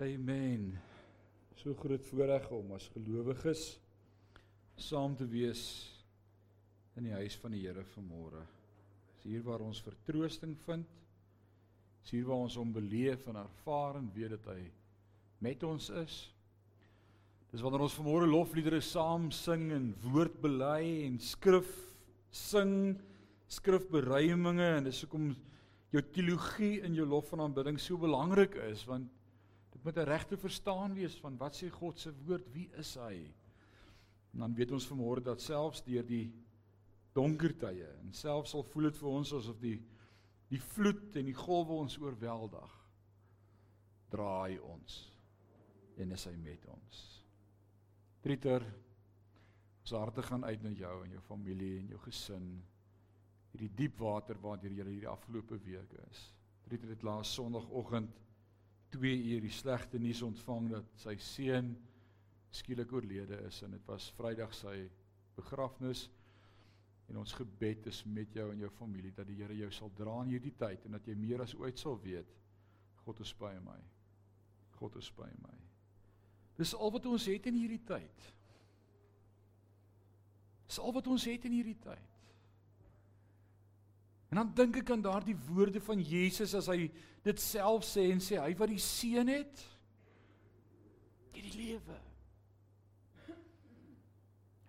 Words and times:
Amen. 0.00 0.78
So 1.60 1.74
groot 1.76 2.06
voorreg 2.08 2.46
om 2.56 2.70
as 2.72 2.86
gelowiges 2.94 3.74
saam 4.80 5.12
te 5.12 5.26
wees 5.28 5.64
in 6.96 7.04
die 7.04 7.12
huis 7.18 7.36
van 7.42 7.52
die 7.52 7.60
Here 7.66 7.84
vanmôre. 7.84 8.40
Dis 9.10 9.26
hier 9.28 9.44
waar 9.44 9.60
ons 9.60 9.82
vertroosting 9.84 10.54
vind. 10.64 10.88
Dis 12.00 12.14
hier 12.16 12.24
waar 12.30 12.46
ons 12.46 12.56
hom 12.56 12.72
beleef 12.72 13.28
en 13.28 13.42
ervaar 13.42 14.00
en 14.00 14.08
weet 14.16 14.38
dat 14.38 14.48
hy 14.54 14.64
met 15.44 15.68
ons 15.68 15.90
is. 16.00 16.16
Dis 17.52 17.60
wanneer 17.60 17.84
ons 17.90 18.00
vanmôre 18.00 18.32
lofliedere 18.32 18.80
saam 18.80 19.28
sing 19.36 19.68
en 19.76 19.92
woord 20.08 20.40
bely 20.40 20.80
en 21.10 21.20
skrif 21.20 21.76
sing, 22.32 22.96
skrifberuiminge 23.52 24.72
en 24.78 24.88
dis 24.88 25.04
hoekom 25.04 25.34
jou 25.92 26.08
teologie 26.08 26.78
in 26.88 26.96
jou 26.96 27.04
lof 27.04 27.34
en 27.36 27.50
aanbidding 27.50 27.76
so 27.76 28.00
belangrik 28.00 28.56
is 28.72 28.88
want 28.88 29.19
dit 29.80 29.86
moet 29.86 30.04
'n 30.04 30.08
regte 30.08 30.36
verstaan 30.36 30.94
wees 30.94 31.16
van 31.20 31.36
wat 31.36 31.56
sê 31.56 31.68
God 31.70 31.98
se 31.98 32.12
woord, 32.24 32.52
wie 32.52 32.68
is 32.76 32.94
hy? 32.94 33.32
En 34.32 34.38
dan 34.38 34.54
weet 34.54 34.72
ons 34.72 34.86
vanmôre 34.86 35.22
dat 35.22 35.40
selfs 35.40 35.82
deur 35.82 36.06
die 36.06 36.32
donker 37.12 37.56
tye 37.58 37.88
en 38.02 38.12
selfs 38.12 38.54
al 38.54 38.62
voel 38.62 38.82
dit 38.82 38.96
vir 38.96 39.08
ons 39.08 39.32
asof 39.32 39.58
die 39.58 39.80
die 40.48 40.60
vloed 40.60 41.16
en 41.16 41.24
die 41.24 41.34
golwe 41.34 41.72
ons 41.72 41.98
oorweldig, 41.98 42.70
draai 44.10 44.58
ons 44.58 45.16
en 45.96 46.12
is 46.12 46.24
hy 46.24 46.36
met 46.36 46.66
ons. 46.66 47.24
Trieter, 48.20 48.66
ons 49.80 49.90
harte 49.90 50.22
gaan 50.22 50.44
uit 50.44 50.62
na 50.62 50.70
jou 50.70 51.04
en 51.04 51.10
jou 51.10 51.20
familie 51.20 51.78
en 51.78 51.88
jou 51.88 51.98
gesin. 51.98 52.62
Hierdie 53.52 53.74
diep 53.76 53.98
water 53.98 54.38
waardeur 54.38 54.72
jy 54.72 54.84
hierdie 54.84 55.08
afgelope 55.08 55.58
week 55.58 55.92
is. 56.10 56.34
Trieter 56.62 56.88
het 56.88 57.02
laas 57.02 57.32
Sondagoggend 57.34 58.29
2 58.94 59.12
uur 59.32 59.44
die 59.44 59.54
slegte 59.54 59.98
nuus 59.98 60.22
ontvang 60.26 60.70
dat 60.74 60.96
sy 61.02 61.16
seun 61.22 61.74
skielik 62.50 62.92
oorlede 62.92 63.38
is 63.46 63.62
en 63.62 63.76
dit 63.76 63.86
was 63.86 64.10
Vrydag 64.18 64.54
sy 64.56 64.76
begrafnis 65.36 66.08
en 67.10 67.20
ons 67.22 67.34
gebed 67.38 67.86
is 67.90 68.02
met 68.06 68.34
jou 68.34 68.48
en 68.52 68.62
jou 68.62 68.70
familie 68.78 69.12
dat 69.14 69.26
die 69.26 69.38
Here 69.38 69.56
jou 69.58 69.70
sal 69.74 69.90
dra 69.98 70.20
in 70.24 70.34
hierdie 70.34 70.54
tyd 70.58 70.86
en 70.86 70.98
dat 70.98 71.06
jy 71.06 71.16
meer 71.18 71.42
as 71.42 71.54
ooit 71.58 71.78
sal 71.78 71.98
weet 72.02 72.36
God 73.04 73.20
is 73.20 73.32
by 73.32 73.54
my. 73.64 73.78
God 74.78 74.96
is 74.96 75.10
by 75.16 75.28
my. 75.42 75.56
Dis 76.60 76.74
al 76.76 76.92
wat 76.92 77.06
ons 77.08 77.24
het 77.26 77.46
in 77.48 77.56
hierdie 77.56 77.80
tyd. 77.88 78.26
Dis 80.68 80.78
al 80.78 80.92
wat 80.94 81.08
ons 81.10 81.24
het 81.26 81.46
in 81.48 81.56
hierdie 81.56 81.78
tyd. 81.82 82.19
En 84.30 84.38
dan 84.38 84.52
dink 84.54 84.76
ek 84.84 84.92
aan 84.94 85.02
daardie 85.02 85.36
woorde 85.48 85.80
van 85.82 86.02
Jesus 86.06 86.54
as 86.54 86.68
hy 86.70 86.86
dit 87.26 87.42
self 87.42 87.82
sê 87.86 88.06
en 88.12 88.22
sê 88.22 88.38
hy 88.38 88.52
wat 88.58 88.70
die 88.70 88.82
seën 88.82 89.26
het, 89.32 89.64
het 91.34 91.42
die 91.42 91.56
lewe. 91.56 91.96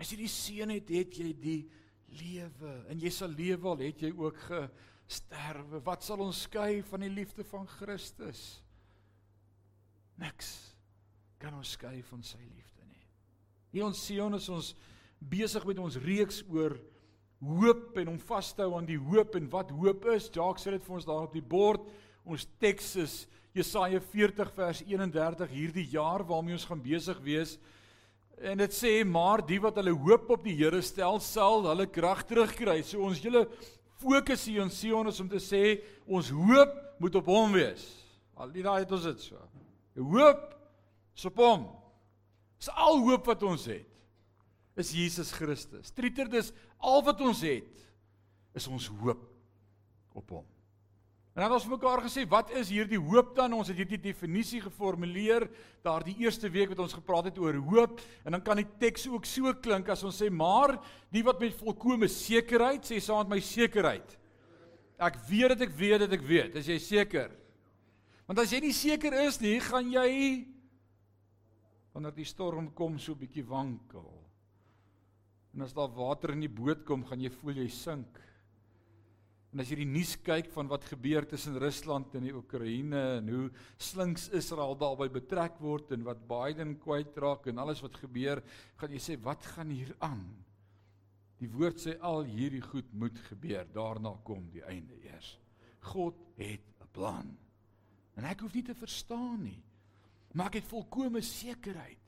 As 0.01 0.09
jy 0.09 0.17
die 0.23 0.31
seën 0.33 0.73
het, 0.73 0.89
het 0.89 1.19
jy 1.21 1.29
die 1.37 1.59
lewe 2.17 2.73
en 2.89 2.99
jy 2.99 3.11
sal 3.13 3.31
lewe 3.37 3.69
al 3.69 3.83
het 3.85 4.01
jy 4.01 4.09
ook 4.17 4.39
gesterwe. 4.47 5.83
Wat 5.85 6.03
sal 6.03 6.25
ons 6.25 6.41
skei 6.47 6.81
van 6.89 7.05
die 7.05 7.13
liefde 7.13 7.45
van 7.47 7.69
Christus? 7.77 8.41
Niks 10.21 10.49
kan 11.41 11.53
ons 11.57 11.75
skei 11.77 12.01
van 12.09 12.25
sy 12.25 12.41
liefde 12.41 12.85
nie. 12.89 13.05
Hier 13.73 13.85
ons 13.85 14.01
Sion 14.01 14.37
is 14.37 14.49
ons 14.49 14.73
besig 15.21 15.65
met 15.69 15.79
ons 15.81 16.01
reeks 16.01 16.41
oor 16.49 16.75
hoop 17.41 17.97
en 17.97 18.13
om 18.13 18.19
vas 18.29 18.53
te 18.53 18.61
hou 18.61 18.75
aan 18.77 18.87
die 18.87 18.99
hoop 19.01 19.35
en 19.37 19.49
wat 19.49 19.73
hoop 19.73 20.05
is. 20.13 20.29
Jacques 20.29 20.63
sê 20.63 20.75
dit 20.75 20.83
vir 20.85 20.97
ons 20.97 21.07
daar 21.07 21.25
op 21.25 21.33
die 21.33 21.43
bord. 21.43 21.83
Ons 22.25 22.45
teks 22.61 22.95
is 23.01 23.15
Jesaja 23.57 23.99
40 24.13 24.51
vers 24.55 24.81
31 24.85 25.51
hierdie 25.51 25.87
jaar 25.91 26.23
waarmee 26.27 26.55
ons 26.55 26.67
gaan 26.69 26.83
besig 26.83 27.19
wees. 27.25 27.57
En 28.41 28.61
dit 28.61 28.73
sê 28.73 28.93
maar 29.05 29.43
die 29.45 29.59
wat 29.61 29.77
hulle 29.81 29.93
hoop 29.93 30.29
op 30.37 30.45
die 30.45 30.55
Here 30.57 30.81
stel 30.85 31.19
sal 31.21 31.65
hulle 31.67 31.89
krag 31.89 32.23
terugkry. 32.29 32.79
So 32.85 33.03
ons 33.05 33.21
hele 33.25 33.47
fokus 34.01 34.47
hier 34.49 34.63
in 34.63 34.73
Sion 34.73 35.09
is 35.09 35.19
om 35.21 35.29
te 35.29 35.41
sê 35.41 35.81
ons 36.07 36.31
hoop 36.33 36.77
moet 37.01 37.17
op 37.17 37.29
hom 37.29 37.57
wees. 37.57 37.83
Al 38.37 38.53
die 38.53 38.65
daai 38.65 38.83
het 38.83 38.93
ons 38.95 39.05
dit 39.09 39.29
so. 39.29 39.41
Die 39.97 40.05
hoop 40.05 40.51
is 41.17 41.25
op 41.27 41.41
hom. 41.41 41.69
Dis 42.61 42.69
al 42.71 43.01
hoop 43.01 43.25
wat 43.29 43.43
ons 43.49 43.65
het 43.69 43.90
is 44.79 44.93
Jesus 44.95 45.31
Christus. 45.35 45.91
Trieter 45.91 46.29
dis 46.31 46.51
al 46.79 47.03
wat 47.03 47.21
ons 47.21 47.43
het 47.45 47.87
is 48.55 48.67
ons 48.67 48.87
hoop 49.01 49.27
op 50.17 50.33
hom. 50.37 50.47
En 51.31 51.45
dan 51.45 51.53
ons 51.55 51.67
mekaar 51.71 52.01
gesê, 52.03 52.25
wat 52.27 52.49
is 52.59 52.73
hierdie 52.73 52.99
hoop 52.99 53.29
dan? 53.37 53.53
Ons 53.55 53.69
het 53.71 53.77
hierdie 53.79 53.99
definisie 54.03 54.59
geformuleer 54.65 55.45
daardie 55.83 56.17
eerste 56.19 56.49
week 56.51 56.73
wat 56.73 56.81
ons 56.83 56.95
gepraat 56.97 57.29
het 57.29 57.39
oor 57.39 57.55
hoop 57.69 58.01
en 58.25 58.35
dan 58.35 58.43
kan 58.43 58.59
die 58.59 58.67
teks 58.81 59.07
ook 59.07 59.27
so 59.29 59.53
klink 59.63 59.87
as 59.93 60.03
ons 60.03 60.19
sê 60.19 60.27
maar 60.27 60.75
die 61.13 61.23
wat 61.23 61.39
met 61.39 61.55
volkomme 61.55 62.09
sekerheid 62.11 62.83
sê 62.83 62.99
saam 62.99 63.23
met 63.23 63.37
my 63.37 63.39
sekerheid. 63.47 64.17
Ek 65.01 65.15
weet 65.29 65.55
dat 65.55 65.63
ek 65.69 65.77
weet 65.79 66.03
dat 66.03 66.17
ek 66.19 66.27
weet. 66.27 66.59
Is 66.59 66.67
jy 66.67 66.77
seker? 66.83 67.31
Want 68.27 68.43
as 68.43 68.51
jy 68.51 68.59
nie 68.67 68.75
seker 68.75 69.15
is 69.23 69.39
nie, 69.41 69.55
gaan 69.63 69.87
jy 69.91 70.09
wanneer 71.95 72.13
die 72.15 72.27
storm 72.27 72.73
kom 72.75 72.99
so 72.99 73.13
'n 73.13 73.19
bietjie 73.23 73.47
wankel. 73.47 74.20
En 75.53 75.65
as 75.65 75.73
daar 75.75 75.91
water 75.91 76.31
in 76.35 76.45
die 76.45 76.51
boot 76.51 76.85
kom, 76.87 77.03
gaan 77.07 77.21
jy 77.23 77.31
voel 77.41 77.63
jy 77.63 77.69
sink. 77.75 78.19
En 79.51 79.59
as 79.59 79.71
jy 79.71 79.81
die 79.81 79.89
nuus 79.89 80.13
kyk 80.23 80.47
van 80.53 80.69
wat 80.71 80.85
gebeur 80.87 81.25
tussen 81.27 81.57
Rusland 81.59 82.13
en 82.15 82.23
die 82.23 82.35
Oekraïne 82.35 83.01
en 83.17 83.31
hoe 83.33 83.47
slinks 83.75 84.29
Israel 84.37 84.77
daarbey 84.79 85.09
betrek 85.11 85.57
word 85.59 85.91
en 85.91 86.05
wat 86.07 86.23
Biden 86.29 86.77
kwytraak 86.79 87.49
en 87.51 87.59
alles 87.59 87.83
wat 87.83 87.99
gebeur, 87.99 88.39
gaan 88.79 88.95
jy 88.95 89.01
sê 89.03 89.17
wat 89.19 89.43
gaan 89.51 89.73
hier 89.75 89.91
aan? 89.99 90.23
Die 91.41 91.49
woord 91.51 91.81
sê 91.83 91.97
al 92.05 92.23
hierdie 92.29 92.63
goed 92.63 92.87
moet 92.95 93.17
gebeur. 93.27 93.67
Daarna 93.75 94.13
kom 94.23 94.45
die 94.53 94.63
einde 94.63 94.95
eers. 95.03 95.33
God 95.91 96.15
het 96.37 96.63
'n 96.79 96.91
plan. 96.93 97.37
En 98.15 98.23
ek 98.23 98.39
hoef 98.39 98.53
nie 98.53 98.63
te 98.63 98.75
verstaan 98.75 99.43
nie. 99.43 99.63
Maar 100.33 100.47
ek 100.47 100.61
het 100.61 100.71
volkomme 100.71 101.21
sekerheid 101.21 102.00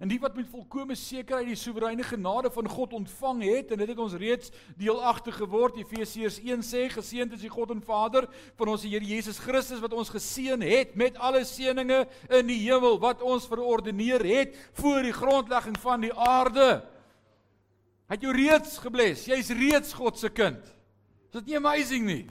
En 0.00 0.08
die 0.08 0.18
wat 0.20 0.36
met 0.38 0.48
volkomme 0.48 0.94
sekerheid 0.96 1.50
die 1.50 1.58
soewereine 1.58 2.04
genade 2.06 2.50
van 2.54 2.68
God 2.68 2.94
ontvang 2.96 3.42
het 3.44 3.72
en 3.74 3.82
dit 3.82 3.90
het 3.92 4.00
ons 4.00 4.16
reeds 4.16 4.52
deelagtig 4.80 5.36
geword. 5.36 5.76
Efesiërs 5.76 6.38
1 6.40 6.64
sê 6.64 6.86
geseënd 6.92 7.34
is 7.36 7.44
die 7.44 7.52
God 7.52 7.74
en 7.74 7.82
Vader 7.84 8.28
van 8.56 8.72
ons 8.72 8.86
Here 8.86 9.04
Jesus 9.04 9.38
Christus 9.42 9.82
wat 9.84 9.92
ons 9.92 10.12
geseën 10.12 10.64
het 10.64 10.96
met 10.96 11.18
alle 11.20 11.44
seënings 11.44 12.08
in 12.32 12.48
die 12.48 12.58
hemel 12.62 12.96
wat 13.02 13.20
ons 13.20 13.48
verordeneer 13.50 14.24
het 14.24 14.56
voor 14.80 15.04
die 15.04 15.16
grondlegging 15.16 15.76
van 15.84 16.08
die 16.08 16.14
aarde. 16.14 16.80
Hy 18.10 18.16
het 18.16 18.24
jou 18.24 18.32
reeds 18.34 18.78
gebless. 18.82 19.28
Jy's 19.28 19.52
reeds 19.54 19.92
God 19.94 20.18
se 20.18 20.32
kind. 20.34 20.64
Is 21.30 21.38
dit 21.38 21.52
nie 21.52 21.60
amazing 21.60 22.06
nie? 22.08 22.24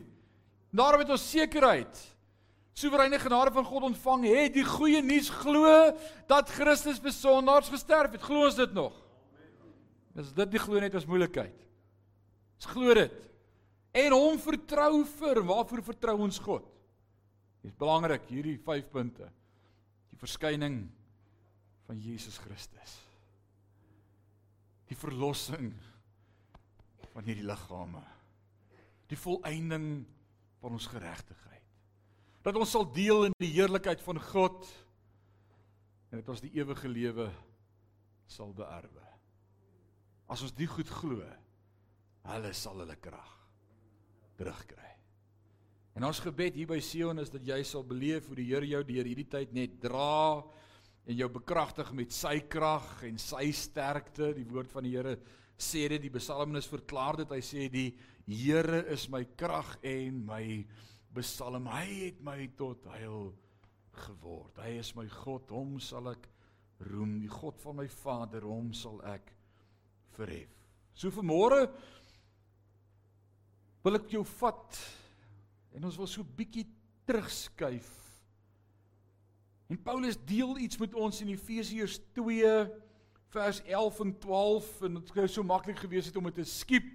Daarom 0.76 1.06
het 1.06 1.14
ons 1.14 1.30
sekerheid 1.32 2.02
soewereine 2.78 3.20
genade 3.20 3.52
van 3.52 3.66
God 3.68 3.90
ontvang 3.90 4.26
het, 4.30 4.54
die 4.56 4.66
goeie 4.66 5.02
nuus 5.04 5.30
glo 5.42 5.92
dat 6.30 6.52
Christus 6.54 7.02
vir 7.04 7.14
sondaars 7.16 7.72
gesterf 7.72 8.14
het. 8.16 8.24
Glo 8.24 8.46
ons 8.48 8.60
dit 8.60 8.76
nog? 8.76 8.96
Dis 10.16 10.32
dit 10.36 10.54
die 10.54 10.62
glo 10.62 10.82
net 10.82 10.96
as 10.98 11.08
moeilikheid. 11.10 11.66
Ons 12.60 12.70
glo 12.72 12.96
dit. 12.98 13.16
En 14.00 14.16
hom 14.16 14.40
vertrou 14.42 15.04
vir 15.18 15.42
waarvoor 15.50 15.84
vertrou 15.92 16.18
ons 16.28 16.40
God? 16.44 16.66
Dis 17.66 17.76
belangrik 17.76 18.28
hierdie 18.30 18.58
5 18.64 18.90
punte. 18.94 19.28
Die 20.12 20.20
verskyning 20.20 20.82
van 21.88 22.00
Jesus 22.00 22.38
Christus. 22.38 22.96
Die 24.90 24.98
verlossing 24.98 25.74
van 27.14 27.28
hierdie 27.28 27.48
liggame. 27.48 28.04
Die 29.10 29.20
volëinding 29.20 29.90
van 30.62 30.76
ons 30.78 30.88
geregtigheid 30.92 31.49
dat 32.46 32.56
ons 32.56 32.72
sal 32.72 32.88
deel 32.96 33.30
in 33.30 33.36
die 33.42 33.52
heerlikheid 33.52 34.02
van 34.04 34.20
God 34.30 34.68
en 36.10 36.22
dat 36.22 36.30
ons 36.32 36.44
die 36.44 36.54
ewige 36.58 36.90
lewe 36.90 37.28
sal 38.30 38.54
beerwe. 38.56 39.06
As 40.30 40.44
ons 40.46 40.54
die 40.56 40.70
goed 40.70 40.90
glo, 41.00 41.26
hulle 42.30 42.54
sal 42.58 42.80
hulle 42.84 42.96
krag 43.02 43.36
terugkry. 44.40 44.90
En 45.98 46.06
ons 46.08 46.22
gebed 46.24 46.56
hier 46.56 46.70
by 46.70 46.78
Sion 46.84 47.20
is 47.20 47.32
dat 47.34 47.44
jy 47.44 47.60
sal 47.68 47.84
beleef 47.84 48.30
hoe 48.30 48.38
die 48.40 48.48
Here 48.48 48.68
jou 48.70 48.82
deur 48.88 49.10
hierdie 49.10 49.28
tyd 49.28 49.52
net 49.58 49.80
dra 49.84 50.40
en 51.10 51.18
jou 51.18 51.28
bekragtig 51.34 51.90
met 51.98 52.14
sy 52.16 52.38
krag 52.48 53.02
en 53.10 53.18
sy 53.20 53.50
sterkte. 53.56 54.32
Die 54.38 54.48
woord 54.48 54.72
van 54.72 54.86
die 54.88 54.94
Here 54.96 55.18
sê 55.60 55.90
dit, 55.92 56.06
die 56.06 56.14
psalmis 56.14 56.70
verklaar 56.72 57.20
dit. 57.20 57.34
Hy 57.34 57.42
sê 57.44 57.68
die 57.74 57.90
Here 58.30 58.86
is 58.94 59.10
my 59.12 59.26
krag 59.36 59.76
en 59.84 60.22
my 60.30 60.44
besalm. 61.14 61.70
Hy 61.72 61.86
het 62.06 62.24
my 62.26 62.38
tot 62.60 62.86
heil 62.94 63.32
geword. 64.06 64.60
Hy 64.64 64.78
is 64.80 64.94
my 64.98 65.08
God, 65.20 65.52
hom 65.54 65.78
sal 65.84 66.12
ek 66.14 66.30
roem. 66.90 67.20
Die 67.24 67.32
God 67.32 67.60
van 67.64 67.80
my 67.82 67.88
Vader, 68.00 68.48
hom 68.48 68.74
sal 68.78 69.00
ek 69.10 69.34
verhef. 70.18 70.52
So 70.94 71.12
vanmôre 71.16 71.66
wil 73.86 73.96
ek 73.96 74.12
jou 74.12 74.26
vat 74.42 74.82
en 75.78 75.88
ons 75.88 75.98
wil 76.00 76.10
so 76.12 76.26
bietjie 76.38 76.66
terugskuif 77.08 78.00
En 79.70 79.82
Paulus 79.82 80.18
deel 80.26 80.58
iets 80.58 80.78
met 80.82 80.96
ons 80.98 81.22
in 81.22 81.30
Efesiërs 81.30 82.00
2 82.18 82.54
vers 83.30 83.62
11 83.62 84.00
en 84.00 84.14
12 84.20 84.70
en 84.88 84.96
dit 84.98 85.12
sou 85.14 85.28
so 85.28 85.46
maklik 85.46 85.78
gewees 85.78 86.08
het 86.10 86.16
om 86.18 86.26
dit 86.26 86.40
te 86.42 86.46
skiep 86.50 86.88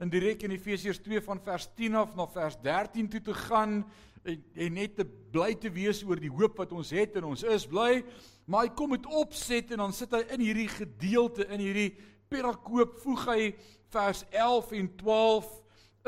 in 0.00 0.10
direk 0.12 0.44
in 0.46 0.54
Efesiërs 0.54 1.00
2 1.04 1.20
van 1.26 1.40
vers 1.44 1.68
10 1.76 1.98
af 2.00 2.14
na 2.16 2.26
vers 2.32 2.56
13 2.64 3.08
toe 3.12 3.20
te 3.20 3.34
gaan 3.34 3.82
en, 4.24 4.44
en 4.54 4.76
net 4.76 4.96
te 4.96 5.04
bly 5.04 5.52
te 5.60 5.70
wees 5.72 6.02
oor 6.06 6.20
die 6.20 6.32
hoop 6.32 6.58
wat 6.60 6.72
ons 6.76 6.92
het 6.96 7.18
en 7.20 7.28
ons 7.30 7.44
is 7.44 7.66
bly 7.68 8.02
maar 8.50 8.66
hy 8.66 8.74
kom 8.76 8.96
dit 8.96 9.08
opset 9.20 9.72
en 9.74 9.84
dan 9.84 9.96
sit 9.96 10.12
hy 10.16 10.22
in 10.36 10.44
hierdie 10.44 10.70
gedeelte 10.72 11.46
in 11.52 11.62
hierdie 11.62 11.90
perakoop 12.32 12.96
voeg 13.04 13.26
hy 13.28 13.40
vers 13.92 14.24
11 14.30 14.76
en 14.80 14.92
12 15.02 15.50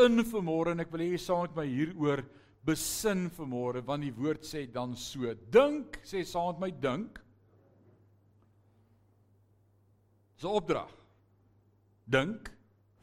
in 0.07 0.25
vanmôre 0.25 0.73
en 0.73 0.85
ek 0.85 0.93
wil 0.93 1.05
hê 1.05 1.11
jy 1.13 1.21
saam 1.21 1.45
met 1.45 1.59
my 1.61 1.67
hieroor 1.69 2.25
besin 2.65 3.27
vanmôre 3.37 3.83
want 3.85 4.07
die 4.07 4.15
woord 4.15 4.47
sê 4.47 4.65
dan 4.71 4.95
so 4.97 5.35
dink 5.53 5.99
sê 6.07 6.23
saam 6.25 6.55
met 6.55 6.65
my 6.65 6.71
dink. 6.81 7.19
Is 10.39 10.45
'n 10.45 10.57
opdrag. 10.57 10.91
Dink 12.09 12.51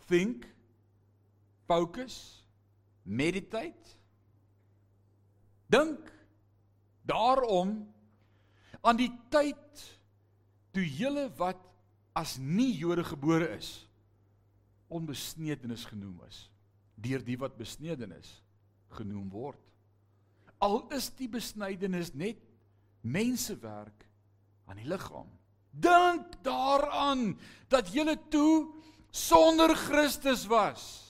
think 0.07 0.47
focus 1.69 2.17
meditate 3.05 3.95
dink 5.69 6.09
daarom 7.05 7.77
aan 8.81 8.97
die 8.99 9.11
tyd 9.33 9.85
toe 10.73 10.85
julle 10.85 11.27
wat 11.37 11.61
as 12.17 12.37
nie 12.41 12.71
Jode 12.77 13.05
gebore 13.05 13.51
is 13.57 13.71
onbesnedenis 14.89 15.85
genoem 15.89 16.17
is 16.27 16.47
deur 16.99 17.23
die 17.23 17.37
wat 17.39 17.55
besnedenis 17.55 18.39
genoem 18.97 19.29
word. 19.31 19.61
Al 20.59 20.81
is 20.95 21.07
die 21.15 21.29
besnydenis 21.31 22.11
net 22.17 22.41
mensewerk 23.07 24.03
aan 24.67 24.81
die 24.81 24.89
liggaam. 24.89 25.29
Dink 25.71 26.33
daaraan 26.43 27.37
dat 27.71 27.93
jy 27.93 28.17
toe 28.33 28.67
sonder 29.15 29.71
Christus 29.77 30.43
was. 30.51 31.08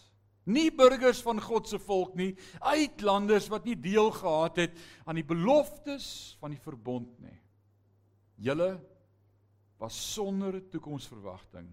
Nie 0.49 0.69
burgers 0.73 1.21
van 1.25 1.41
God 1.43 1.69
se 1.69 1.79
volk 1.81 2.15
nie, 2.17 2.31
uitlanders 2.59 3.49
wat 3.53 3.67
nie 3.69 3.77
deel 3.77 4.09
gehad 4.15 4.57
het 4.63 4.79
aan 5.05 5.19
die 5.19 5.27
beloftes 5.27 6.35
van 6.41 6.55
die 6.55 6.61
verbond 6.63 7.11
nie. 7.21 7.37
Julle 8.39 8.71
was 9.79 9.95
sonder 10.13 10.57
toekomsverwagting 10.71 11.67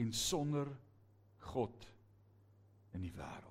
en 0.00 0.12
sonder 0.16 0.68
God 1.50 1.86
in 2.94 3.04
die 3.04 3.14
wêreld. 3.16 3.46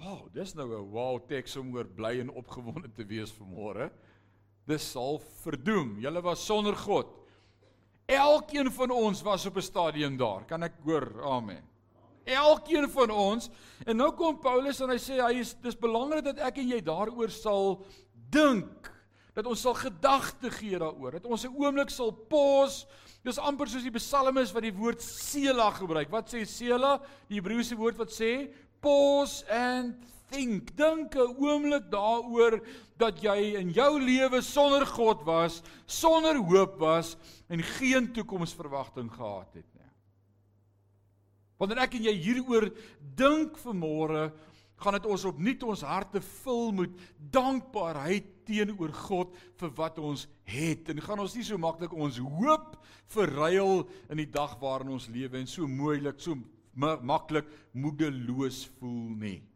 Wow, 0.00 0.28
dis 0.32 0.54
nou 0.56 0.68
'n 0.72 0.90
wow 0.90 1.18
teks 1.28 1.56
om 1.56 1.74
oor 1.74 1.84
bly 1.84 2.20
en 2.20 2.30
opgewonde 2.30 2.88
te 2.92 3.04
wees 3.04 3.32
vanmôre. 3.32 3.90
Dis 4.66 4.90
sal 4.90 5.18
verdoem. 5.42 5.98
Julle 6.00 6.22
was 6.22 6.46
sonder 6.46 6.76
God. 6.76 7.19
Elkeen 8.10 8.72
van 8.74 8.90
ons 8.90 9.22
was 9.22 9.46
op 9.46 9.56
'n 9.56 9.62
stadium 9.62 10.16
daar. 10.16 10.44
Kan 10.44 10.62
ek 10.62 10.72
hoor? 10.84 11.22
Amen. 11.22 11.62
Elkeen 12.24 12.90
van 12.90 13.10
ons. 13.10 13.50
En 13.84 13.96
nou 13.96 14.12
kom 14.12 14.38
Paulus 14.38 14.80
en 14.80 14.90
hy 14.90 14.98
sê 14.98 15.20
hy 15.20 15.38
is 15.38 15.54
dis 15.62 15.78
belangrik 15.78 16.24
dat 16.24 16.38
ek 16.38 16.58
en 16.58 16.68
jy 16.68 16.80
daaroor 16.80 17.30
sal 17.30 17.84
dink. 18.30 18.90
Dat 19.34 19.46
ons 19.46 19.60
sal 19.60 19.74
gedagte 19.74 20.50
gee 20.50 20.78
daaroor. 20.78 21.12
Dat 21.12 21.24
ons 21.24 21.44
'n 21.44 21.54
oomblik 21.56 21.90
sal 21.90 22.10
pause. 22.10 22.86
Dis 23.22 23.38
amper 23.38 23.68
soos 23.68 23.82
die 23.82 23.90
psalmis 23.90 24.52
wat 24.52 24.62
die 24.62 24.74
woord 24.74 25.02
sela 25.02 25.70
gebruik. 25.70 26.10
Wat 26.10 26.34
sê 26.34 26.44
sela? 26.44 27.00
Die 27.28 27.40
Hebreëse 27.40 27.76
woord 27.76 27.96
wat 27.96 28.10
sê 28.10 28.52
pause 28.80 29.44
and 29.48 29.94
think. 30.30 30.76
Dink 30.76 31.14
'n 31.14 31.34
oomblik 31.38 31.90
daaroor 31.90 32.60
dat 32.96 33.20
jy 33.22 33.56
in 33.58 33.72
jou 33.72 34.00
lewe 34.00 34.42
sonder 34.42 34.86
God 34.86 35.24
was, 35.24 35.62
sonder 35.86 36.36
hoop 36.36 36.78
was 36.78 37.16
en 37.48 37.62
geen 37.62 38.12
toekomsverwagting 38.12 39.10
gehad 39.12 39.54
het 39.54 39.66
nie. 39.74 39.90
Wanneer 41.58 41.82
ek 41.84 41.94
en 41.94 42.06
jy 42.08 42.14
hieroor 42.16 42.70
dink 43.16 43.58
vanmôre, 43.58 44.32
gaan 44.80 44.96
dit 44.96 45.06
ons 45.06 45.24
opnuut 45.28 45.62
ons 45.62 45.82
harte 45.84 46.20
vul 46.20 46.72
met 46.72 46.90
dankbaarheid 47.18 48.46
teenoor 48.48 48.92
God 48.92 49.34
vir 49.60 49.74
wat 49.76 49.98
ons 49.98 50.26
het. 50.48 50.88
En 50.88 51.02
gaan 51.04 51.20
ons 51.20 51.34
nie 51.36 51.44
so 51.44 51.60
maklik 51.60 51.92
ons 51.92 52.16
hoop 52.18 52.78
verruil 53.12 53.84
in 54.08 54.16
die 54.16 54.30
dag 54.30 54.56
waarin 54.60 54.96
ons 54.96 55.10
lewe 55.12 55.36
en 55.36 55.46
so 55.46 55.68
moeilik, 55.68 56.16
so 56.20 56.38
maklik 56.74 57.46
moedeloos 57.76 58.70
voel 58.78 59.10
nie. 59.20 59.49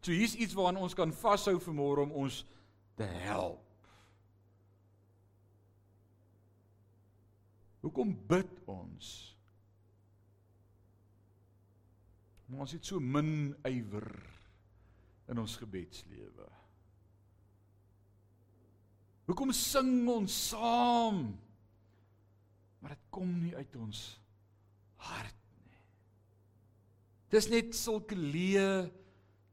So 0.00 0.14
hier's 0.14 0.36
iets 0.38 0.54
waaraan 0.56 0.82
ons 0.82 0.96
kan 0.96 1.12
vashou 1.12 1.58
vanmôre 1.62 2.04
om 2.06 2.14
ons 2.24 2.42
te 2.98 3.06
help. 3.26 3.64
Hoekom 7.82 8.12
bid 8.30 8.52
ons? 8.66 9.08
Maar 12.48 12.64
ons 12.64 12.74
het 12.74 12.86
so 12.88 13.00
min 13.00 13.52
ywer 13.68 14.08
in 15.28 15.38
ons 15.38 15.58
gebedslewe. 15.60 16.46
Hoekom 19.28 19.52
sing 19.52 20.08
ons 20.08 20.38
saam? 20.48 21.26
Maar 22.80 22.96
dit 22.96 23.10
kom 23.12 23.34
nie 23.42 23.52
uit 23.58 23.76
ons 23.76 24.00
hart 25.08 25.38
Dis 27.32 27.48
net 27.52 27.74
sulke 27.76 28.16
leë 28.16 28.88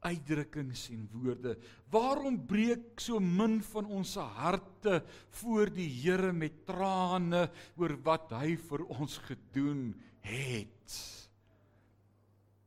uitdrukkings 0.05 0.87
en 0.93 1.07
woorde. 1.13 1.55
Waarom 1.93 2.37
breek 2.47 3.01
so 3.01 3.19
min 3.19 3.59
van 3.71 3.89
ons 3.99 4.15
harte 4.37 5.01
voor 5.41 5.71
die 5.73 5.89
Here 6.01 6.31
met 6.33 6.63
trane 6.67 7.47
oor 7.79 7.95
wat 8.05 8.33
hy 8.37 8.55
vir 8.69 8.85
ons 8.97 9.17
gedoen 9.27 9.89
het? 10.25 10.99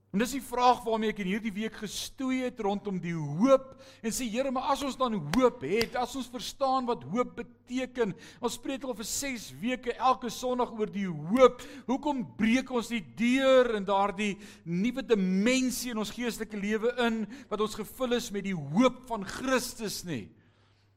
En 0.08 0.22
dis 0.22 0.38
die 0.38 0.44
vraag 0.44 0.78
waarmee 0.86 1.12
ek 1.12 1.18
in 1.20 1.28
hierdie 1.28 1.52
week 1.52 1.74
gestoei 1.82 2.38
het 2.46 2.62
rondom 2.64 2.96
die 3.02 3.12
hoop 3.12 3.74
en 4.00 4.14
sê 4.14 4.24
Here, 4.32 4.48
maar 4.54 4.70
as 4.72 4.80
ons 4.86 4.96
dan 4.96 5.18
hoop 5.34 5.66
het, 5.68 5.98
as 6.00 6.14
ons 6.16 6.30
verstaan 6.32 6.88
wat 6.88 7.04
hoop 7.12 7.34
beteken, 7.42 8.14
ons 8.40 8.56
spreek 8.56 8.86
al 8.88 8.96
vir 8.96 9.08
6 9.10 9.44
weke 9.60 9.92
elke 9.98 10.30
Sondag 10.32 10.72
oor 10.72 10.88
die 10.88 11.04
hoop. 11.04 11.60
Hoekom 11.90 12.22
breek 12.38 12.72
ons 12.72 12.88
die 12.88 13.02
deur 13.18 13.74
in 13.76 13.84
daardie 13.88 14.38
nuwe 14.64 15.04
dimensie 15.04 15.92
in 15.92 16.00
ons 16.00 16.14
geestelike 16.16 16.56
lewe 16.56 16.94
in 17.04 17.20
wat 17.52 17.66
ons 17.66 17.76
gevul 17.76 18.16
is 18.16 18.30
met 18.32 18.48
die 18.48 18.56
hoop 18.56 19.04
van 19.12 19.28
Christus 19.28 20.00
nie? 20.08 20.24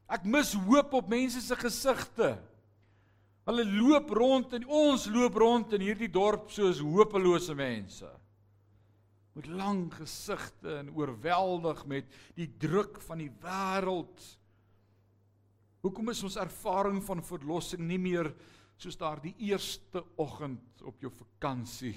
Ek 0.08 0.24
mis 0.24 0.56
hoop 0.70 0.96
op 0.96 1.12
mense 1.12 1.44
se 1.44 1.60
gesigte. 1.60 2.38
Hulle 3.44 3.68
loop 3.68 4.16
rond 4.16 4.56
en 4.56 4.72
ons 4.72 5.12
loop 5.12 5.36
rond 5.44 5.76
in 5.76 5.84
hierdie 5.90 6.12
dorp 6.12 6.48
soos 6.56 6.80
hopelose 6.80 7.60
mense 7.60 8.21
met 9.34 9.48
lang 9.48 9.86
gesigte 9.96 10.78
en 10.82 10.92
oorweldig 10.96 11.86
met 11.88 12.08
die 12.36 12.50
druk 12.60 13.00
van 13.08 13.24
die 13.24 13.32
wêreld. 13.44 14.24
Hoekom 15.82 16.12
is 16.14 16.24
ons 16.24 16.40
ervaring 16.42 17.00
van 17.04 17.24
verlossing 17.26 17.82
nie 17.88 18.00
meer 18.02 18.34
soos 18.82 18.98
daardie 18.98 19.34
eerste 19.48 20.04
oggend 20.22 20.82
op 20.86 21.02
jou 21.02 21.12
vakansie 21.14 21.96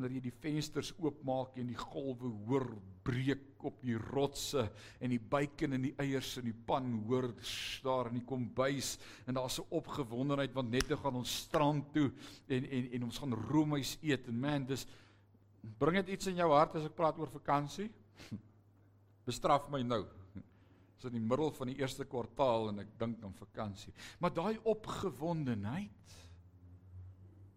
wanneer 0.00 0.20
jy 0.20 0.30
die 0.30 0.38
vensters 0.42 0.92
oopmaak 1.02 1.58
en 1.60 1.70
die 1.72 1.78
golwe 1.78 2.30
hoor 2.46 2.66
breek 3.04 3.64
op 3.66 3.80
die 3.84 3.96
rotse 3.98 4.62
en 5.00 5.12
die 5.12 5.20
bacon 5.20 5.76
en 5.76 5.84
die 5.88 5.94
eiers 6.00 6.36
in 6.40 6.46
die 6.48 6.56
pan 6.66 6.92
hoor 7.08 7.30
daar 7.84 8.08
in 8.08 8.20
die 8.20 8.26
kombuis 8.28 8.94
en 9.26 9.36
daar's 9.36 9.58
'n 9.60 9.68
opgewondenheid 9.76 10.54
want 10.54 10.70
net 10.70 10.88
nou 10.88 10.98
gaan 10.98 11.20
ons 11.20 11.36
strand 11.44 11.92
toe 11.92 12.10
en 12.48 12.64
en 12.64 12.92
en 12.92 13.04
ons 13.04 13.18
gaan 13.18 13.34
roomys 13.50 13.98
eet 14.02 14.28
en 14.28 14.40
man 14.40 14.66
dis 14.66 14.86
Bring 15.80 16.00
dit 16.00 16.14
iets 16.16 16.30
in 16.30 16.40
jou 16.40 16.48
hart 16.52 16.76
as 16.78 16.86
ek 16.88 16.96
praat 16.96 17.18
oor 17.20 17.30
vakansie? 17.32 17.90
Bestraf 19.28 19.68
my 19.72 19.82
nou. 19.84 20.04
Dis 21.00 21.08
in 21.08 21.16
die 21.16 21.24
middel 21.24 21.52
van 21.56 21.70
die 21.70 21.78
eerste 21.80 22.04
kwartaal 22.08 22.70
en 22.72 22.82
ek 22.82 22.90
dink 23.00 23.22
aan 23.24 23.36
vakansie. 23.38 23.92
Maar 24.20 24.34
daai 24.36 24.58
opgewondenheid. 24.68 26.16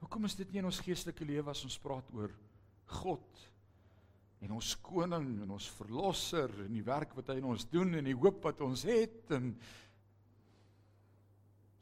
Hoekom 0.04 0.28
is 0.28 0.36
dit 0.40 0.52
nie 0.52 0.62
in 0.62 0.70
ons 0.70 0.82
geestelike 0.84 1.26
lewe 1.28 1.52
as 1.52 1.64
ons 1.68 1.80
praat 1.84 2.08
oor 2.16 2.32
God 3.00 3.44
en 4.44 4.52
ons 4.58 4.74
koning 4.84 5.28
en 5.46 5.54
ons 5.56 5.70
verlosser 5.78 6.52
en 6.66 6.74
die 6.76 6.84
werk 6.84 7.14
wat 7.16 7.32
hy 7.32 7.38
in 7.40 7.48
ons 7.48 7.64
doen 7.72 7.96
en 7.96 8.10
die 8.10 8.18
hoop 8.18 8.44
wat 8.44 8.60
ons 8.66 8.84
het 8.88 9.32
en 9.36 9.54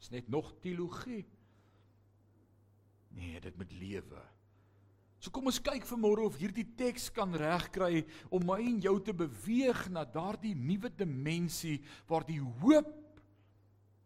is 0.02 0.10
net 0.14 0.30
nog 0.30 0.52
teologie. 0.62 1.22
Nee, 3.14 3.40
dit 3.42 3.58
met 3.58 3.74
lewe. 3.78 4.22
So 5.22 5.30
kom 5.30 5.46
ons 5.46 5.60
kyk 5.62 5.84
vanmôre 5.86 6.24
of 6.26 6.36
hierdie 6.40 6.66
teks 6.74 7.06
kan 7.14 7.30
regkry 7.38 8.00
om 8.34 8.42
my 8.48 8.58
en 8.58 8.80
jou 8.82 8.96
te 9.06 9.14
beweeg 9.14 9.84
na 9.94 10.02
daardie 10.02 10.56
nuwe 10.58 10.90
dimensie 10.90 11.76
waar 12.10 12.26
die 12.26 12.40
hoop 12.42 12.90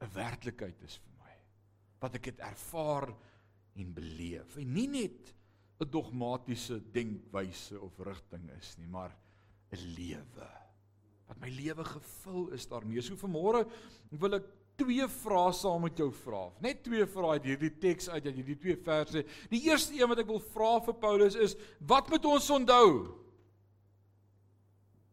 'n 0.04 0.12
werklikheid 0.12 0.82
is 0.84 0.98
vir 1.00 1.14
my. 1.24 1.32
Wat 2.00 2.14
ek 2.20 2.26
het 2.26 2.40
ervaar 2.44 3.08
en 3.76 3.94
beleef. 3.94 4.58
En 4.58 4.74
nie 4.74 4.88
net 4.88 5.32
'n 5.80 5.88
dogmatiese 5.88 6.82
denkwyse 6.92 7.80
of 7.80 7.98
rigting 7.98 8.50
is 8.58 8.76
nie, 8.76 8.86
maar 8.86 9.16
'n 9.72 9.94
lewe. 9.96 10.66
wat 11.26 11.40
my 11.42 11.50
lewe 11.50 11.84
gevul 11.84 12.50
is 12.54 12.68
daarmee. 12.70 13.02
So 13.02 13.18
vanmôre 13.18 13.64
wil 14.20 14.38
ek 14.38 14.46
twee 14.78 15.06
vrae 15.08 15.52
saam 15.56 15.84
met 15.86 15.98
jou 15.98 16.08
vra. 16.22 16.46
Net 16.64 16.82
twee 16.84 17.06
vrae 17.08 17.36
uit 17.36 17.48
hierdie 17.50 17.72
teks 17.82 18.08
uit 18.08 18.24
uit 18.26 18.34
hierdie 18.34 18.58
twee 18.60 18.76
verse. 18.86 19.22
Die 19.52 19.62
eerste 19.68 19.96
een 19.96 20.10
wat 20.10 20.22
ek 20.22 20.30
wil 20.30 20.42
vra 20.54 20.76
vir 20.86 20.98
Paulus 21.02 21.38
is: 21.38 21.56
Wat 21.80 22.10
moet 22.12 22.28
ons 22.28 22.50
onthou? 22.58 22.88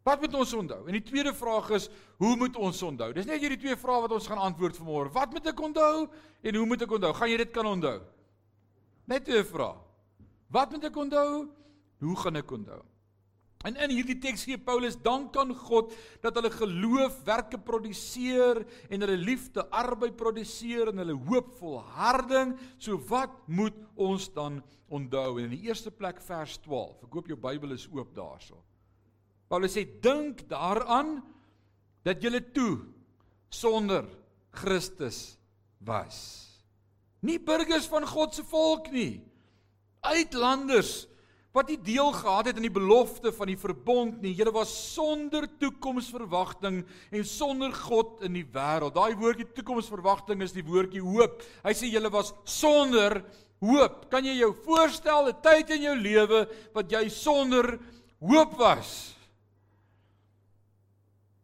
Wat 0.03 0.20
moet 0.20 0.34
ons 0.36 0.53
onthou? 0.53 0.82
En 0.88 0.98
die 0.98 1.05
tweede 1.05 1.34
vraag 1.34 1.70
is: 1.79 1.89
Hoe 2.20 2.36
moet 2.39 2.60
ons 2.60 2.82
onthou? 2.84 3.12
Dis 3.15 3.27
net 3.29 3.39
hierdie 3.43 3.62
twee 3.62 3.79
vrae 3.79 4.03
wat 4.03 4.15
ons 4.15 4.27
gaan 4.27 4.41
antwoord 4.50 4.79
vanmôre. 4.79 5.12
Wat 5.15 5.32
moet 5.32 5.51
ek 5.53 5.65
onthou 5.70 6.08
en 6.43 6.60
hoe 6.60 6.65
moet 6.67 6.84
ek 6.84 6.98
onthou? 7.00 7.13
Gaan 7.20 7.32
jy 7.32 7.41
dit 7.46 7.53
kan 7.55 7.70
onthou? 7.72 8.00
Net 9.12 9.25
twee 9.27 9.43
vrae. 9.48 9.77
Wat 10.53 10.75
moet 10.75 10.89
ek 10.91 10.98
onthou? 11.08 11.29
Hoe 12.03 12.17
gaan 12.20 12.39
ek 12.43 12.51
onthou? 12.51 12.82
En 13.63 13.77
in 13.79 13.93
hierdie 13.96 14.17
teks 14.20 14.43
gee 14.43 14.60
Paulus 14.60 14.98
dank 15.00 15.38
aan 15.39 15.53
God 15.55 15.93
dat 16.24 16.36
hulle 16.36 16.51
geloof 16.51 17.22
werke 17.27 17.60
produseer 17.63 18.60
en 18.89 19.05
hulle 19.05 19.15
liefde 19.15 19.63
arbeid 19.72 20.17
produseer 20.20 20.91
en 20.91 21.00
hulle 21.00 21.15
hoop 21.29 21.53
volharding. 21.62 22.58
So 22.77 23.00
wat 23.08 23.38
moet 23.48 23.77
ons 23.96 24.27
dan 24.36 24.60
onthou? 24.91 25.38
En 25.38 25.48
in 25.48 25.55
die 25.55 25.70
eerste 25.70 25.93
plek 25.96 26.20
vers 26.27 26.58
12. 26.65 27.05
Ek 27.08 27.15
hoop 27.15 27.32
jou 27.32 27.39
Bybel 27.39 27.77
is 27.77 27.88
oop 27.93 28.12
daarso. 28.17 28.60
Paulus 29.48 29.77
sê 29.77 29.86
dink 30.03 30.43
daaraan 30.51 31.22
dat 32.03 32.20
julle 32.24 32.41
toe 32.51 32.82
sonder 33.53 34.10
Christus 34.51 35.38
was. 35.79 36.17
Nie 37.24 37.39
burgers 37.39 37.88
van 37.88 38.03
God 38.08 38.36
se 38.36 38.43
volk 38.43 38.91
nie. 38.91 39.22
Uitlanders 40.03 41.05
wat 41.53 41.69
nie 41.69 41.77
deel 41.77 42.10
gehad 42.17 42.50
het 42.50 42.57
aan 42.57 42.65
die 42.65 42.74
belofte 42.74 43.29
van 43.36 43.51
die 43.51 43.57
verbond 43.62 44.22
nie. 44.24 44.33
Julle 44.33 44.51
was 44.55 44.74
sonder 44.93 45.45
toekomsverwagting 45.62 46.81
en 47.13 47.25
sonder 47.29 47.74
God 47.77 48.24
in 48.25 48.39
die 48.39 48.48
wêreld. 48.55 48.95
Daai 48.98 49.13
woordjie 49.19 49.45
toekomsverwagting 49.53 50.41
is 50.41 50.55
die 50.55 50.65
woordjie 50.65 51.03
hoop. 51.05 51.43
Hy 51.62 51.74
sê 51.77 51.91
julle 51.93 52.10
was 52.13 52.33
sonder 52.50 53.22
hoop. 53.62 54.07
Kan 54.10 54.25
jy 54.25 54.39
jou 54.41 54.53
voorstel 54.65 55.29
'n 55.29 55.41
tyd 55.41 55.69
in 55.77 55.81
jou 55.81 55.95
lewe 55.95 56.48
wat 56.74 56.89
jy 56.89 57.07
sonder 57.10 57.77
hoop 58.19 58.57
was? 58.57 59.13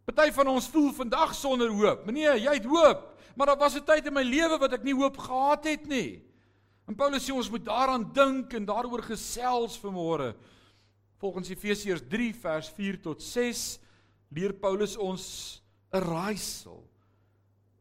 Party 0.10 0.32
van 0.34 0.48
ons 0.48 0.68
voel 0.68 0.92
vandag 0.92 1.36
sonder 1.36 1.70
hoop. 1.70 2.10
Nee, 2.10 2.42
jy 2.42 2.54
het 2.58 2.66
hoop, 2.66 3.14
maar 3.36 3.48
daar 3.48 3.58
was 3.58 3.76
'n 3.76 3.86
tyd 3.86 4.08
in 4.08 4.14
my 4.14 4.24
lewe 4.24 4.58
wat 4.58 4.74
ek 4.74 4.84
nie 4.84 4.96
hoop 4.96 5.18
gehad 5.18 5.64
het 5.64 5.86
nie. 5.88 6.22
En 6.90 6.98
Paulus 6.98 7.22
sê 7.22 7.34
ons 7.36 7.52
moet 7.54 7.62
daaraan 7.62 8.08
dink 8.14 8.54
en 8.58 8.66
daaroor 8.66 9.04
gesels 9.06 9.78
vanmôre. 9.78 10.32
Volgens 11.22 11.52
Efesiërs 11.54 12.02
3 12.10 12.32
vers 12.42 12.70
4 12.74 12.98
tot 13.04 13.22
6 13.22 13.66
leer 14.34 14.56
Paulus 14.58 14.98
ons 14.98 15.62
'n 15.94 16.02
raaisel 16.02 16.82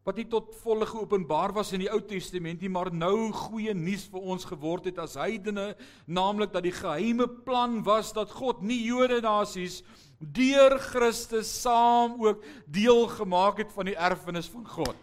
wat 0.09 0.17
nie 0.17 0.25
tot 0.25 0.55
volle 0.63 0.87
geopenbaar 0.89 1.53
was 1.53 1.75
in 1.77 1.81
die 1.81 1.91
Ou 1.93 2.01
Testament 2.01 2.63
nie, 2.63 2.71
maar 2.73 2.89
nou 2.91 3.31
goeie 3.33 3.75
nuus 3.75 4.07
vir 4.09 4.21
ons 4.21 4.45
geword 4.49 4.87
het 4.89 4.99
as 4.99 5.19
heidene, 5.21 5.77
naamlik 6.07 6.53
dat 6.53 6.65
die 6.65 6.73
geheime 6.73 7.29
plan 7.29 7.83
was 7.85 8.15
dat 8.17 8.31
God 8.31 8.63
nie 8.63 8.87
Jode 8.87 9.21
nasies 9.21 9.83
deur 10.19 10.79
Christus 10.79 11.61
saam 11.61 12.17
ook 12.25 12.41
deel 12.65 13.07
gemaak 13.07 13.59
het 13.59 13.73
van 13.73 13.85
die 13.85 13.97
erfenis 13.97 14.49
van 14.49 14.65
God. 14.65 14.97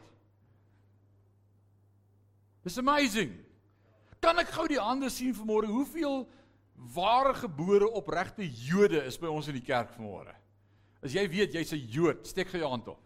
It's 2.65 2.79
amazing. 2.81 3.44
Kan 4.25 4.41
ek 4.41 4.55
gou 4.55 4.65
die 4.65 4.81
hande 4.81 5.11
sien 5.13 5.35
vanmôre 5.37 5.69
hoeveel 5.69 6.23
ware 6.95 7.33
gebore 7.37 7.85
opregte 7.93 8.47
Jode 8.65 9.03
is 9.05 9.19
by 9.21 9.29
ons 9.29 9.51
in 9.51 9.59
die 9.59 9.65
kerk 9.65 9.91
vanmôre? 9.93 10.33
As 11.05 11.13
jy 11.13 11.27
weet 11.29 11.53
jy's 11.53 11.73
'n 11.73 11.85
Jood, 11.93 12.25
steek 12.25 12.49
gou 12.49 12.57
jou 12.57 12.69
hand 12.69 12.87
op. 12.87 13.01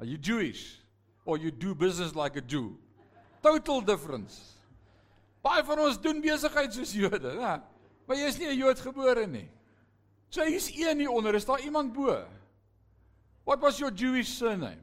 Are 0.00 0.06
you 0.06 0.16
Jewish 0.16 0.80
or 1.26 1.36
you 1.36 1.50
do 1.50 1.74
business 1.74 2.14
like 2.14 2.38
a 2.38 2.40
Jew? 2.40 2.78
Total 3.42 3.82
difference. 3.82 4.56
Baie 5.42 5.62
van 5.62 5.78
ons 5.78 6.00
doen 6.00 6.22
besigheid 6.22 6.72
soos 6.72 6.92
Jode, 6.92 7.36
né? 7.36 7.60
Maar 8.06 8.16
jy's 8.16 8.38
nie 8.38 8.48
'n 8.48 8.56
Jood 8.56 8.80
gebore 8.80 9.26
nie. 9.26 9.50
So 10.30 10.44
hier's 10.44 10.70
een 10.70 10.98
hier 10.98 11.10
onder, 11.10 11.34
is 11.34 11.44
daar 11.44 11.60
iemand 11.60 11.92
bo? 11.92 12.24
What 13.44 13.60
was 13.60 13.78
your 13.78 13.92
Jewish 13.92 14.28
surname? 14.28 14.80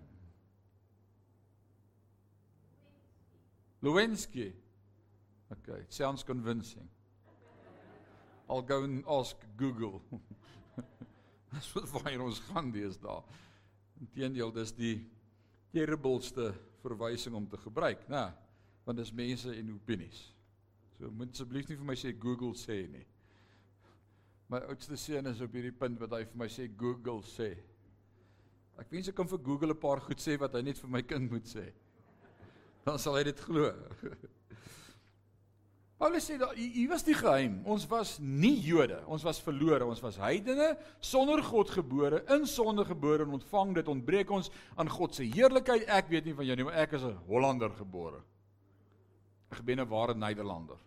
Lewinsky. 3.81 4.53
Okay, 5.55 5.79
it 5.81 5.93
sounds 5.93 6.23
convincing. 6.23 6.87
I'll 8.49 8.61
go 8.61 8.83
and 8.83 9.03
ask 9.07 9.35
Google. 9.57 10.01
Dis 11.53 11.71
wat 11.73 11.89
waar 11.89 12.21
ons 12.21 12.39
gaan 12.49 12.71
deesdae. 12.71 13.21
Inteendeel, 14.03 14.51
dis 14.51 14.73
die 14.75 14.95
terribleste 15.71 16.49
verwysing 16.83 17.35
om 17.35 17.45
te 17.47 17.57
gebruik, 17.57 18.01
né? 18.11 18.25
Want 18.83 18.99
dis 18.99 19.13
mense 19.15 19.53
en 19.55 19.71
opinies. 19.71 20.19
So 20.97 21.07
moet 21.15 21.31
asseblief 21.31 21.69
nie 21.69 21.77
vir 21.79 21.87
my 21.87 21.95
sê 21.99 22.11
Google 22.11 22.51
sê 22.59 22.81
nie. 22.91 23.05
My 24.51 24.59
oudste 24.67 24.99
seun 24.99 25.31
is 25.31 25.41
op 25.41 25.55
hierdie 25.55 25.73
punt 25.73 25.97
wat 26.03 26.13
hy 26.17 26.25
vir 26.27 26.41
my 26.43 26.49
sê 26.51 26.67
Google 26.77 27.23
sê. 27.25 27.53
Ek 28.79 28.91
wens 28.91 29.09
ek 29.09 29.15
kan 29.17 29.31
vir 29.31 29.41
Google 29.47 29.73
'n 29.73 29.79
paar 29.79 30.03
goed 30.03 30.19
sê 30.19 30.35
wat 30.39 30.53
hy 30.53 30.61
net 30.61 30.77
vir 30.83 30.91
my 30.91 31.01
kind 31.01 31.31
moet 31.31 31.47
sê. 31.47 31.71
Dan 32.85 32.99
sal 32.99 33.15
hy 33.17 33.23
dit 33.31 33.39
glo. 33.47 33.71
Paulus 35.95 36.25
sê 36.27 36.35
dat 36.37 36.51
hier 36.59 36.89
was 36.91 37.05
die 37.07 37.15
geheim. 37.15 37.61
Ons 37.71 37.85
was 37.87 38.17
nie 38.19 38.57
Jode, 38.65 38.97
ons 39.07 39.23
was 39.23 39.39
verlore, 39.39 39.85
ons 39.87 40.01
was 40.03 40.17
heidene, 40.19 40.73
sonder 40.99 41.39
God 41.43 41.71
gebore, 41.71 42.19
in 42.35 42.43
sonde 42.51 42.83
gebore 42.87 43.23
en 43.23 43.37
ontvang 43.37 43.71
dit 43.77 43.91
ontbreek 43.93 44.33
ons 44.35 44.51
aan 44.75 44.91
God 44.91 45.15
se 45.15 45.23
heerlikheid. 45.23 45.87
Ek 45.87 46.11
weet 46.11 46.27
nie 46.27 46.35
van 46.35 46.49
jou 46.49 46.57
nie, 46.59 46.67
maar 46.67 46.81
ek 46.83 46.97
is 46.99 47.03
'n 47.03 47.15
Hollander 47.29 47.69
gebore. 47.69 48.19
Ek 49.51 49.63
ben 49.63 49.79
'n 49.79 49.87
ware 49.87 50.13
Nederlander. 50.13 50.77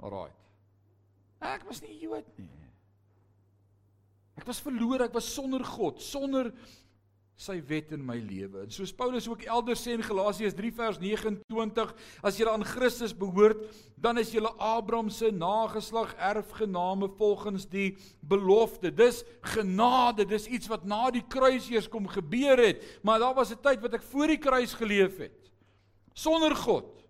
Alraai. 0.00 0.32
Ek 1.40 1.64
was 1.68 1.82
nie 1.82 1.98
Jood 2.00 2.26
nie. 2.38 2.48
Ek 4.38 4.46
was 4.46 4.60
verlore, 4.60 5.04
ek 5.04 5.14
was 5.14 5.34
sonder 5.34 5.62
God, 5.62 6.00
sonder 6.00 6.52
sy 7.42 7.58
wet 7.68 7.92
in 7.92 8.04
my 8.06 8.16
lewe. 8.22 8.62
En 8.64 8.70
soos 8.70 8.94
Paulus 8.94 9.26
ook 9.28 9.42
elders 9.50 9.82
sê 9.82 9.96
in 9.96 10.04
Galasiërs 10.06 10.54
3 10.58 10.72
vers 10.78 11.00
29, 11.02 11.94
as 12.22 12.38
jy 12.38 12.48
aan 12.48 12.64
Christus 12.64 13.12
behoort, 13.12 13.66
dan 13.98 14.18
is 14.22 14.32
jy 14.34 14.42
Abraham 14.56 15.10
se 15.10 15.30
nageslag, 15.34 16.14
erfgename 16.18 17.10
volgens 17.18 17.66
die 17.66 17.96
belofte. 18.20 18.90
Dis 18.90 19.22
genade, 19.54 20.24
dis 20.24 20.46
iets 20.46 20.70
wat 20.70 20.86
na 20.86 21.10
die 21.10 21.24
kruis 21.28 21.68
eers 21.70 21.90
kom 21.90 22.06
gebeur 22.10 22.58
het, 22.58 22.82
maar 23.02 23.18
daar 23.18 23.34
was 23.34 23.52
'n 23.52 23.62
tyd 23.62 23.80
wat 23.82 23.94
ek 23.94 24.02
voor 24.02 24.26
die 24.26 24.38
kruis 24.38 24.74
geleef 24.74 25.18
het 25.18 25.42
sonder 26.14 26.54
God. 26.56 27.04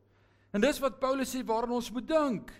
En 0.52 0.60
dis 0.60 0.78
wat 0.82 1.00
Paulus 1.00 1.32
sê 1.32 1.42
waaraan 1.44 1.78
ons 1.78 1.90
moet 1.90 2.06
dink. 2.06 2.52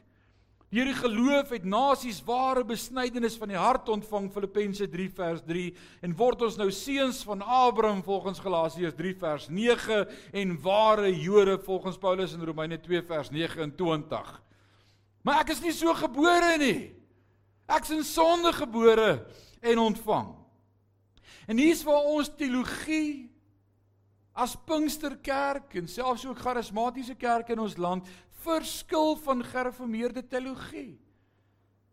Deur 0.72 0.88
die 0.88 0.96
geloof 0.96 1.50
het 1.52 1.66
nasies 1.68 2.22
ware 2.24 2.62
besnydenis 2.64 3.34
van 3.36 3.50
die 3.52 3.58
hart 3.60 3.90
ontvang 3.92 4.30
Filippense 4.32 4.86
3 4.88 5.08
vers 5.18 5.42
3 5.44 5.66
en 6.08 6.14
word 6.16 6.46
ons 6.46 6.56
nou 6.56 6.70
seuns 6.72 7.18
van 7.28 7.42
Abraham 7.44 8.00
volgens 8.06 8.40
Galasiërs 8.40 8.96
3 8.96 9.12
vers 9.20 9.50
9 9.52 9.98
en 10.40 10.54
ware 10.64 11.10
Jode 11.12 11.58
volgens 11.66 12.00
Paulus 12.00 12.32
in 12.32 12.46
Romeine 12.48 12.80
2 12.80 13.02
vers 13.04 13.28
29. 13.28 14.32
Maar 15.20 15.42
ek 15.44 15.52
is 15.52 15.60
nie 15.60 15.74
so 15.76 15.92
gebore 15.92 16.56
nie. 16.56 16.88
Ek's 17.68 17.92
in 17.92 18.00
sonde 18.08 18.54
gebore 18.56 19.26
en 19.60 19.84
ontvang. 19.90 20.32
En 21.52 21.60
hier's 21.60 21.84
waar 21.84 22.08
ons 22.16 22.32
teologie 22.32 23.28
as 24.32 24.56
Pinksterkerk 24.56 25.76
en 25.76 25.88
selfs 25.88 26.24
ook 26.24 26.40
charismatiese 26.40 27.14
kerke 27.20 27.52
in 27.52 27.60
ons 27.60 27.76
land 27.76 28.08
verskil 28.42 29.16
van 29.24 29.44
gereformeerde 29.46 30.24
teologie. 30.26 30.98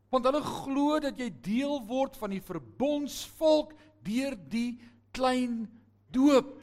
Want 0.10 0.26
hulle 0.26 0.42
glo 0.42 1.00
dat 1.04 1.20
jy 1.22 1.30
deel 1.46 1.78
word 1.86 2.18
van 2.18 2.34
die 2.34 2.44
verbondsvolk 2.44 3.76
deur 4.06 4.36
die 4.50 4.80
klein 5.14 5.68
doop. 6.14 6.56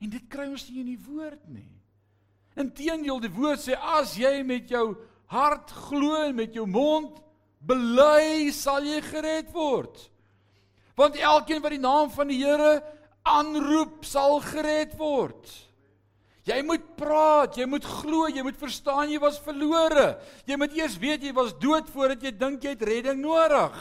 En 0.00 0.12
dit 0.12 0.26
kry 0.32 0.48
ons 0.50 0.66
nie 0.68 0.82
in 0.82 0.92
die 0.92 1.02
woord 1.06 1.42
nie. 1.48 1.70
Inteendeel 2.60 3.22
die 3.22 3.32
woord 3.32 3.62
sê 3.62 3.76
as 3.78 4.16
jy 4.18 4.40
met 4.44 4.70
jou 4.72 4.92
hart 5.30 5.70
glo 5.88 6.18
en 6.26 6.36
met 6.36 6.56
jou 6.56 6.66
mond 6.68 7.20
bely, 7.60 8.50
sal 8.56 8.84
jy 8.84 9.00
gered 9.04 9.50
word. 9.54 10.08
Want 10.98 11.18
elkeen 11.20 11.62
wat 11.62 11.76
die 11.76 11.82
naam 11.82 12.10
van 12.12 12.28
die 12.32 12.40
Here 12.42 12.80
aanroep, 13.28 14.02
sal 14.04 14.40
gered 14.44 14.96
word. 14.98 15.48
Jy 16.48 16.60
moet 16.64 16.84
praat, 16.96 17.58
jy 17.60 17.66
moet 17.68 17.84
glo, 17.84 18.28
jy 18.32 18.42
moet 18.44 18.58
verstaan 18.58 19.10
jy 19.12 19.18
was 19.20 19.40
verlore. 19.44 20.14
Jy 20.48 20.56
moet 20.60 20.76
eers 20.78 20.96
weet 21.00 21.26
jy 21.26 21.34
was 21.36 21.52
dood 21.60 21.90
voordat 21.92 22.22
jy 22.24 22.32
dink 22.32 22.64
jy 22.64 22.72
het 22.72 22.84
redding 22.88 23.20
nodig. 23.20 23.76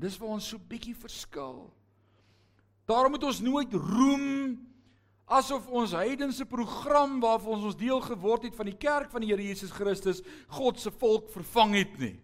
Dis 0.00 0.16
waar 0.18 0.34
ons 0.38 0.48
so 0.50 0.58
bietjie 0.58 0.96
verskil. 0.98 1.68
Daarom 2.90 3.14
moet 3.14 3.28
ons 3.28 3.42
nooit 3.44 3.74
roem 3.74 4.58
asof 5.30 5.68
ons 5.70 5.92
heidense 5.94 6.42
program 6.50 7.20
waarvan 7.22 7.60
ons 7.60 7.68
ons 7.70 7.78
deel 7.78 8.00
geword 8.02 8.48
het 8.48 8.56
van 8.58 8.66
die 8.66 8.78
kerk 8.80 9.12
van 9.12 9.22
die 9.22 9.30
Here 9.30 9.44
Jesus 9.44 9.70
Christus 9.70 10.24
God 10.56 10.80
se 10.82 10.90
volk 10.90 11.30
vervang 11.30 11.76
het 11.78 11.94
nie. 12.02 12.16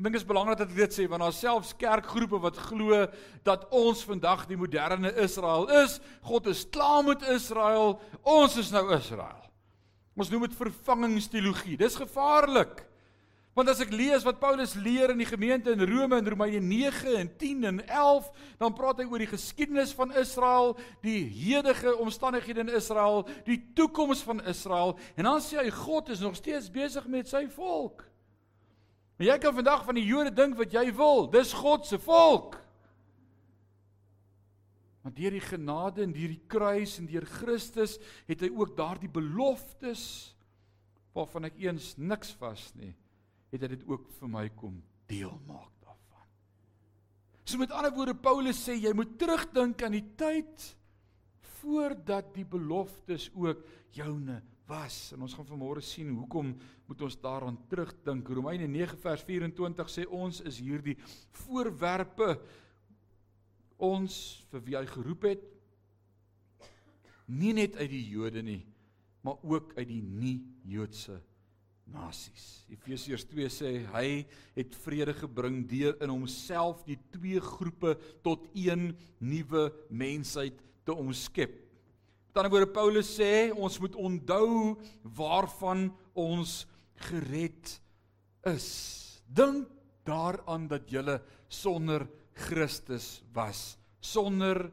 Ek 0.00 0.06
dink 0.06 0.14
dit 0.16 0.22
is 0.22 0.30
belangrik 0.30 0.56
dat 0.56 0.70
ek 0.70 0.78
dit 0.78 0.94
sê 0.96 1.04
want 1.12 1.20
daar 1.20 1.34
selfs 1.36 1.74
kerkgroepe 1.76 2.38
wat 2.40 2.56
glo 2.70 3.02
dat 3.44 3.66
ons 3.68 4.00
vandag 4.08 4.46
die 4.48 4.56
moderne 4.56 5.10
Israel 5.20 5.66
is. 5.82 5.98
God 6.24 6.48
is 6.48 6.62
klaar 6.72 7.02
met 7.04 7.26
Israel. 7.28 7.98
Ons 8.24 8.56
is 8.56 8.70
nou 8.72 8.86
Israel. 8.96 9.44
Ons 10.16 10.32
noem 10.32 10.46
dit 10.48 10.56
vervangingsteologie. 10.56 11.76
Dis 11.76 12.00
gevaarlik. 12.00 12.80
Want 13.52 13.68
as 13.68 13.84
ek 13.84 13.92
lees 13.92 14.24
wat 14.24 14.40
Paulus 14.40 14.72
leer 14.80 15.12
in 15.12 15.20
die 15.20 15.28
gemeente 15.28 15.76
in 15.76 15.84
Rome 15.84 16.16
in 16.16 16.32
Romeine 16.32 16.64
9 16.64 17.20
en 17.20 17.32
10 17.36 17.68
en 17.68 17.84
11, 17.84 18.34
dan 18.56 18.72
praat 18.72 19.04
hy 19.04 19.10
oor 19.10 19.20
die 19.20 19.28
geskiedenis 19.28 19.92
van 19.92 20.16
Israel, 20.16 20.78
die 21.04 21.26
hedige 21.44 21.92
omstandighede 22.00 22.64
in 22.64 22.72
Israel, 22.72 23.26
die 23.44 23.60
toekoms 23.76 24.24
van 24.24 24.40
Israel 24.48 24.96
en 25.12 25.28
dan 25.28 25.44
sê 25.44 25.60
hy 25.60 25.68
God 25.84 26.08
is 26.08 26.24
nog 26.24 26.40
steeds 26.40 26.72
besig 26.72 27.04
met 27.04 27.28
sy 27.28 27.50
volk. 27.52 28.06
En 29.20 29.26
jy 29.28 29.36
kan 29.36 29.52
vandag 29.52 29.82
van 29.84 29.98
die 29.98 30.06
Jode 30.08 30.32
dink 30.32 30.56
wat 30.56 30.72
jy 30.72 30.86
wil. 30.96 31.26
Dis 31.28 31.52
God 31.52 31.84
se 31.84 31.98
volk. 32.00 32.56
Maar 35.04 35.12
deur 35.16 35.34
die 35.36 35.44
genade 35.44 36.04
en 36.06 36.14
deur 36.16 36.32
die 36.32 36.44
kruis 36.48 36.96
en 37.00 37.08
deur 37.08 37.26
Christus 37.28 37.98
het 38.28 38.40
hy 38.40 38.48
ook 38.52 38.72
daardie 38.78 39.12
beloftes 39.12 40.02
waarvan 41.16 41.50
ek 41.50 41.58
eens 41.60 41.94
niks 41.98 42.32
was 42.40 42.68
nie, 42.78 42.92
het 43.50 43.64
hy 43.64 43.70
dit 43.72 43.84
ook 43.88 44.06
vir 44.20 44.30
my 44.30 44.44
kom 44.56 44.76
deel 45.10 45.32
maak 45.48 45.72
daarvan. 45.82 46.26
So 47.44 47.60
met 47.60 47.72
ander 47.74 47.92
woorde 47.96 48.14
Paulus 48.14 48.60
sê 48.62 48.76
jy 48.78 48.92
moet 48.96 49.16
terugdink 49.20 49.82
aan 49.84 49.96
die 49.98 50.06
tyd 50.20 50.68
voordat 51.58 52.30
die 52.36 52.46
beloftes 52.48 53.28
ook 53.34 53.66
joune 53.96 54.38
was. 54.70 55.10
En 55.14 55.26
ons 55.26 55.34
gaan 55.34 55.48
vanmôre 55.48 55.82
sien 55.84 56.12
hoekom 56.14 56.54
moet 56.86 57.02
ons 57.06 57.18
daaraan 57.20 57.58
terugdink. 57.70 58.28
Romeine 58.28 58.68
9 58.70 58.98
vers 59.02 59.24
24 59.26 59.90
sê 59.90 60.06
ons 60.06 60.42
is 60.46 60.60
hierdie 60.62 60.96
voorwerpe 61.44 62.36
ons 63.80 64.14
vir 64.52 64.62
wie 64.66 64.76
hy 64.76 64.84
geroep 64.90 65.26
het 65.30 65.48
nie 67.30 67.52
net 67.54 67.76
uit 67.78 67.90
die 67.92 68.06
Jode 68.10 68.42
nie, 68.42 68.60
maar 69.22 69.38
ook 69.46 69.76
uit 69.76 69.86
die 69.88 70.02
nie-Joodse 70.02 71.20
nasies. 71.90 72.64
Efesiërs 72.70 73.26
2 73.30 73.50
sê 73.52 73.70
hy 73.92 74.06
het 74.56 74.76
vrede 74.84 75.14
gebring 75.18 75.62
deur 75.70 75.96
in 76.02 76.12
homself 76.12 76.84
die 76.86 76.98
twee 77.14 77.40
groepe 77.42 77.96
tot 78.26 78.46
een 78.54 78.90
nuwe 79.18 79.68
mensheid 79.90 80.58
te 80.86 80.94
omskep 80.94 81.54
Met 82.30 82.44
ander 82.44 82.52
woorde 82.54 82.70
Paulus 82.70 83.08
sê 83.10 83.50
ons 83.58 83.76
moet 83.82 83.96
onthou 83.98 84.76
waarvan 85.18 85.88
ons 86.14 86.52
gered 87.10 87.72
is. 88.46 88.68
Dink 89.26 89.66
daaraan 90.06 90.68
dat 90.70 90.86
jy 90.94 91.18
sonder 91.50 92.06
Christus 92.46 93.24
was, 93.34 93.74
sonder 93.98 94.68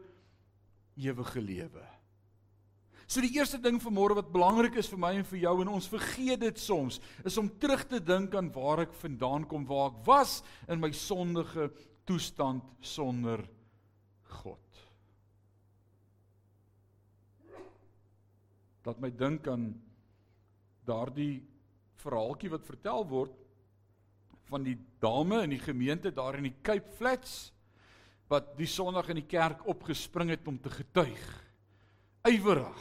ewige 1.02 1.42
lewe. 1.42 1.82
So 3.10 3.26
die 3.26 3.34
eerste 3.40 3.58
ding 3.58 3.82
vanmôre 3.82 4.20
wat 4.20 4.30
belangrik 4.30 4.78
is 4.78 4.92
vir 4.94 5.02
my 5.02 5.16
en 5.18 5.26
vir 5.26 5.42
jou 5.48 5.56
en 5.64 5.74
ons 5.80 5.90
vergeet 5.90 6.44
dit 6.46 6.62
soms, 6.62 7.02
is 7.26 7.42
om 7.42 7.50
terug 7.58 7.88
te 7.90 8.04
dink 8.04 8.38
aan 8.38 8.54
waar 8.54 8.84
ek 8.86 8.94
vandaan 9.02 9.50
kom, 9.50 9.66
waar 9.66 9.96
ek 9.96 10.02
was 10.06 10.42
in 10.70 10.78
my 10.84 10.94
sondige 10.94 11.72
toestand 12.06 12.70
sonder 12.86 13.42
God. 14.44 14.67
Laat 18.88 19.02
my 19.04 19.10
dink 19.12 19.48
aan 19.52 19.74
daardie 20.88 21.42
verhaaltjie 22.00 22.54
wat 22.54 22.64
vertel 22.64 23.04
word 23.10 23.34
van 24.48 24.64
die 24.64 24.78
dame 25.04 25.42
in 25.44 25.52
die 25.58 25.64
gemeente 25.64 26.14
daar 26.16 26.38
in 26.40 26.48
die 26.48 26.56
Cape 26.64 26.88
Flats 26.96 27.50
wat 28.32 28.54
die 28.56 28.70
Sondag 28.70 29.10
in 29.12 29.20
die 29.20 29.28
kerk 29.28 29.66
opgespring 29.68 30.32
het 30.32 30.48
om 30.48 30.56
te 30.60 30.72
getuig. 30.72 31.26
Ywerig. 32.28 32.80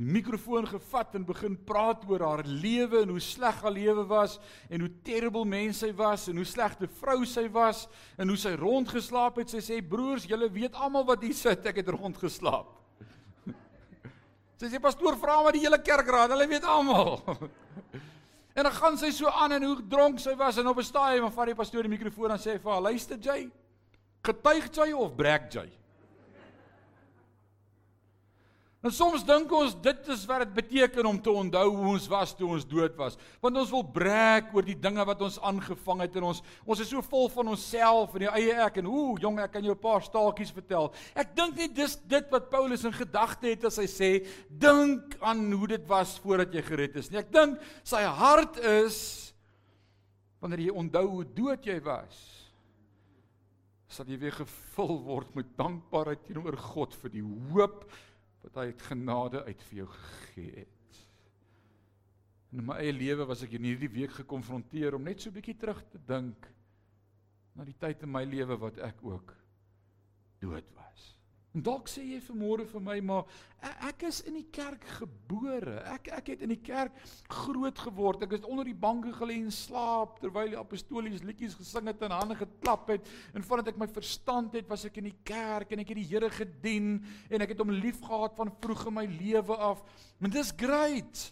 Die 0.00 0.08
mikrofoon 0.16 0.64
gevat 0.68 1.16
en 1.16 1.28
begin 1.28 1.58
praat 1.68 2.06
oor 2.08 2.24
haar 2.24 2.44
lewe 2.48 3.02
en 3.02 3.12
hoe 3.12 3.20
sleg 3.20 3.60
haar 3.60 3.76
lewe 3.76 4.06
was 4.08 4.38
en 4.72 4.84
hoe 4.84 4.92
terrible 5.04 5.44
mens 5.44 5.84
sy 5.84 5.92
was 5.96 6.28
en 6.32 6.40
hoe 6.40 6.48
slegte 6.48 6.88
vrou 7.02 7.20
sy 7.28 7.50
was 7.52 7.84
en 8.16 8.32
hoe 8.32 8.40
sy 8.40 8.56
rondgeslaap 8.56 9.42
het. 9.42 9.52
Sy 9.52 9.60
sê 9.60 9.82
broers, 9.84 10.28
julle 10.28 10.48
weet 10.52 10.76
almal 10.76 11.04
wat 11.12 11.24
hier 11.28 11.36
sit, 11.36 11.68
ek 11.68 11.82
het 11.82 11.92
rondgeslaap. 11.92 12.79
Sy 14.60 14.68
sê 14.68 14.76
pastoor 14.82 15.16
vra 15.16 15.38
maar 15.40 15.56
die 15.56 15.62
hele 15.64 15.78
kerkraad, 15.80 16.34
hulle 16.34 16.46
weet 16.48 16.68
almal. 16.68 17.18
En 18.58 18.66
dan 18.66 18.74
gaan 18.74 18.96
sy 18.98 19.08
so 19.14 19.30
aan 19.30 19.52
en 19.54 19.62
hoe 19.62 19.76
dronk 19.88 20.18
sy 20.20 20.32
was 20.36 20.56
en 20.58 20.66
op 20.66 20.78
'n 20.82 20.84
stadium 20.84 21.30
van 21.32 21.46
die 21.46 21.54
pastoor 21.54 21.86
die 21.86 21.92
mikrofoon 21.92 22.32
en 22.34 22.38
sê 22.38 22.58
vir 22.58 22.72
haar: 22.72 22.82
"Luister 22.82 23.16
jy, 23.16 23.48
getuig 24.26 24.66
jy 24.74 24.92
of 24.92 25.14
breek 25.16 25.46
jy?" 25.54 25.70
En 28.80 28.92
soms 28.96 29.20
dink 29.28 29.50
ons 29.52 29.74
dit 29.84 30.06
is 30.08 30.22
wat 30.24 30.40
dit 30.46 30.52
beteken 30.56 31.04
om 31.04 31.18
te 31.20 31.32
onthou 31.36 31.66
hoe 31.68 31.90
ons 31.98 32.06
was 32.08 32.30
toe 32.32 32.46
ons 32.48 32.64
dood 32.64 32.94
was. 32.96 33.18
Want 33.42 33.58
ons 33.60 33.72
wil 33.74 33.84
breek 33.84 34.54
oor 34.56 34.64
die 34.64 34.76
dinge 34.86 35.04
wat 35.04 35.20
ons 35.26 35.36
aangevang 35.50 36.00
het 36.06 36.16
en 36.16 36.30
ons 36.30 36.40
ons 36.64 36.80
is 36.80 36.88
so 36.88 37.04
vol 37.10 37.28
van 37.34 37.52
onsself 37.52 38.16
en 38.16 38.24
die 38.24 38.32
eie 38.40 38.56
ek 38.64 38.80
en 38.80 38.88
ooh 38.88 39.20
jong 39.20 39.42
ek 39.44 39.52
kan 39.58 39.68
jou 39.68 39.76
'n 39.76 39.84
paar 39.84 40.00
staaltjies 40.00 40.54
vertel. 40.56 40.88
Ek 41.14 41.36
dink 41.36 41.56
nie 41.56 41.68
dis 41.68 41.96
dit 42.08 42.32
wat 42.32 42.48
Paulus 42.48 42.84
in 42.84 42.96
gedagte 42.96 43.52
het 43.52 43.64
as 43.64 43.76
hy 43.76 43.86
sê 43.86 44.26
dink 44.48 45.16
aan 45.20 45.52
hoe 45.52 45.68
dit 45.68 45.86
was 45.86 46.18
voordat 46.18 46.54
jy 46.54 46.62
gered 46.62 46.96
is 46.96 47.10
nie. 47.10 47.18
Ek 47.18 47.30
dink 47.30 47.60
sy 47.84 48.00
hart 48.00 48.56
is 48.64 49.34
wanneer 50.40 50.60
jy 50.60 50.72
onthou 50.72 51.06
hoe 51.06 51.24
dood 51.24 51.66
jy 51.66 51.80
was 51.84 52.40
sal 53.90 54.06
jy 54.06 54.16
weer 54.22 54.32
gevul 54.32 55.00
word 55.02 55.34
met 55.34 55.56
dankbaarheid 55.58 56.22
teenoor 56.24 56.56
God 56.56 56.94
vir 56.94 57.10
die 57.10 57.24
hoop 57.50 57.90
wat 58.44 58.60
hy 58.60 58.66
het 58.70 58.82
genade 58.88 59.44
uit 59.44 59.62
vir 59.68 59.82
jou 59.82 59.88
gegee 59.94 60.52
het. 60.62 61.00
In 62.50 62.64
my 62.66 62.80
eie 62.82 62.92
lewe 62.92 63.26
was 63.28 63.44
ek 63.46 63.54
in 63.58 63.68
hierdie 63.68 63.92
week 63.92 64.16
gekonfronteer 64.16 64.96
om 64.96 65.04
net 65.06 65.20
so 65.20 65.30
'n 65.30 65.36
bietjie 65.36 65.56
terug 65.56 65.82
te 65.90 66.00
dink 66.06 66.48
na 67.54 67.64
die 67.64 67.76
tyd 67.78 68.02
in 68.02 68.10
my 68.10 68.24
lewe 68.24 68.56
wat 68.58 68.78
ek 68.78 69.04
ook 69.04 69.34
dood 70.40 70.66
was. 70.74 71.19
En 71.50 71.64
dalk 71.66 71.88
sê 71.90 72.04
jy 72.06 72.20
vanmôre 72.22 72.62
vir 72.70 72.82
my 72.86 72.96
maar 73.02 73.24
e-, 73.58 73.88
ek 73.88 74.04
is 74.06 74.20
in 74.30 74.36
die 74.38 74.46
kerk 74.54 74.84
gebore. 75.00 75.80
Ek 75.90 76.06
ek 76.14 76.30
het 76.34 76.44
in 76.46 76.52
die 76.54 76.60
kerk 76.62 76.94
groot 77.32 77.80
geword. 77.86 78.22
Ek 78.22 78.36
het 78.36 78.46
onder 78.46 78.68
die 78.68 78.76
banke 78.76 79.10
gelê 79.16 79.40
en 79.40 79.50
slaap 79.54 80.20
terwyl 80.22 80.52
die 80.52 80.60
apostolies 80.60 81.24
liedjies 81.26 81.58
gesing 81.58 81.90
het 81.90 82.06
en 82.06 82.14
hande 82.14 82.38
geklap 82.38 82.94
het. 82.94 83.10
En 83.34 83.42
vandat 83.42 83.72
ek 83.72 83.82
my 83.82 83.90
verstand 83.90 84.54
het, 84.54 84.70
was 84.70 84.86
ek 84.86 85.02
in 85.02 85.10
die 85.10 85.18
kerk 85.26 85.74
en 85.74 85.82
ek 85.82 85.90
het 85.90 85.98
die 85.98 86.08
Here 86.10 86.30
gedien 86.30 87.00
en 87.26 87.42
ek 87.42 87.56
het 87.56 87.62
hom 87.64 87.74
liefgehad 87.74 88.38
van 88.38 88.54
vroeg 88.62 88.86
in 88.92 88.98
my 89.00 89.06
lewe 89.10 89.58
af. 89.58 89.82
En 90.22 90.30
dis 90.30 90.54
great. 90.54 91.26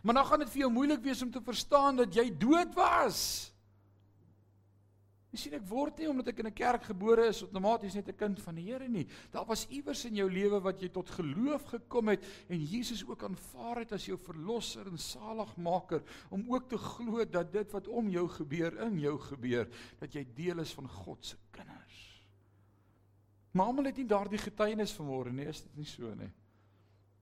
Maar 0.00 0.16
nou 0.16 0.24
gaan 0.30 0.46
dit 0.46 0.52
vir 0.56 0.64
jou 0.64 0.72
moeilik 0.72 1.04
wees 1.04 1.20
om 1.20 1.32
te 1.32 1.44
verstaan 1.44 2.00
dat 2.00 2.16
jy 2.16 2.30
dood 2.40 2.72
was. 2.76 3.52
Sien 5.34 5.56
ek 5.58 5.64
word 5.66 5.98
nie 5.98 6.08
omdat 6.08 6.28
ek 6.30 6.38
in 6.38 6.46
'n 6.46 6.54
kerk 6.54 6.84
gebore 6.90 7.26
is 7.28 7.42
outomaties 7.42 7.94
net 7.94 8.08
'n 8.08 8.16
kind 8.16 8.40
van 8.40 8.54
die 8.54 8.64
Here 8.70 8.88
nie. 8.88 9.06
Daar 9.30 9.46
was 9.46 9.66
iewers 9.68 10.04
in 10.04 10.14
jou 10.14 10.30
lewe 10.30 10.60
wat 10.60 10.80
jy 10.80 10.88
tot 10.88 11.10
geloof 11.10 11.64
gekom 11.64 12.08
het 12.08 12.24
en 12.48 12.58
Jesus 12.58 13.04
ook 13.04 13.22
aanvaar 13.22 13.78
het 13.78 13.92
as 13.92 14.06
jou 14.06 14.16
verlosser 14.16 14.86
en 14.86 14.98
saligmaker 14.98 16.02
om 16.30 16.44
ook 16.48 16.68
te 16.68 16.78
glo 16.78 17.24
dat 17.24 17.52
dit 17.52 17.72
wat 17.72 17.88
om 17.88 18.08
jou 18.08 18.28
gebeur 18.28 18.80
in 18.86 18.98
jou 18.98 19.18
gebeur, 19.18 19.68
dat 19.98 20.12
jy 20.12 20.26
deel 20.34 20.60
is 20.60 20.72
van 20.72 20.88
God 20.88 21.24
se 21.24 21.36
kinders. 21.50 22.24
Maar 23.52 23.66
almal 23.66 23.84
het 23.84 23.96
nie 23.96 24.06
daardie 24.06 24.38
getuienis 24.38 24.96
vanmôre 24.98 25.32
nie, 25.32 25.46
is 25.46 25.62
dit 25.62 25.76
nie 25.76 25.86
so 25.86 26.14
nie? 26.14 26.30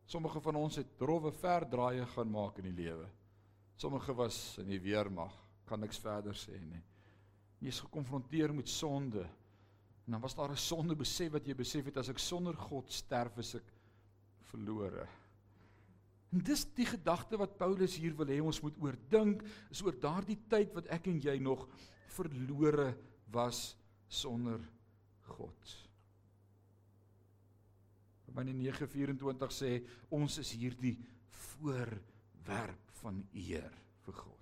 Sommige 0.07 0.40
van 0.40 0.57
ons 0.57 0.77
het 0.77 1.01
rowwe 1.01 1.33
verdraaie 1.33 2.07
gaan 2.07 2.31
maak 2.31 2.59
in 2.59 2.64
die 2.75 2.85
lewe. 2.85 3.09
Sommige 3.77 4.14
was 4.14 4.59
in 4.59 4.68
die 4.68 4.81
weermag, 4.81 5.33
kan 5.64 5.81
niks 5.81 5.98
verder 5.98 6.37
sê 6.37 6.59
nie. 6.61 6.81
Jy 7.62 7.70
is 7.70 7.83
gekonfronteer 7.85 8.53
met 8.55 8.68
sonde. 8.68 9.22
En 10.03 10.16
dan 10.16 10.20
was 10.20 10.35
daar 10.35 10.51
'n 10.51 10.57
sonde 10.57 10.96
besef 10.96 11.33
wat 11.33 11.46
jy 11.46 11.55
besef 11.55 11.85
het 11.85 11.96
as 11.96 12.09
ek 12.09 12.18
sonder 12.18 12.57
God 12.57 12.90
sterf 12.90 13.38
is 13.38 13.55
ek 13.55 13.72
verlore. 14.51 15.09
En 16.33 16.40
dis 16.40 16.64
die 16.75 16.87
gedagte 16.87 17.37
wat 17.37 17.59
Paulus 17.61 17.96
hier 17.96 18.16
wil 18.16 18.27
hê 18.27 18.40
ons 18.40 18.61
moet 18.64 18.77
oordink, 18.81 19.42
is 19.70 19.83
oor 19.83 19.92
daardie 20.01 20.38
tyd 20.48 20.72
wat 20.75 20.87
ek 20.87 21.07
en 21.07 21.20
jy 21.20 21.38
nog 21.38 21.68
verlore 22.07 22.96
was 23.31 23.77
sonder 24.09 24.61
God. 25.37 25.77
Romeine 28.27 28.55
9:24 28.57 29.53
sê 29.53 29.72
ons 30.11 30.38
is 30.38 30.53
hierdie 30.57 30.96
voorwerp 31.29 32.94
van 33.03 33.20
eer 33.35 33.72
vir 34.07 34.14
God. 34.14 34.42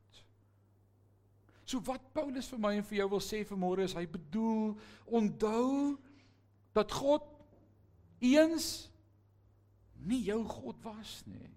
So 1.70 1.78
wat 1.86 2.02
Paulus 2.16 2.50
vir 2.50 2.62
my 2.62 2.74
en 2.80 2.86
vir 2.86 3.02
jou 3.02 3.08
wil 3.12 3.22
sê 3.22 3.44
vanmôre 3.46 3.86
is 3.86 3.94
hy 3.94 4.02
bedoel 4.10 4.74
onthou 5.06 5.94
dat 6.74 6.90
God 6.90 7.22
eens 8.18 8.88
nie 10.02 10.24
jou 10.26 10.42
God 10.48 10.82
was 10.82 11.20
nie. 11.30 11.50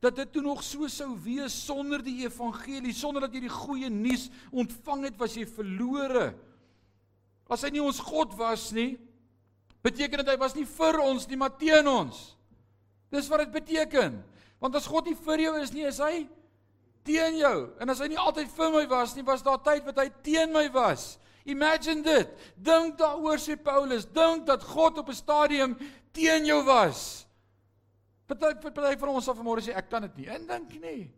dat 0.00 0.16
dit 0.16 0.30
toe 0.32 0.42
nog 0.42 0.62
so 0.64 0.88
sou 0.88 1.12
wees 1.20 1.52
sonder 1.52 2.00
die 2.00 2.22
evangelie, 2.24 2.92
sonder 2.96 3.26
dat 3.26 3.34
jy 3.36 3.44
die 3.44 3.52
goeie 3.52 3.90
nuus 3.92 4.30
ontvang 4.48 5.10
het, 5.10 5.18
was 5.20 5.36
jy 5.36 5.44
verlore. 5.44 6.30
As 7.50 7.66
hy 7.66 7.74
nie 7.74 7.84
ons 7.84 8.00
God 8.00 8.32
was 8.38 8.70
nie, 8.72 8.94
beteken 9.84 10.22
dit 10.22 10.32
hy 10.32 10.38
was 10.40 10.56
nie 10.56 10.64
vir 10.64 11.00
ons 11.04 11.28
nie, 11.28 11.36
maar 11.40 11.52
teen 11.60 11.88
ons. 11.90 12.30
Dis 13.12 13.28
wat 13.28 13.44
dit 13.44 13.52
beteken. 13.58 14.16
Want 14.60 14.78
as 14.80 14.88
God 14.88 15.08
nie 15.08 15.18
vir 15.20 15.44
jou 15.44 15.54
is 15.60 15.72
nie, 15.76 15.84
is 15.88 16.00
hy 16.00 16.24
teen 17.04 17.36
jou. 17.40 17.70
En 17.80 17.88
as 17.92 18.00
hy 18.02 18.10
nie 18.12 18.20
altyd 18.20 18.50
vir 18.56 18.70
my 18.74 18.84
was 18.90 19.14
nie, 19.16 19.24
was 19.26 19.42
daar 19.42 19.60
tyd 19.62 19.84
wat 19.84 19.98
hy 20.02 20.08
teen 20.22 20.52
my 20.52 20.66
was. 20.74 21.18
Imagine 21.48 22.02
dit. 22.04 22.34
Dink 22.56 22.98
daaroor 23.00 23.40
sê 23.40 23.56
Paulus, 23.56 24.04
dink 24.04 24.46
dat 24.46 24.62
God 24.62 24.98
op 24.98 25.08
'n 25.08 25.14
stadium 25.14 25.76
teen 26.12 26.44
jou 26.44 26.62
was. 26.64 27.26
Party 28.26 28.70
party 28.70 28.98
van 28.98 29.08
ons 29.08 29.24
sal 29.24 29.34
vanmôre 29.34 29.62
sê 29.62 29.74
ek 29.74 29.90
kan 29.90 30.02
dit 30.02 30.16
nie. 30.16 30.28
En 30.28 30.46
dink 30.46 30.80
nie. 30.80 31.10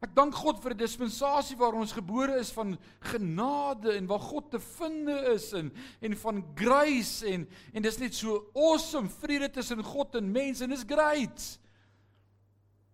Ek 0.00 0.14
dank 0.16 0.34
God 0.34 0.62
vir 0.62 0.72
'n 0.72 0.80
dispensasie 0.80 1.56
waar 1.56 1.74
ons 1.76 1.92
gebore 1.92 2.38
is 2.40 2.50
van 2.50 2.78
genade 3.00 3.96
en 3.96 4.06
waar 4.06 4.20
God 4.20 4.50
te 4.50 4.58
vinde 4.58 5.12
is 5.34 5.52
en 5.52 5.70
en 6.00 6.16
van 6.16 6.44
grace 6.54 7.26
en 7.26 7.48
en 7.74 7.82
dis 7.82 7.98
net 7.98 8.14
so 8.14 8.50
awesome 8.54 9.08
vrede 9.08 9.50
tussen 9.50 9.84
God 9.84 10.14
en 10.14 10.32
mens 10.32 10.60
en 10.60 10.72
is 10.72 10.84
great. 10.88 11.59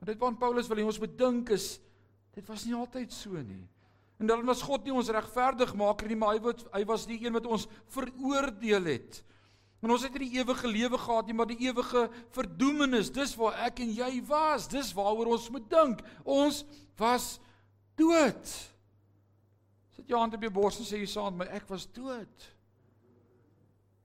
Maar 0.06 0.14
dit 0.14 0.22
wat 0.22 0.38
Paulus 0.38 0.68
wil 0.70 0.78
hê 0.78 0.84
ons 0.86 1.00
moet 1.02 1.14
dink 1.18 1.48
is 1.50 1.80
dit 2.36 2.46
was 2.46 2.62
nie 2.62 2.76
altyd 2.78 3.10
so 3.10 3.40
nie. 3.42 3.64
En 4.22 4.28
dan 4.30 4.44
was 4.46 4.60
God 4.62 4.84
nie 4.86 4.92
ons 4.94 5.10
regverdigmaker 5.10 6.06
nie, 6.06 6.18
maar 6.20 6.36
hy 6.36 6.42
wat 6.44 6.62
hy 6.70 6.82
was 6.86 7.08
die 7.10 7.16
een 7.24 7.34
wat 7.34 7.48
ons 7.50 7.64
veroordeel 7.90 8.86
het. 8.86 9.18
En 9.82 9.90
ons 9.90 10.04
het 10.06 10.14
nie 10.14 10.28
die 10.28 10.38
ewige 10.38 10.70
lewe 10.70 11.00
gehad 11.00 11.26
nie, 11.26 11.34
maar 11.34 11.50
die 11.50 11.58
ewige 11.66 12.04
verdoemenis. 12.36 13.10
Dis 13.10 13.34
waar 13.40 13.58
ek 13.66 13.82
en 13.82 13.90
jy 13.96 14.12
was. 14.30 14.68
Dis 14.70 14.92
waaroor 14.94 15.32
ons 15.34 15.50
moet 15.50 15.66
dink. 15.74 16.06
Ons 16.22 16.62
was 17.02 17.26
dood. 17.98 18.54
Sit 19.98 20.06
jou 20.06 20.22
hand 20.22 20.38
op 20.38 20.46
jou 20.46 20.54
bors 20.54 20.78
en 20.78 20.86
sê 20.86 21.02
jy 21.02 21.10
saam 21.10 21.34
met 21.34 21.50
my, 21.50 21.58
ek 21.58 21.66
was 21.72 21.90
dood. 21.98 22.48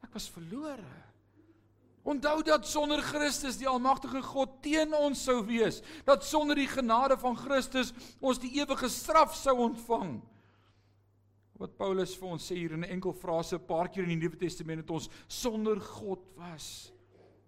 Ek 0.01 0.17
was 0.17 0.31
verlore. 0.33 1.10
Onthou 2.03 2.41
dat 2.43 2.65
sonder 2.65 3.01
Christus 3.01 3.57
die 3.57 3.67
almagtige 3.69 4.21
God 4.21 4.61
teen 4.61 4.93
ons 4.93 5.23
sou 5.23 5.45
wees. 5.45 5.81
Dat 6.05 6.25
sonder 6.25 6.55
die 6.55 6.67
genade 6.67 7.17
van 7.17 7.37
Christus 7.37 7.93
ons 8.19 8.39
die 8.41 8.55
ewige 8.57 8.89
straf 8.89 9.35
sou 9.35 9.57
ontvang 9.69 10.21
wat 11.61 11.77
Paulus 11.77 12.15
vir 12.17 12.31
ons 12.33 12.47
sê 12.49 12.57
hier 12.57 12.73
in 12.73 12.81
'n 12.81 12.93
enkel 12.97 13.13
frase 13.13 13.55
'n 13.55 13.65
paar 13.67 13.87
keer 13.89 14.03
in 14.03 14.19
die 14.19 14.21
Nuwe 14.25 14.37
Testament 14.37 14.81
dat 14.81 14.89
ons 14.89 15.09
sonder 15.27 15.79
God 15.79 16.21
was, 16.35 16.91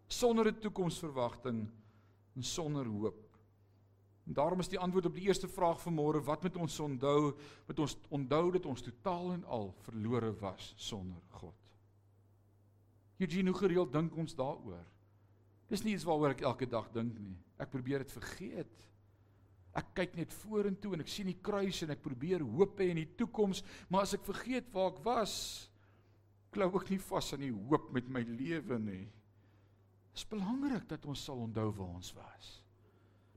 sonder 0.08 0.48
'n 0.48 0.60
toekomsverwagting 0.60 1.68
en 2.36 2.44
sonder 2.44 2.86
hoop. 2.86 3.20
En 4.28 4.34
daarom 4.34 4.60
is 4.60 4.70
die 4.70 4.80
antwoord 4.80 5.06
op 5.06 5.16
die 5.16 5.28
eerste 5.28 5.48
vraag 5.48 5.82
van 5.82 5.94
môre, 5.94 6.24
wat 6.24 6.44
moet 6.44 6.56
ons 6.58 6.80
onthou? 6.80 7.34
Moet 7.68 7.80
ons 7.80 7.98
onthou 8.10 8.52
dat 8.52 8.66
ons 8.66 8.82
totaal 8.82 9.34
en 9.34 9.44
al 9.46 9.74
verlore 9.84 10.34
was 10.40 10.74
sonder 10.78 11.22
God. 11.30 11.63
Eugene, 13.22 13.52
hoe 13.52 13.60
gereeld 13.60 13.94
dink 13.94 14.16
ons 14.18 14.36
daaroor? 14.36 14.86
Dis 15.70 15.84
nie 15.86 15.94
iets 15.96 16.06
waaroor 16.08 16.34
ek 16.36 16.44
elke 16.46 16.68
dag 16.70 16.90
dink 16.94 17.18
nie. 17.22 17.36
Ek 17.62 17.72
probeer 17.72 18.04
dit 18.04 18.14
vergeet. 18.14 18.74
Ek 19.74 19.94
kyk 19.98 20.18
net 20.20 20.34
vorentoe 20.44 20.94
en 20.94 21.02
ek 21.02 21.10
sien 21.10 21.30
die 21.30 21.40
kruis 21.42 21.82
en 21.86 21.94
ek 21.96 22.04
probeer 22.04 22.44
hoop 22.46 22.78
hê 22.82 22.92
in 22.94 23.00
die 23.02 23.10
toekoms, 23.18 23.64
maar 23.90 24.06
as 24.06 24.14
ek 24.14 24.26
vergeet 24.28 24.68
waar 24.74 24.92
ek 24.92 25.00
was, 25.06 25.36
glo 26.54 26.70
ek 26.78 26.92
nie 26.94 27.02
vas 27.02 27.32
aan 27.34 27.42
die 27.48 27.54
hoop 27.54 27.90
met 27.96 28.12
my 28.14 28.22
lewe 28.28 28.78
nie. 28.82 29.08
Dit 30.14 30.22
is 30.22 30.30
belangrik 30.30 30.86
dat 30.92 31.08
ons 31.10 31.24
sal 31.26 31.42
onthou 31.42 31.72
waar 31.74 31.96
ons 31.98 32.14
was. 32.20 32.52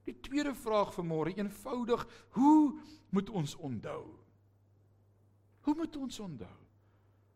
Die 0.04 0.14
tweede 0.22 0.52
vraag 0.54 0.92
vir 0.94 1.08
môre, 1.08 1.32
eenvoudig, 1.34 2.04
hoe 2.36 2.76
moet 3.16 3.32
ons 3.32 3.56
onthou? 3.64 4.02
Hoe 5.66 5.74
moet 5.74 5.96
ons 5.98 6.20
onthou? 6.22 6.58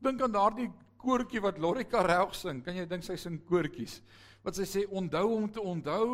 Dink 0.04 0.20
aan 0.22 0.36
daardie 0.36 0.68
koortjie 1.00 1.42
wat 1.42 1.58
Lorika 1.58 2.02
reg 2.06 2.34
sing. 2.36 2.62
Kan 2.64 2.76
jy 2.76 2.86
dink 2.88 3.06
sy 3.06 3.16
sing 3.20 3.40
koortjies? 3.48 4.00
Wat 4.44 4.56
sy 4.56 4.66
sê 4.68 4.84
onthou 4.86 5.26
om 5.36 5.48
te 5.52 5.60
onthou, 5.60 6.06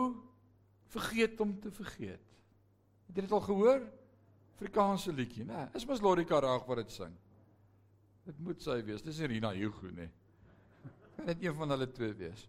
vergeet 0.94 1.40
om 1.42 1.53
te 1.61 1.70
vergeet. 1.75 2.35
Het 3.07 3.20
jy 3.20 3.27
dit 3.27 3.37
al 3.37 3.44
gehoor? 3.44 3.87
Afrikaanse 4.57 5.12
liedjie, 5.12 5.44
né? 5.44 5.66
Is 5.77 5.85
mos 5.87 6.01
Lorika 6.01 6.40
Raag 6.40 6.64
wat 6.68 6.81
dit 6.81 6.94
sing. 6.94 7.12
Dit 8.27 8.38
moet 8.42 8.62
sy 8.62 8.79
wees. 8.87 9.05
Dis 9.05 9.20
Irina 9.20 9.53
Hugo, 9.55 9.90
né? 9.94 10.09
Kan 11.16 11.29
dit 11.29 11.44
een 11.46 11.57
van 11.57 11.75
hulle 11.75 11.88
twee 11.92 12.14
wees? 12.16 12.46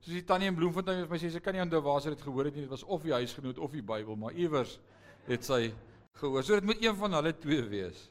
Soos 0.00 0.14
die 0.16 0.24
tannie 0.24 0.48
in 0.48 0.56
Bloemfontein 0.56 1.02
het 1.02 1.10
my 1.12 1.18
sê 1.20 1.28
sy 1.32 1.40
kan 1.44 1.56
nie 1.56 1.62
onthou 1.64 1.82
waar 1.84 2.00
sy 2.04 2.12
dit 2.14 2.22
gehoor 2.24 2.48
het 2.48 2.56
nie. 2.56 2.66
Dit 2.68 2.72
was 2.72 2.84
of 2.84 3.02
die 3.04 3.16
huisgenoot 3.16 3.60
of 3.60 3.74
die 3.76 3.84
Bybel, 3.84 4.16
maar 4.20 4.36
iewers 4.36 4.78
het 5.26 5.44
sy 5.44 5.66
gehoor. 6.20 6.44
So 6.44 6.56
dit 6.56 6.68
moet 6.68 6.84
een 6.84 6.96
van 6.96 7.18
hulle 7.18 7.32
twee 7.40 7.64
wees. 7.72 8.06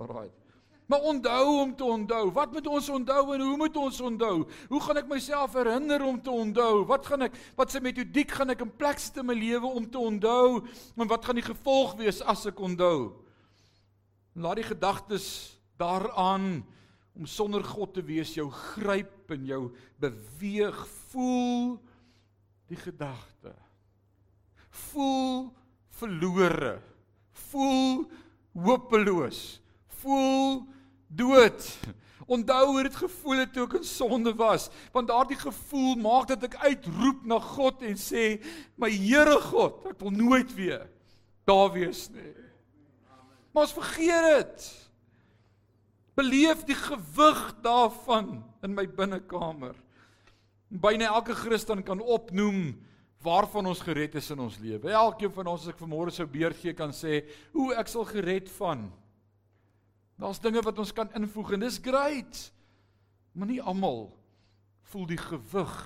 Alraai. 0.00 0.28
Maar 0.90 1.04
onthou 1.06 1.60
om 1.60 1.76
te 1.76 1.84
onthou. 1.84 2.32
Wat 2.34 2.52
moet 2.52 2.66
ons 2.66 2.88
onthou 2.88 3.34
en 3.34 3.40
hoe 3.40 3.56
moet 3.56 3.76
ons 3.78 4.00
onthou? 4.00 4.42
Hoe 4.68 4.80
gaan 4.82 4.98
ek 4.98 5.10
myself 5.10 5.52
herinner 5.54 6.02
om 6.02 6.16
te 6.18 6.32
onthou? 6.34 6.82
Wat 6.88 7.06
gaan 7.06 7.28
ek 7.28 7.36
wat 7.58 7.70
se 7.70 7.82
metodiek 7.84 8.32
gaan 8.34 8.50
ek 8.50 8.64
in 8.64 8.72
plek 8.74 8.98
sit 8.98 9.20
in 9.22 9.28
my 9.28 9.36
lewe 9.38 9.70
om 9.70 9.86
te 9.86 10.00
onthou? 10.02 10.64
En 10.98 11.10
wat 11.12 11.28
gaan 11.28 11.38
die 11.38 11.46
gevolg 11.46 11.94
wees 12.00 12.18
as 12.26 12.42
ek 12.50 12.58
onthou? 12.58 13.12
Laat 14.34 14.58
die 14.58 14.66
gedagtes 14.66 15.28
daaraan 15.78 16.64
om 17.14 17.30
sonder 17.30 17.62
God 17.66 17.94
te 17.94 18.02
wees 18.06 18.34
jou 18.34 18.48
gryp 18.50 19.30
en 19.30 19.46
jou 19.46 19.62
beweeg. 20.02 20.82
Voel 21.12 21.78
die 22.70 22.80
gedagte. 22.82 23.54
Voel 24.90 25.52
verlore. 26.02 26.80
Voel 27.46 28.04
hopeloos. 28.58 29.60
Voel 30.02 30.66
dood. 31.10 31.78
Onthou 32.30 32.66
hoe 32.66 32.82
dit 32.86 32.96
gevoel 32.96 33.42
het 33.42 33.52
toe 33.54 33.64
ek 33.66 33.80
in 33.80 33.86
sonde 33.86 34.32
was, 34.38 34.68
want 34.94 35.10
daardie 35.10 35.38
gevoel 35.40 35.96
maak 35.98 36.28
dat 36.30 36.44
ek 36.46 36.60
uitroep 36.62 37.24
na 37.26 37.40
God 37.42 37.82
en 37.82 37.98
sê, 37.98 38.38
"My 38.76 38.90
Here 38.90 39.40
God, 39.50 39.86
ek 39.90 39.98
wil 39.98 40.10
nooit 40.10 40.54
weer 40.54 40.86
daar 41.44 41.72
wees 41.72 42.08
nie." 42.10 42.34
Maar 43.52 43.66
ons 43.66 43.72
vergeet 43.72 44.26
dit. 44.36 44.90
Beleef 46.14 46.64
die 46.64 46.74
gewig 46.78 47.54
daarvan 47.62 48.44
in 48.62 48.74
my 48.74 48.86
binnekamer. 48.86 49.74
Byna 50.68 51.04
elke 51.04 51.34
Christen 51.34 51.82
kan 51.82 52.00
opnoem 52.00 52.78
waarvan 53.22 53.66
ons 53.66 53.80
gered 53.80 54.14
is 54.14 54.30
in 54.30 54.38
ons 54.38 54.58
lewe. 54.58 54.90
Elkeen 54.90 55.32
van 55.32 55.46
ons 55.46 55.66
as 55.66 55.74
ek 55.74 55.80
vanmôre 55.82 56.12
sou 56.14 56.26
beurt 56.26 56.56
gee 56.56 56.72
kan 56.72 56.90
sê, 56.90 57.26
"Hoe 57.52 57.74
ek 57.74 57.88
sal 57.88 58.04
gered 58.04 58.48
van 58.50 58.92
Daar's 60.20 60.40
dinge 60.42 60.60
wat 60.62 60.78
ons 60.78 60.92
kan 60.92 61.08
invoeg 61.16 61.54
en 61.56 61.64
dis 61.64 61.80
great. 61.82 62.40
Maar 63.32 63.48
nie 63.48 63.62
almal 63.62 64.10
voel 64.90 65.06
die 65.12 65.20
gewig 65.20 65.76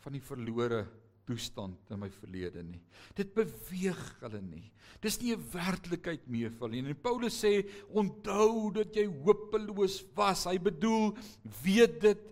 van 0.00 0.16
die 0.16 0.24
verlore 0.24 0.86
toestand 1.28 1.92
in 1.92 2.00
my 2.00 2.08
verlede 2.10 2.62
nie. 2.64 2.80
Dit 3.14 3.34
beweeg 3.36 4.00
hulle 4.24 4.40
nie. 4.42 4.66
Dis 5.04 5.20
nie 5.20 5.34
'n 5.36 5.44
werklikheid 5.52 6.26
meer 6.26 6.50
vir 6.50 6.68
hulle 6.68 6.82
nie. 6.82 6.90
En 6.90 7.02
Paulus 7.02 7.36
sê 7.44 7.68
onthou 7.94 8.72
dat 8.72 8.96
jy 8.96 9.06
hopeloos 9.06 10.02
was. 10.16 10.46
Hy 10.46 10.58
bedoel 10.58 11.16
weet 11.62 12.00
dit, 12.00 12.22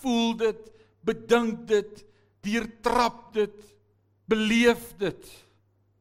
voel 0.00 0.36
dit, 0.36 0.72
bedink 1.02 1.66
dit, 1.66 2.04
deurtrap 2.42 3.32
dit, 3.32 3.76
beleef 4.28 4.96
dit. 4.98 5.30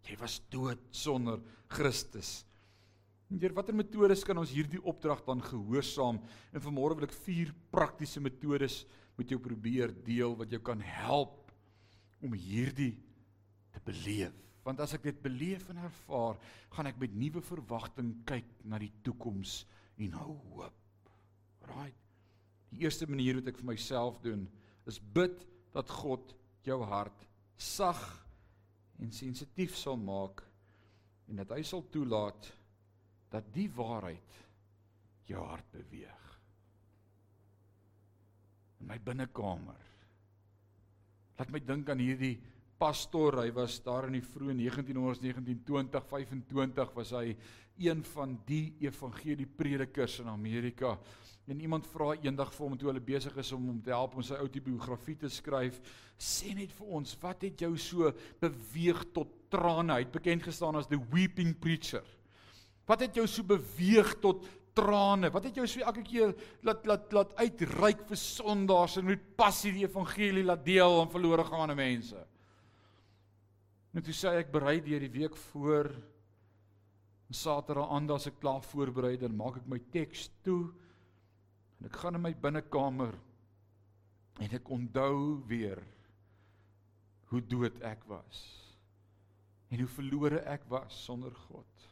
Jy 0.09 0.17
was 0.19 0.41
dood 0.49 0.79
sonder 0.91 1.39
Christus. 1.67 2.45
Deur 3.33 3.53
watter 3.57 3.73
metodes 3.73 4.21
kan 4.27 4.37
ons 4.37 4.51
hierdie 4.53 4.81
opdrag 4.85 5.23
dan 5.25 5.41
gehoorsaam? 5.41 6.19
En 6.53 6.61
vanmôre 6.61 6.99
wil 6.99 7.07
ek 7.07 7.15
vier 7.25 7.53
praktiese 7.73 8.21
metodes 8.21 8.83
met 9.17 9.29
jou 9.33 9.39
probeer 9.41 9.93
deel 10.05 10.35
wat 10.37 10.53
jou 10.53 10.59
kan 10.61 10.81
help 10.85 11.49
om 12.23 12.35
hierdie 12.37 12.93
te 13.73 13.81
beleef. 13.87 14.35
Want 14.63 14.79
as 14.85 14.93
ek 14.95 15.09
dit 15.09 15.19
beleef 15.25 15.65
en 15.73 15.81
ervaar, 15.81 16.37
gaan 16.75 16.87
ek 16.91 17.01
met 17.01 17.15
nuwe 17.17 17.41
verwagting 17.43 18.13
kyk 18.29 18.47
na 18.69 18.79
die 18.79 18.93
toekoms 19.03 19.63
en 19.99 20.15
hou 20.21 20.37
hoop. 20.53 21.11
Right. 21.73 21.97
Die 22.71 22.85
eerste 22.85 23.09
manier 23.09 23.41
wat 23.41 23.49
ek 23.51 23.59
vir 23.59 23.71
myself 23.73 24.21
doen, 24.23 24.45
is 24.87 25.01
bid 25.01 25.41
dat 25.73 25.89
God 25.89 26.35
jou 26.67 26.79
hart 26.85 27.25
sag 27.59 27.99
en 29.01 29.11
sensitief 29.13 29.75
sal 29.79 29.97
maak 29.99 30.45
en 31.29 31.41
dat 31.41 31.51
hy 31.55 31.63
sal 31.65 31.83
toelaat 31.91 32.49
dat 33.33 33.47
die 33.55 33.69
waarheid 33.73 34.39
jou 35.29 35.41
hart 35.41 35.69
beweeg. 35.73 36.25
In 38.83 38.89
my 38.91 38.99
binnekamer. 39.01 39.79
Laat 41.39 41.53
my 41.53 41.61
dink 41.65 41.89
aan 41.89 42.03
hierdie 42.03 42.35
pastor. 42.77 43.39
Hy 43.41 43.49
was 43.55 43.79
daar 43.83 44.09
in 44.09 44.19
die 44.19 44.25
vroeë 44.25 44.57
1900s, 44.59 45.23
1920, 45.23 46.07
25 46.11 46.95
was 46.97 47.13
hy 47.15 47.33
een 47.81 48.03
van 48.13 48.35
die 48.45 48.75
evangeliepredikers 48.83 50.19
in 50.21 50.29
Amerika. 50.29 50.97
En 51.49 51.59
iemand 51.59 51.87
vra 51.89 52.13
eendag 52.21 52.53
vir 52.53 52.67
hom 52.67 52.75
toe 52.79 52.91
hulle 52.91 53.03
besig 53.03 53.35
is 53.41 53.51
om 53.55 53.65
hom 53.71 53.79
te 53.83 53.91
help 53.91 54.13
om 54.15 54.23
sy 54.23 54.37
outobiografie 54.39 55.17
te 55.23 55.31
skryf, 55.31 55.79
sê 56.15 56.53
net 56.55 56.71
vir 56.77 56.91
ons, 56.99 57.15
wat 57.23 57.43
het 57.43 57.65
jou 57.65 57.73
so 57.81 58.13
beweeg 58.43 59.01
tot 59.15 59.31
trane? 59.51 59.97
Hy 59.97 60.05
het 60.05 60.13
bekend 60.13 60.45
gestaan 60.45 60.77
as 60.79 60.87
the 60.91 61.01
weeping 61.11 61.55
preacher. 61.59 62.05
Wat 62.89 63.05
het 63.05 63.15
jou 63.15 63.25
so 63.29 63.45
beweeg 63.47 64.15
tot 64.23 64.45
trane? 64.75 65.31
Wat 65.31 65.47
het 65.47 65.55
jou 65.59 65.65
so 65.69 65.83
elke 65.85 66.03
keer 66.05 66.33
laat 66.65 66.85
laat 66.89 67.13
laat 67.15 67.35
uitreik 67.39 68.05
vir 68.09 68.19
sondaars 68.19 68.97
en 68.99 69.07
met 69.11 69.25
passie 69.37 69.73
die 69.75 69.85
evangelie 69.87 70.45
laat 70.45 70.65
deel 70.65 71.01
aan 71.01 71.11
verlore 71.11 71.45
gaande 71.47 71.77
mense? 71.79 72.19
Net 73.93 74.07
toe 74.07 74.15
sê 74.17 74.33
ek 74.41 74.51
berei 74.51 74.79
deur 74.81 75.03
die 75.05 75.13
week 75.19 75.37
voor 75.51 75.91
Saterdag 77.33 77.89
aand 77.89 78.11
as 78.13 78.27
ek 78.29 78.35
klaar 78.41 78.61
voorberei 78.61 79.15
dan 79.17 79.33
maak 79.33 79.55
ek 79.61 79.69
my 79.69 79.79
teks 79.93 80.27
toe 80.45 80.67
En 81.83 81.89
ek 81.89 81.97
gaan 81.99 82.15
in 82.15 82.23
my 82.23 82.29
binnekamer 82.39 83.11
en 84.39 84.53
ek 84.55 84.69
onthou 84.71 85.41
weer 85.49 85.81
hoe 87.27 87.41
dood 87.43 87.81
ek 87.83 88.05
was. 88.07 88.39
En 89.67 89.81
hoe 89.81 89.89
verlore 89.91 90.39
ek 90.47 90.63
was 90.71 90.95
sonder 91.03 91.35
God. 91.49 91.83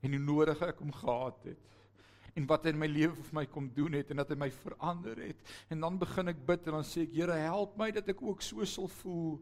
En 0.00 0.16
hoe 0.16 0.22
nodig 0.22 0.62
ek 0.64 0.80
hom 0.82 0.92
gehad 0.92 1.44
het. 1.50 1.66
En 2.38 2.46
wat 2.46 2.64
hy 2.64 2.72
in 2.74 2.80
my 2.80 2.88
lewe 2.90 3.16
vir 3.16 3.36
my 3.40 3.46
kom 3.50 3.68
doen 3.74 3.98
het 3.98 4.12
en 4.12 4.22
dat 4.22 4.30
hy 4.32 4.38
my 4.38 4.50
verander 4.54 5.18
het. 5.20 5.42
En 5.72 5.82
dan 5.82 5.98
begin 6.00 6.32
ek 6.32 6.44
bid 6.46 6.68
en 6.70 6.78
dan 6.78 6.86
sê 6.86 7.04
ek 7.08 7.16
Here 7.18 7.36
help 7.42 7.76
my 7.80 7.90
dat 7.94 8.08
ek 8.12 8.22
ook 8.22 8.44
so 8.44 8.64
sal 8.68 8.88
voel 9.00 9.40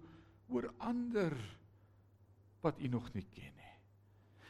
oor 0.48 0.70
ander 0.80 1.36
wat 2.64 2.80
U 2.80 2.88
nog 2.90 3.12
nie 3.14 3.26
ken 3.30 3.52
nie. 3.52 3.74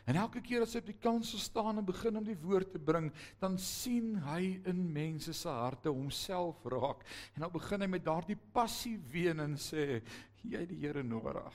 En 0.09 0.17
elke 0.17 0.41
keer 0.41 0.65
as 0.65 0.73
hy 0.73 0.81
op 0.81 0.89
die 0.89 1.01
kansel 1.03 1.41
staan 1.43 1.81
en 1.81 1.85
begin 1.85 2.17
om 2.17 2.25
die 2.25 2.39
woord 2.41 2.71
te 2.73 2.81
bring, 2.81 3.11
dan 3.43 3.59
sien 3.61 4.15
hy 4.25 4.55
in 4.71 4.87
mense 4.95 5.35
se 5.37 5.53
harte 5.53 5.93
homself 5.93 6.63
raak. 6.73 7.03
En 7.37 7.45
dan 7.45 7.53
begin 7.53 7.85
hy 7.85 7.91
met 7.93 8.07
daardie 8.07 8.39
passie 8.57 8.97
ween 9.13 9.45
en 9.45 9.59
sê, 9.61 10.01
"Jy 10.43 10.61
het 10.65 10.71
die 10.71 10.81
Here 10.81 11.03
nodig." 11.03 11.53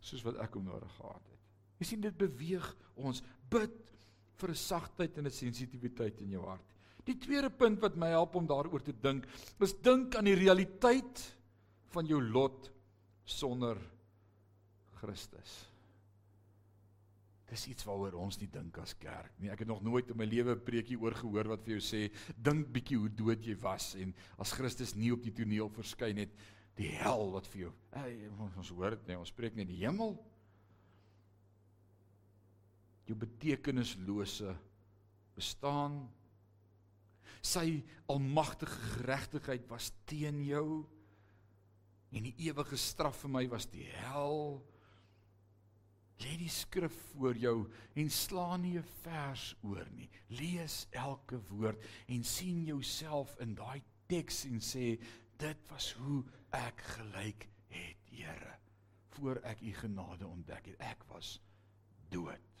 Soos 0.00 0.22
wat 0.22 0.36
ek 0.36 0.52
hom 0.54 0.64
nodig 0.64 0.92
gehad 1.00 1.22
het. 1.30 1.33
Jy 1.84 1.90
sien 1.92 2.04
dit 2.06 2.16
beweeg 2.16 2.64
ons 2.96 3.20
bid 3.52 3.74
vir 4.40 4.50
'n 4.50 4.56
sagtheid 4.56 5.18
en 5.18 5.26
'n 5.26 5.30
sensitiwiteit 5.30 6.22
in 6.24 6.30
jou 6.32 6.40
hart. 6.48 6.64
Die 7.04 7.18
tweede 7.20 7.50
punt 7.50 7.82
wat 7.84 7.96
my 7.96 8.08
help 8.08 8.34
om 8.40 8.46
daaroor 8.46 8.80
te 8.80 8.94
dink, 8.96 9.26
is 9.60 9.74
dink 9.74 10.16
aan 10.16 10.24
die 10.24 10.34
realiteit 10.34 11.20
van 11.92 12.06
jou 12.06 12.22
lot 12.22 12.72
sonder 13.26 13.76
Christus. 14.96 15.68
Dis 17.50 17.68
iets 17.68 17.84
waaroor 17.84 18.14
ons 18.14 18.40
nie 18.40 18.48
dink 18.48 18.78
as 18.78 18.94
kerk 18.96 19.38
nie. 19.38 19.50
Ek 19.50 19.58
het 19.58 19.68
nog 19.68 19.82
nooit 19.82 20.08
in 20.08 20.16
my 20.16 20.24
lewe 20.24 20.56
'n 20.56 20.64
preekie 20.64 20.96
oor 20.96 21.12
gehoor 21.12 21.48
wat 21.48 21.64
vir 21.64 21.78
jou 21.78 21.84
sê 21.84 22.10
dink 22.34 22.72
bietjie 22.72 22.96
hoe 22.96 23.10
dood 23.10 23.44
jy 23.44 23.56
was 23.60 23.94
en 23.94 24.14
as 24.38 24.52
Christus 24.52 24.94
nie 24.94 25.12
op 25.12 25.22
die 25.22 25.32
toneel 25.32 25.68
verskyn 25.68 26.16
het, 26.16 26.30
die 26.76 26.88
hel 26.88 27.30
wat 27.32 27.46
vir 27.46 27.60
jou. 27.60 27.72
Hey, 27.92 28.30
ons 28.56 28.70
hoor 28.70 28.90
dit 28.90 29.08
nie, 29.08 29.18
ons 29.18 29.28
spreek 29.28 29.54
nie 29.54 29.66
die 29.66 29.84
hemel. 29.84 30.33
Jou 33.04 33.16
betekenislose 33.18 34.54
bestaan 35.36 35.98
sy 37.44 37.82
almagtige 38.08 38.78
geregtigheid 38.98 39.66
was 39.68 39.90
teen 40.08 40.40
jou 40.46 40.84
en 42.14 42.24
die 42.24 42.36
ewige 42.46 42.78
straf 42.80 43.24
vir 43.24 43.34
my 43.36 43.42
was 43.52 43.66
die 43.72 43.84
hel 43.98 44.62
Lê 46.22 46.36
die 46.38 46.50
skrif 46.52 46.94
voor 47.12 47.36
jou 47.36 47.56
en 47.98 48.10
slaan 48.10 48.62
nie 48.62 48.78
'n 48.78 48.86
vers 49.02 49.54
oor 49.62 49.88
nie. 49.90 50.08
Lees 50.28 50.86
elke 50.90 51.40
woord 51.50 51.82
en 52.06 52.24
sien 52.24 52.64
jouself 52.64 53.34
in 53.40 53.54
daai 53.54 53.82
teks 54.06 54.44
en 54.44 54.60
sê 54.60 55.00
dit 55.38 55.58
was 55.70 55.92
hoe 55.92 56.24
ek 56.52 56.80
gelyk 56.80 57.48
het, 57.68 57.96
Here, 58.14 58.58
voor 59.08 59.40
ek 59.42 59.60
u 59.60 59.72
genade 59.72 60.26
ontdek 60.26 60.66
het. 60.66 60.80
Ek 60.80 61.04
was 61.08 61.40
dood. 62.08 62.53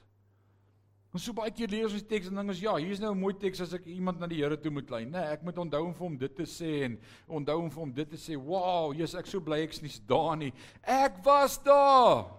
Ons 1.14 1.28
so 1.28 1.34
baie 1.36 1.52
keer 1.54 1.70
lees 1.70 1.92
ons 1.92 2.02
die 2.02 2.10
teks 2.10 2.26
en 2.26 2.40
ding 2.40 2.48
is 2.50 2.60
ja, 2.64 2.72
hier 2.74 2.90
is 2.90 2.98
nou 2.98 3.12
'n 3.14 3.20
mooi 3.20 3.34
teks 3.38 3.60
as 3.62 3.74
ek 3.76 3.84
iemand 3.86 4.18
na 4.18 4.26
die 4.26 4.40
Here 4.42 4.56
toe 4.58 4.70
moet 4.74 4.90
lei. 4.90 5.04
Nee, 5.04 5.30
ek 5.30 5.44
moet 5.46 5.58
onthou 5.62 5.84
om 5.86 5.94
vir 5.94 6.06
hom 6.08 6.16
dit 6.18 6.34
te 6.34 6.42
sê 6.42 6.82
en 6.88 6.98
onthou 7.28 7.58
om 7.62 7.70
vir 7.70 7.80
hom 7.80 7.92
dit 7.94 8.10
te 8.10 8.18
sê. 8.18 8.34
Wow, 8.34 8.92
jy's 8.92 9.14
ek 9.14 9.30
so 9.30 9.40
bly 9.40 9.60
ek's 9.62 9.80
nie 9.80 9.92
daar 10.08 10.36
nie. 10.36 10.52
Ek 10.82 11.22
was 11.22 11.56
daar. 11.62 12.34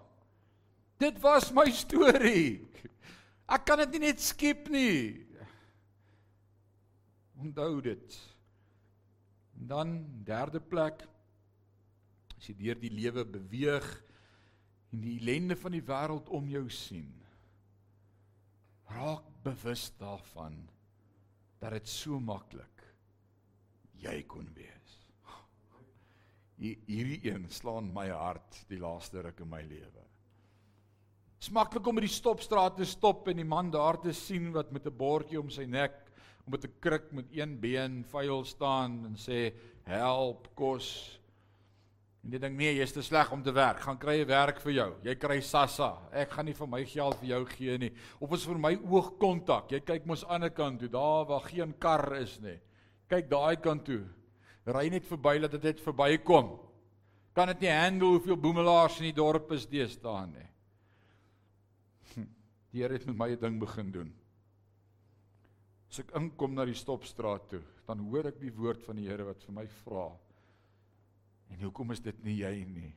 Dit 1.00 1.22
was 1.24 1.54
my 1.54 1.72
storie. 1.72 2.68
Ek 3.48 3.66
kan 3.66 3.80
dit 3.80 3.92
nie 3.92 4.12
net 4.12 4.20
skep 4.20 4.68
nie. 4.70 5.24
Onthou 7.40 7.82
dit. 7.82 8.22
En 9.56 9.68
dan 9.68 10.06
derde 10.26 10.60
plek 10.60 11.08
as 12.36 12.50
jy 12.50 12.56
deur 12.60 12.76
die 12.76 12.92
lewe 12.92 13.24
beweeg 13.24 13.86
en 14.92 15.00
die 15.00 15.16
ellende 15.22 15.56
van 15.56 15.72
die 15.72 15.86
wêreld 15.86 16.28
om 16.28 16.50
jou 16.50 16.68
sien. 16.70 17.25
Raak 18.96 19.28
bewus 19.44 19.90
daarvan 20.00 20.56
dat 21.60 21.76
dit 21.76 21.90
so 21.90 22.20
maklik 22.20 22.84
jy 24.00 24.22
kon 24.30 24.48
wees. 24.56 24.96
Hierdie 26.56 27.20
een 27.28 27.50
slaan 27.52 27.92
my 27.94 28.08
hart 28.14 28.62
die 28.70 28.80
laaste 28.80 29.24
ruk 29.26 29.42
in 29.44 29.52
my 29.52 29.62
lewe. 29.68 30.06
Dit's 31.36 31.52
maklik 31.54 31.88
om 31.88 32.00
by 32.00 32.06
die 32.06 32.16
stopstraat 32.16 32.78
te 32.80 32.88
stop 32.88 33.28
en 33.28 33.42
die 33.42 33.48
man 33.48 33.68
daar 33.74 34.00
te 34.02 34.14
sien 34.16 34.54
wat 34.56 34.72
met 34.72 34.88
'n 34.88 34.98
bordjie 34.98 35.40
om 35.40 35.50
sy 35.50 35.66
nek 35.66 35.94
om 36.46 36.52
met 36.52 36.66
'n 36.66 36.80
kruk 36.80 37.12
met 37.12 37.26
een 37.32 37.60
been 37.60 38.04
vuil 38.04 38.46
staan 38.46 39.06
en 39.06 39.16
sê 39.16 39.54
help 39.84 40.48
kos. 40.56 41.20
En 42.26 42.34
jy 42.34 42.40
dink 42.42 42.58
nee, 42.58 42.72
jy's 42.74 42.94
te 42.96 43.04
sleg 43.06 43.30
om 43.36 43.44
te 43.46 43.54
werk. 43.54 43.84
Gaan 43.86 44.00
kry 44.02 44.24
'n 44.24 44.28
werk 44.28 44.60
vir 44.60 44.72
jou. 44.74 44.92
Jy 45.04 45.16
kry 45.16 45.40
SASSA. 45.42 46.10
Ek 46.12 46.32
gaan 46.32 46.46
nie 46.46 46.58
vir 46.58 46.68
my 46.68 46.84
geld 46.84 47.20
vir 47.20 47.28
jou 47.30 47.46
gee 47.46 47.78
nie. 47.78 47.92
Of 48.20 48.34
is 48.34 48.46
vir 48.46 48.58
my 48.58 48.76
oogkontak. 48.76 49.72
Jy 49.72 49.80
kyk 49.80 50.06
mos 50.06 50.24
aan 50.24 50.42
die 50.42 50.48
ander 50.48 50.50
kant 50.50 50.80
toe, 50.80 50.90
daar 50.90 51.26
waar 51.26 51.42
geen 51.42 51.74
kar 51.80 52.16
is 52.18 52.40
nie. 52.42 52.60
Kyk 53.08 53.30
daai 53.30 53.56
kant 53.62 53.86
toe. 53.86 54.02
Ry 54.66 54.90
net 54.90 55.06
verby 55.06 55.40
dat 55.40 55.52
dit 55.52 55.64
net 55.64 55.80
verbykom. 55.80 56.60
Kan 57.36 57.48
dit 57.48 57.62
nie 57.62 57.70
handle 57.70 58.08
hoeveel 58.08 58.38
boemelaars 58.38 59.00
in 59.00 59.12
die 59.12 59.22
dorp 59.22 59.52
is 59.52 59.68
deesdae 59.68 60.28
nie. 60.28 60.50
Die 62.72 62.82
Here 62.82 62.94
het 62.94 63.06
met 63.06 63.16
my 63.16 63.30
'n 63.32 63.40
ding 63.40 63.60
begin 63.60 63.92
doen. 63.92 64.14
As 65.90 66.00
ek 66.00 66.16
inkom 66.16 66.56
na 66.56 66.66
die 66.66 66.74
stopstraat 66.74 67.50
toe, 67.50 67.62
dan 67.88 68.00
hoor 68.00 68.26
ek 68.26 68.40
die 68.40 68.52
woord 68.52 68.84
van 68.84 68.96
die 68.96 69.08
Here 69.08 69.24
wat 69.24 69.44
vir 69.44 69.54
my 69.54 69.68
vra. 69.68 70.10
En 71.50 71.62
hoekom 71.62 71.92
is 71.96 72.02
dit 72.04 72.24
nie 72.24 72.38
jy 72.42 72.54
nie? 72.70 72.92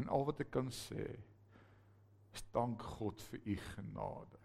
En 0.00 0.08
al 0.08 0.24
wat 0.28 0.40
ek 0.44 0.52
kan 0.54 0.70
sê 0.72 1.06
is 2.34 2.44
dank 2.54 2.82
God 2.98 3.20
vir 3.30 3.40
u 3.44 3.56
genade. 3.74 4.38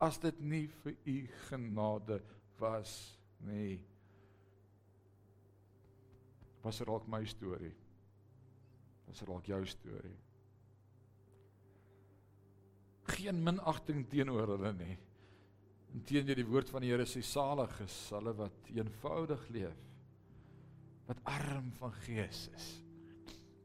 As 0.00 0.18
dit 0.18 0.40
nie 0.40 0.64
vir 0.80 0.96
u 1.04 1.18
genade 1.50 2.20
was 2.58 2.94
nie, 3.44 3.78
was 6.64 6.80
dit 6.80 6.88
dalk 6.88 7.06
my 7.08 7.22
storie. 7.28 7.74
Was 9.06 9.20
dit 9.20 9.28
dalk 9.28 9.46
jou 9.48 9.60
storie? 9.68 10.18
geen 13.20 13.42
minagting 13.42 14.04
teenoor 14.10 14.54
hulle 14.54 14.72
nie. 14.78 14.96
Inteendeel 15.96 16.40
die 16.42 16.48
woord 16.48 16.70
van 16.70 16.84
die 16.84 16.92
Here 16.92 17.06
sê 17.08 17.22
salig 17.26 17.72
is 17.84 17.96
hulle 18.14 18.34
wat 18.38 18.70
eenvoudig 18.70 19.46
leef, 19.54 19.80
wat 21.10 21.22
arm 21.26 21.72
van 21.80 21.94
gees 22.04 22.46
is. 22.54 22.66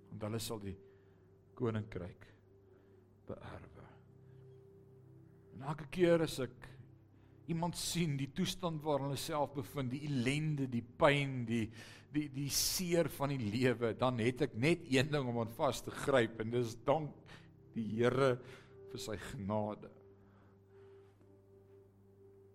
Want 0.10 0.26
hulle 0.26 0.42
sal 0.42 0.62
die 0.64 0.76
koninkryk 1.56 2.26
beerwe. 3.30 3.90
En 5.56 5.68
elke 5.70 5.88
keer 5.94 6.26
as 6.26 6.40
ek 6.44 6.72
iemand 7.54 7.78
sien 7.78 8.16
die 8.18 8.32
toestand 8.34 8.82
waarin 8.84 9.12
hulle 9.12 9.22
self 9.22 9.54
bevind, 9.54 9.94
die 9.94 10.08
ellende, 10.10 10.66
die 10.72 10.84
pyn, 10.84 11.44
die 11.48 11.68
die 12.16 12.30
die 12.32 12.50
seer 12.54 13.10
van 13.12 13.34
die 13.34 13.50
lewe, 13.52 13.90
dan 14.00 14.22
het 14.24 14.46
ek 14.46 14.54
net 14.56 14.86
een 14.88 15.10
ding 15.12 15.28
om 15.28 15.42
aan 15.42 15.52
vas 15.58 15.82
te 15.84 15.92
gryp 15.92 16.40
en 16.40 16.54
dis 16.54 16.78
dank 16.88 17.12
die 17.76 17.84
Here 17.98 18.38
vir 18.94 19.02
sy 19.04 19.18
genade. 19.34 19.92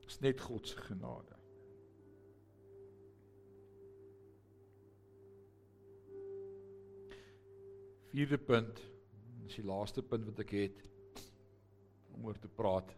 Dis 0.07 0.17
net 0.25 0.41
God 0.41 0.65
se 0.67 0.81
genade. 0.81 1.40
Vierde 8.11 8.39
punt, 8.43 8.81
dis 9.45 9.61
die 9.61 9.67
laaste 9.67 10.03
punt 10.03 10.27
wat 10.27 10.41
ek 10.43 10.55
het 10.57 10.81
om 12.17 12.27
oor 12.27 12.39
te 12.43 12.51
praat. 12.51 12.91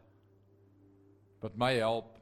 Wat 1.43 1.57
my 1.61 1.75
help 1.77 2.19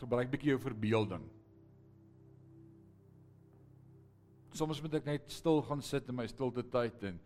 Gebruik 0.00 0.30
bietjie 0.32 0.54
jou 0.54 0.60
verbeelding. 0.62 1.26
Soms 4.56 4.80
moet 4.80 4.94
ek 4.96 5.10
net 5.10 5.26
stil 5.28 5.60
gaan 5.66 5.82
sit 5.84 6.08
in 6.08 6.16
my 6.16 6.24
stilte 6.30 6.64
tyd 6.72 7.04
en 7.10 7.18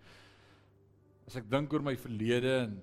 as 1.28 1.38
ek 1.38 1.46
dink 1.52 1.70
oor 1.70 1.84
my 1.86 1.94
verlede 2.02 2.50
en 2.64 2.74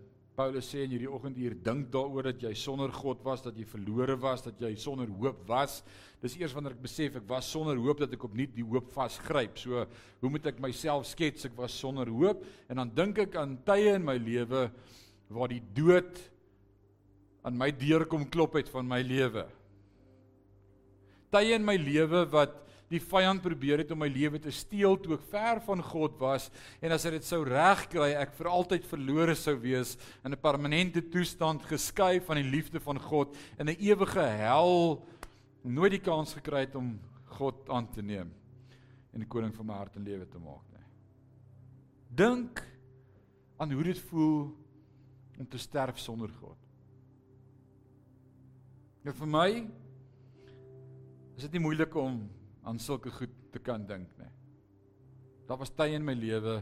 Paulus 0.42 0.66
sê 0.74 0.88
in 0.88 0.94
hierdie 0.96 1.10
oggend 1.12 1.36
hier 1.38 1.54
dink 1.54 1.92
daaroor 1.94 2.32
dat 2.32 2.42
jy 2.42 2.52
sonder 2.58 2.90
God 2.96 3.20
was, 3.22 3.44
dat 3.46 3.58
jy 3.60 3.66
verlore 3.70 4.16
was, 4.18 4.42
dat 4.42 4.58
jy 4.64 4.72
sonder 4.80 5.10
hoop 5.20 5.44
was. 5.46 5.76
Dis 6.24 6.34
eers 6.40 6.56
wanneer 6.58 6.74
ek 6.74 6.82
besef 6.82 7.20
ek 7.20 7.28
was 7.30 7.50
sonder 7.54 7.78
hoop 7.78 8.02
dat 8.02 8.16
ek 8.16 8.26
opnuut 8.26 8.56
die 8.56 8.66
hoop 8.66 8.88
vasgryp. 8.96 9.60
So, 9.62 9.84
hoe 10.24 10.32
moet 10.34 10.50
ek 10.50 10.62
myself 10.64 11.06
skets? 11.12 11.46
Ek 11.46 11.54
was 11.60 11.76
sonder 11.78 12.10
hoop 12.10 12.42
en 12.72 12.82
dan 12.82 12.94
dink 12.98 13.22
ek 13.28 13.38
aan 13.38 13.54
tye 13.68 13.94
in 14.00 14.08
my 14.08 14.18
lewe 14.18 14.64
waar 15.30 15.54
die 15.54 15.62
dood 15.78 16.24
aan 17.46 17.62
my 17.62 17.70
deur 17.84 18.08
kom 18.10 18.26
klop 18.34 18.58
het 18.58 18.74
van 18.74 18.90
my 18.90 19.04
lewe. 19.06 19.46
Tye 21.38 21.54
in 21.60 21.70
my 21.70 21.78
lewe 21.78 22.26
wat 22.34 22.58
die 22.92 23.00
vyand 23.00 23.42
probeer 23.44 23.82
het 23.82 23.92
om 23.94 24.02
my 24.04 24.10
lewe 24.12 24.40
te 24.42 24.52
steel 24.52 24.98
toe 25.00 25.16
ek 25.16 25.24
ver 25.32 25.62
van 25.64 25.82
God 25.92 26.18
was 26.20 26.50
en 26.84 26.92
as 26.92 27.06
hy 27.08 27.14
dit 27.16 27.28
sou 27.28 27.42
regkry 27.48 28.12
ek 28.20 28.34
vir 28.36 28.50
altyd 28.52 28.90
verlore 28.90 29.36
sou 29.40 29.56
wees 29.64 29.96
in 30.26 30.34
'n 30.34 30.42
permanente 30.42 31.02
toestand 31.02 31.64
geskei 31.64 32.20
van 32.20 32.38
die 32.38 32.52
liefde 32.52 32.80
van 32.80 33.00
God 33.00 33.36
in 33.58 33.70
'n 33.70 33.80
ewige 33.80 34.26
hel 34.44 35.02
nooit 35.64 35.92
die 35.92 36.04
kans 36.04 36.34
gekry 36.34 36.66
het 36.66 36.76
om 36.76 37.00
God 37.38 37.70
aan 37.70 37.88
te 37.88 38.02
neem 38.02 38.32
en 39.14 39.20
die 39.20 39.28
koning 39.28 39.54
van 39.56 39.66
my 39.66 39.74
hart 39.74 39.96
en 39.96 40.04
lewe 40.04 40.28
te 40.28 40.40
maak 40.40 40.64
nie. 40.72 40.86
Dink 42.10 42.62
aan 43.58 43.72
hoe 43.72 43.84
dit 43.84 44.00
voel 44.10 44.52
om 45.38 45.48
te 45.48 45.58
sterf 45.58 46.00
sonder 46.00 46.30
God. 46.40 46.58
Ja 49.04 49.12
vir 49.12 49.28
my 49.28 49.50
is 51.38 51.48
dit 51.48 51.54
nie 51.54 51.64
moeilik 51.64 51.96
om 51.96 52.20
aan 52.64 52.80
sulke 52.80 53.12
goed 53.12 53.34
te 53.52 53.60
kan 53.60 53.86
dink 53.88 54.12
nie. 54.20 54.30
Daar 55.48 55.58
was 55.58 55.74
tye 55.74 55.96
in 55.98 56.06
my 56.06 56.14
lewe 56.14 56.62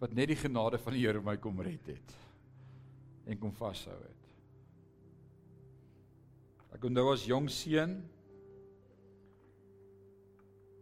wat 0.00 0.12
net 0.12 0.28
die 0.28 0.38
genade 0.38 0.78
van 0.78 0.92
die 0.92 1.04
Here 1.06 1.22
my 1.24 1.36
kom 1.40 1.60
red 1.60 1.86
het 1.86 2.16
en 3.26 3.38
kom 3.38 3.52
vashou 3.52 3.96
het. 3.96 4.26
Ek 6.76 6.84
onthou 6.84 7.08
as 7.12 7.24
jong 7.26 7.48
seun 7.50 7.96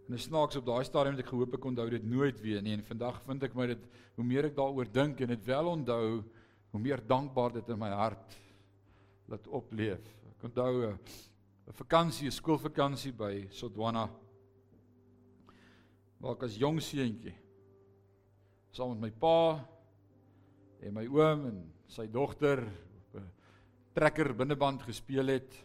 En 0.05 0.19
snaaks 0.21 0.59
op 0.61 0.67
daai 0.69 0.85
stadium 0.85 1.15
het 1.17 1.25
ek 1.25 1.31
gehoop 1.33 1.55
ek 1.57 1.67
onthou 1.71 1.87
dit 1.89 2.03
nooit 2.05 2.41
weer 2.45 2.61
nie 2.63 2.75
en 2.77 2.83
vandag 2.85 3.23
vind 3.25 3.47
ek 3.47 3.55
my 3.57 3.71
dit 3.71 3.85
hoe 4.19 4.25
meer 4.27 4.51
ek 4.51 4.57
daaroor 4.59 4.91
dink 4.93 5.21
en 5.25 5.33
dit 5.33 5.47
wel 5.49 5.71
onthou 5.71 6.09
hoe 6.75 6.81
meer 6.81 7.01
dankbaar 7.09 7.55
dit 7.55 7.71
in 7.73 7.81
my 7.81 7.89
hart 7.89 8.37
laat 9.33 9.47
opleef. 9.49 10.05
Ek 10.35 10.45
onthou 10.51 10.91
'n 10.91 10.99
'n 11.67 11.73
vakansie, 11.73 12.29
'n 12.29 12.33
skoolvakansie 12.33 13.13
by 13.13 13.49
Sodwana. 13.51 14.09
Waar 16.21 16.37
ek 16.37 16.43
as 16.43 16.57
jong 16.57 16.81
seentjie 16.81 17.35
saam 18.75 18.91
met 18.91 19.01
my 19.01 19.11
pa 19.11 19.65
en 20.83 20.95
my 20.95 21.07
oom 21.07 21.47
en 21.47 21.59
sy 21.87 22.07
dogter 22.11 22.59
op 22.67 23.17
'n 23.21 23.31
trekker 23.95 24.35
binneband 24.35 24.83
gespeel 24.83 25.27
het 25.27 25.65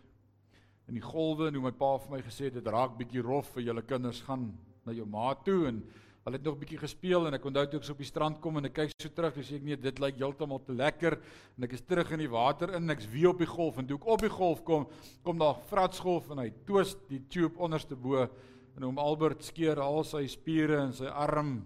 in 0.87 0.93
die 0.93 1.01
golwe 1.01 1.47
en 1.47 1.55
hoe 1.55 1.63
my 1.63 1.71
pa 1.71 1.97
vir 1.97 2.11
my 2.11 2.21
gesê 2.21 2.45
het 2.45 2.53
dit 2.53 2.67
raak 2.67 2.97
bietjie 2.97 3.21
rof 3.21 3.53
vir 3.55 3.63
julle 3.63 3.81
kinders 3.81 4.21
gaan 4.21 4.57
na 4.85 4.91
jou 4.93 5.05
ma 5.05 5.33
toe 5.33 5.67
en 5.67 5.83
Hulle 6.29 6.37
het 6.37 6.45
nog 6.45 6.55
'n 6.55 6.59
bietjie 6.59 6.77
gespeel 6.77 7.25
en 7.25 7.33
ek 7.33 7.45
onthou 7.45 7.65
toe 7.65 7.79
ek 7.79 7.85
so 7.85 7.91
op 7.91 7.97
die 7.97 8.05
strand 8.05 8.39
kom 8.39 8.57
en 8.57 8.65
ek 8.65 8.73
kyk 8.73 8.91
so 9.01 9.09
terug, 9.09 9.33
dis 9.33 9.51
ek 9.51 9.63
nee, 9.63 9.75
dit 9.75 9.99
lyk 9.99 10.15
heeltemal 10.15 10.59
te 10.63 10.73
lekker 10.73 11.17
en 11.57 11.63
ek 11.63 11.73
is 11.73 11.81
terug 11.81 12.11
in 12.11 12.19
die 12.19 12.29
water 12.29 12.75
in 12.75 12.89
ek's 12.89 13.09
weer 13.09 13.29
op 13.29 13.39
die 13.39 13.47
golf 13.47 13.79
en 13.79 13.87
toe 13.87 13.97
ek 13.97 14.05
op 14.05 14.21
die 14.21 14.29
golf 14.29 14.63
kom, 14.63 14.87
kom 15.23 15.39
daar 15.39 15.57
fratsgolf 15.71 16.29
en 16.29 16.37
hy 16.37 16.53
twist 16.67 16.99
die 17.09 17.23
tube 17.27 17.57
onderste 17.57 17.95
bo 17.95 18.29
en 18.77 18.83
hom 18.83 18.99
Albert 18.99 19.43
skeer 19.43 19.79
al 19.79 20.03
sy 20.03 20.27
spiere 20.27 20.77
en 20.83 20.93
sy 20.93 21.07
arm 21.07 21.65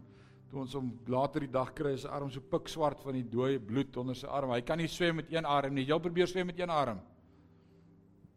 toe 0.50 0.62
ons 0.62 0.74
hom 0.78 0.94
later 1.10 1.42
die 1.42 1.52
dag 1.52 1.74
kry 1.76 1.92
is 1.98 2.06
sy 2.06 2.14
arm 2.14 2.32
so 2.32 2.40
pikswart 2.40 3.04
van 3.04 3.14
die 3.14 3.26
dooie 3.26 3.60
bloed 3.60 3.98
onder 3.98 4.16
sy 4.16 4.28
arm. 4.28 4.52
Hy 4.54 4.62
kan 4.62 4.78
nie 4.78 4.88
swem 4.88 5.16
met 5.16 5.32
een 5.34 5.46
arm 5.46 5.74
nie. 5.74 5.84
Jy 5.90 5.98
probeer 6.00 6.28
swem 6.28 6.48
met 6.48 6.60
een 6.60 6.70
arm. 6.70 7.02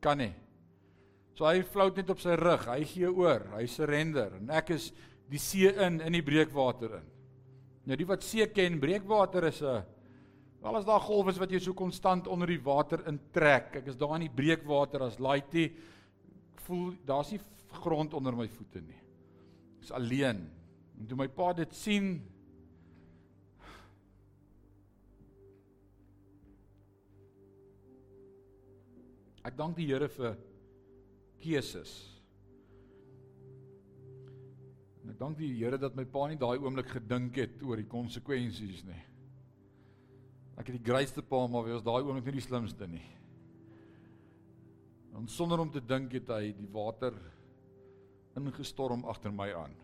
Kan 0.00 0.18
nie. 0.18 0.32
So 1.36 1.44
hy 1.44 1.60
float 1.62 1.96
net 2.00 2.10
op 2.10 2.18
sy 2.18 2.34
rug. 2.40 2.64
Hy 2.66 2.84
gee 2.88 3.10
oor. 3.12 3.44
Hy 3.52 3.66
surrender 3.68 4.32
en 4.40 4.50
ek 4.50 4.72
is 4.78 4.90
die 5.30 5.40
see 5.42 5.68
in 5.68 6.00
in 6.00 6.12
die 6.12 6.24
breekwater 6.24 6.98
in. 7.00 7.12
Nou 7.86 7.96
die 7.98 8.06
wat 8.06 8.24
see 8.26 8.46
ken, 8.50 8.80
breekwater 8.80 9.44
is 9.44 9.62
'n 9.62 9.84
wel 10.62 10.76
as 10.76 10.84
daar 10.84 11.00
golwe 11.00 11.30
is 11.30 11.38
wat 11.38 11.50
jy 11.50 11.60
so 11.60 11.74
konstant 11.74 12.26
onder 12.26 12.46
die 12.46 12.62
water 12.62 13.06
intrek. 13.06 13.76
Ek 13.76 13.86
is 13.86 13.96
daar 13.96 14.14
in 14.16 14.26
die 14.28 14.34
breekwater 14.34 15.02
as 15.02 15.18
laaitie 15.18 15.72
voel 16.66 16.94
daar's 17.06 17.30
nie 17.30 17.40
grond 17.82 18.14
onder 18.14 18.34
my 18.34 18.48
voete 18.48 18.80
nie. 18.80 19.00
Ek's 19.80 19.90
alleen. 19.90 20.50
En 20.98 21.06
toe 21.06 21.16
my 21.16 21.28
pa 21.28 21.52
dit 21.52 21.72
sien 21.74 22.22
Ek 29.46 29.54
dank 29.54 29.76
die 29.76 29.86
Here 29.86 30.08
vir 30.08 30.34
keuses. 31.38 32.15
En 35.06 35.12
ek 35.12 35.20
dank 35.20 35.36
die 35.38 35.52
Here 35.54 35.78
dat 35.78 35.94
my 35.94 36.02
pa 36.10 36.24
nie 36.26 36.38
daai 36.40 36.56
oomblik 36.58 36.88
gedink 36.90 37.36
het 37.38 37.60
oor 37.62 37.78
die 37.78 37.86
konsekwensies 37.86 38.80
nie. 38.88 39.02
Ek 40.58 40.66
het 40.66 40.74
die 40.80 40.82
grootste 40.82 41.22
pa 41.22 41.44
maar 41.46 41.62
wie 41.62 41.76
was 41.76 41.86
daai 41.86 42.00
oomblik 42.00 42.26
nie 42.26 42.40
die 42.40 42.42
slimste 42.42 42.88
nie. 42.90 43.04
En 45.14 45.30
sonder 45.30 45.62
om 45.62 45.70
te 45.70 45.78
dink 45.78 46.10
het 46.18 46.34
hy 46.34 46.50
die 46.58 46.66
water 46.74 47.14
ingestorm 48.34 49.06
agter 49.06 49.30
my 49.30 49.46
aan. 49.54 49.78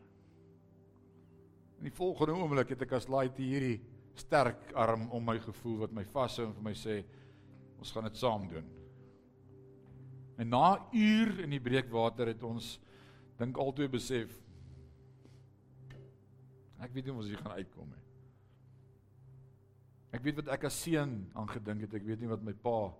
In 1.78 1.86
die 1.86 1.94
volgende 1.94 2.34
oomblik 2.42 2.74
het 2.74 2.82
ek 2.82 2.98
as 2.98 3.06
laait 3.06 3.38
hierdie 3.38 3.78
sterk 4.18 4.74
arm 4.74 5.06
om 5.14 5.22
my 5.22 5.38
gevoel 5.46 5.84
wat 5.86 5.94
my 5.94 6.02
vashou 6.18 6.50
en 6.50 6.58
vir 6.58 6.66
my 6.66 6.74
sê 6.82 6.98
ons 7.78 7.94
gaan 7.94 8.10
dit 8.10 8.18
saam 8.18 8.50
doen. 8.50 8.66
En 10.42 10.50
na 10.50 10.80
uur 10.90 11.44
in 11.46 11.54
die 11.54 11.62
breekwater 11.62 12.34
het 12.34 12.42
ons 12.42 12.80
dink 13.38 13.54
altoe 13.54 13.86
besef 13.86 14.34
Ek 16.82 16.90
weet 16.94 17.06
nie 17.06 17.14
of 17.14 17.20
ons 17.22 17.30
hier 17.30 17.42
gaan 17.42 17.58
uitkom 17.58 17.90
nie. 17.92 18.06
Ek 20.12 20.24
weet 20.24 20.40
wat 20.42 20.50
ek 20.56 20.66
as 20.68 20.78
seun 20.82 21.20
aangedink 21.38 21.86
het, 21.86 21.94
ek 21.96 22.08
weet 22.08 22.20
nie 22.20 22.30
wat 22.30 22.42
my 22.44 22.54
pa 22.64 22.90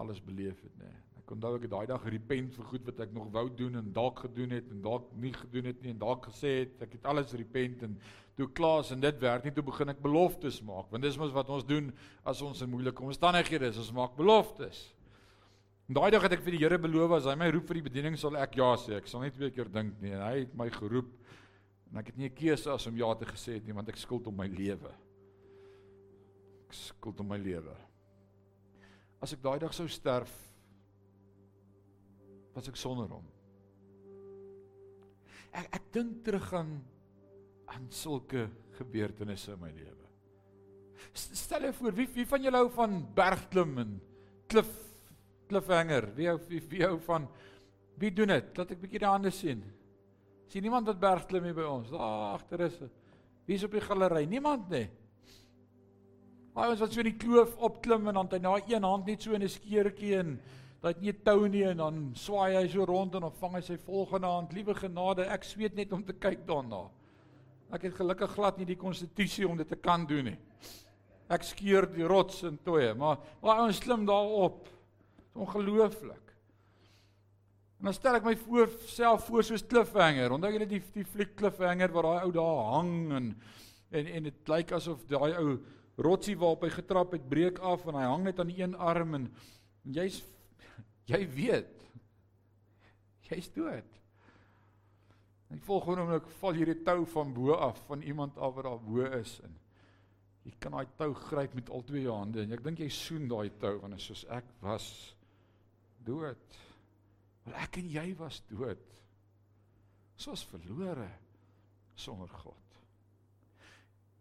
alles 0.00 0.18
beleef 0.24 0.58
het 0.64 0.80
nie. 0.80 0.94
Ek 1.20 1.32
onthou 1.34 1.52
ek 1.56 1.66
het 1.66 1.72
daai 1.72 1.86
dag 1.90 2.04
repent 2.06 2.54
vir 2.54 2.66
goed 2.70 2.84
wat 2.86 3.00
ek 3.02 3.12
nog 3.14 3.28
wou 3.34 3.44
doen 3.58 3.80
en 3.80 3.92
dalk 3.94 4.24
gedoen 4.26 4.56
het 4.56 4.68
en 4.70 4.82
dalk 4.84 5.08
nie 5.18 5.32
gedoen 5.34 5.70
het 5.70 5.80
nie 5.82 5.92
en 5.94 6.00
dalk 6.02 6.28
gesê 6.30 6.52
het 6.60 6.84
ek 6.86 6.98
het 6.98 7.08
alles 7.10 7.34
repent 7.38 7.82
en 7.86 7.96
toe 8.38 8.46
klaar 8.54 8.86
en 8.92 9.00
dit 9.02 9.22
werk 9.22 9.46
nie 9.46 9.52
toe 9.56 9.64
begin 9.66 9.90
ek 9.90 10.02
beloftes 10.04 10.60
maak 10.66 10.92
want 10.92 11.02
dis 11.02 11.16
mos 11.18 11.32
wat 11.34 11.50
ons 11.50 11.66
doen 11.66 11.88
as 12.22 12.42
ons 12.46 12.60
in 12.62 12.70
moeilike 12.70 13.02
omstandighede 13.02 13.72
is 13.72 13.80
ons 13.82 13.94
maak 13.96 14.14
beloftes. 14.18 14.84
En 15.86 15.98
daai 15.98 16.10
dag 16.10 16.22
het 16.26 16.36
ek 16.38 16.44
vir 16.46 16.56
die 16.56 16.62
Here 16.64 16.78
beloof 16.82 17.16
as 17.20 17.26
hy 17.30 17.36
my 17.38 17.50
roep 17.54 17.70
vir 17.70 17.80
die 17.80 17.88
bediening 17.88 18.18
sal 18.18 18.38
ek 18.42 18.58
ja 18.58 18.72
sê 18.78 18.98
ek 18.98 19.10
sal 19.10 19.22
net 19.22 19.34
twee 19.38 19.50
keer 19.54 19.70
dink 19.72 19.98
nie 20.02 20.14
en 20.14 20.22
hy 20.26 20.34
het 20.44 20.54
my 20.58 20.68
geroep 20.74 21.10
En 21.96 22.02
ek 22.02 22.10
het 22.12 22.18
nie 22.20 22.28
'n 22.28 22.36
keuse 22.36 22.68
as 22.70 22.86
om 22.86 22.96
ja 22.96 23.14
te 23.14 23.24
gesê 23.24 23.54
het 23.56 23.64
nie 23.64 23.72
want 23.72 23.88
ek 23.88 23.96
skuld 23.96 24.26
om 24.26 24.36
my 24.36 24.46
lewe. 24.46 24.92
Ek 26.68 26.72
skuld 26.72 27.20
om 27.20 27.28
my 27.28 27.38
lewe. 27.38 27.74
As 29.22 29.32
ek 29.32 29.40
daai 29.40 29.58
dag 29.58 29.72
sou 29.72 29.88
sterf 29.88 30.34
was 32.54 32.68
ek 32.68 32.76
sonder 32.76 33.08
hom. 33.08 33.24
Ek 35.54 35.74
ek 35.74 35.92
dink 35.92 36.22
terug 36.22 36.52
aan 36.52 36.84
aan 37.66 37.88
sulke 37.90 38.50
gebeurtenisse 38.76 39.52
in 39.52 39.60
my 39.60 39.70
lewe. 39.70 40.06
Stel 41.14 41.62
jou 41.62 41.72
voor 41.72 41.92
wie 41.92 42.08
wie 42.08 42.26
van 42.26 42.42
julle 42.42 42.58
hou 42.58 42.68
van 42.68 43.14
bergklim 43.14 43.78
en 43.78 44.00
klif 44.46 44.68
cliffhanger? 45.48 46.14
Wie 46.14 46.28
hou 46.28 46.38
wie, 46.48 46.60
wie 46.60 46.84
hou 46.84 47.00
van 47.00 47.26
wie 47.96 48.10
doen 48.10 48.28
dit? 48.28 48.58
Laat 48.58 48.70
ek 48.70 48.76
'n 48.76 48.82
bietjie 48.82 48.98
die 48.98 49.08
hande 49.08 49.30
sien. 49.30 49.64
Sien 50.46 50.62
niemand 50.62 50.86
wat 50.86 51.00
bergklim 51.02 51.48
hier 51.48 51.56
by 51.56 51.66
ons. 51.66 51.90
Daar 51.90 52.34
agter 52.36 52.66
is. 52.68 52.78
Wie's 53.46 53.64
op 53.66 53.74
die 53.74 53.82
galery? 53.82 54.24
Niemand 54.30 54.68
nie. 54.70 54.86
Hy 56.56 56.68
was 56.70 56.80
wat 56.80 56.94
so 56.94 57.02
in 57.02 57.10
die 57.10 57.18
kloof 57.20 57.52
opklim 57.66 58.06
en 58.08 58.16
dan 58.16 58.30
hy 58.32 58.38
na 58.40 58.54
een 58.64 58.86
hand 58.86 59.06
net 59.06 59.22
so 59.22 59.34
in 59.36 59.42
'n 59.42 59.48
skeertjie 59.48 60.14
en 60.16 60.38
daai 60.80 60.94
het 60.94 61.02
nie 61.02 61.12
tou 61.12 61.48
nie 61.48 61.64
en 61.64 61.76
dan 61.76 62.12
swaai 62.14 62.56
hy 62.56 62.68
so 62.68 62.84
rond 62.84 63.14
en 63.14 63.20
dan 63.20 63.32
vang 63.40 63.54
hy 63.54 63.60
sy 63.60 63.76
volgende 63.76 64.26
hand. 64.26 64.52
Liewe 64.52 64.74
genade, 64.74 65.26
ek 65.26 65.44
sweet 65.44 65.74
net 65.74 65.92
om 65.92 66.04
te 66.04 66.12
kyk 66.12 66.46
daarna. 66.46 66.88
Ek 67.72 67.82
het 67.82 67.94
gelukkig 67.94 68.30
glad 68.30 68.58
nie 68.58 68.66
die 68.66 68.76
konstitusie 68.76 69.48
om 69.48 69.56
dit 69.56 69.68
te 69.68 69.76
kan 69.76 70.06
doen 70.06 70.24
nie. 70.24 70.38
Ek 71.28 71.42
skeur 71.42 71.86
die 71.92 72.06
rots 72.06 72.42
in 72.42 72.58
twee, 72.62 72.94
maar 72.94 73.18
maar 73.42 73.64
ons 73.66 73.78
klim 73.78 74.06
daar 74.06 74.26
op. 74.46 74.68
Ongelooflik. 75.34 76.25
En 77.76 77.90
dan 77.90 77.96
stel 77.96 78.18
ek 78.18 78.24
my 78.24 78.36
voor 78.40 78.70
self 78.88 79.26
voor 79.28 79.44
soos 79.44 79.66
Cliffhanger. 79.68 80.32
Onthou 80.32 80.52
julle 80.54 80.68
die 80.70 80.82
die 80.94 81.04
fliek 81.04 81.34
Cliffhanger 81.36 81.92
waar 81.92 82.10
daai 82.10 82.24
ou 82.24 82.32
daar 82.32 82.62
hang 82.72 82.94
en 83.20 83.32
en 83.96 84.06
en 84.18 84.28
dit 84.30 84.48
lyk 84.50 84.72
asof 84.72 85.04
daai 85.06 85.36
ou 85.38 85.58
rotsie 86.02 86.36
waarop 86.36 86.64
hy 86.66 86.72
getrap 86.74 87.12
het 87.14 87.28
breek 87.28 87.60
af 87.64 87.86
en 87.86 87.96
hy 87.96 88.08
hang 88.08 88.24
net 88.26 88.40
aan 88.40 88.50
een 88.52 88.74
arm 88.74 89.14
en 89.20 89.28
jy's 89.96 90.22
jy 91.06 91.22
weet 91.30 91.76
Jy's 93.26 93.48
dood. 93.52 93.94
En 95.50 95.58
die 95.58 95.66
volgende 95.66 96.02
oomblik 96.04 96.26
val 96.40 96.56
hierdie 96.58 96.80
tou 96.86 97.00
van 97.10 97.32
bo 97.34 97.54
af 97.54 97.78
van 97.88 98.02
iemand 98.02 98.38
af 98.38 98.54
wat 98.54 98.66
daar 98.66 98.82
bo 98.82 99.06
is 99.18 99.36
en 99.46 99.54
jy 100.46 100.54
kan 100.62 100.76
daai 100.76 100.86
tou 100.98 101.10
gryp 101.26 101.54
met 101.58 101.70
al 101.74 101.82
twee 101.86 102.04
jou 102.04 102.14
hande 102.14 102.42
en 102.42 102.54
ek 102.54 102.62
dink 102.62 102.82
jy 102.82 102.88
soen 102.94 103.26
daai 103.30 103.50
tou 103.62 103.72
want 103.82 103.94
dit 103.94 104.02
is 104.02 104.08
soos 104.12 104.24
ek 104.36 104.50
was 104.62 104.88
dood. 106.06 106.58
Maar 107.46 107.62
ek 107.62 107.78
en 107.80 107.90
jy 107.94 108.06
was 108.18 108.42
dood. 108.50 108.86
Soos 110.18 110.42
verlore 110.50 111.08
sonder 111.96 112.30
God. 112.42 112.62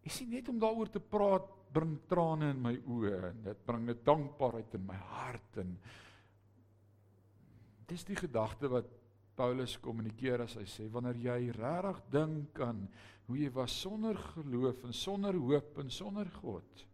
Jy 0.06 0.14
sien 0.14 0.30
net 0.36 0.50
om 0.52 0.60
daaroor 0.62 0.92
te 0.94 1.02
praat 1.02 1.50
bring 1.76 1.96
trane 2.08 2.52
in 2.54 2.62
my 2.64 2.76
oë 2.88 3.16
en 3.32 3.40
dit 3.50 3.64
bring 3.68 3.90
'n 3.90 4.04
dankbaarheid 4.08 4.76
in 4.78 4.86
my 4.88 4.96
hart 4.96 5.58
en 5.58 5.74
dis 7.88 8.06
die 8.08 8.16
gedagte 8.16 8.70
wat 8.72 8.88
Paulus 9.36 9.76
kommunikeer 9.78 10.46
as 10.46 10.56
hy 10.56 10.64
sê 10.64 10.88
wanneer 10.92 11.18
jy 11.20 11.52
regtig 11.52 12.00
dink 12.12 12.60
aan 12.64 12.88
hoe 13.28 13.38
jy 13.38 13.50
was 13.52 13.76
sonder 13.82 14.16
geloof 14.16 14.86
en 14.86 14.94
sonder 14.94 15.36
hoop 15.36 15.78
en 15.84 15.90
sonder 15.90 16.30
God 16.40 16.86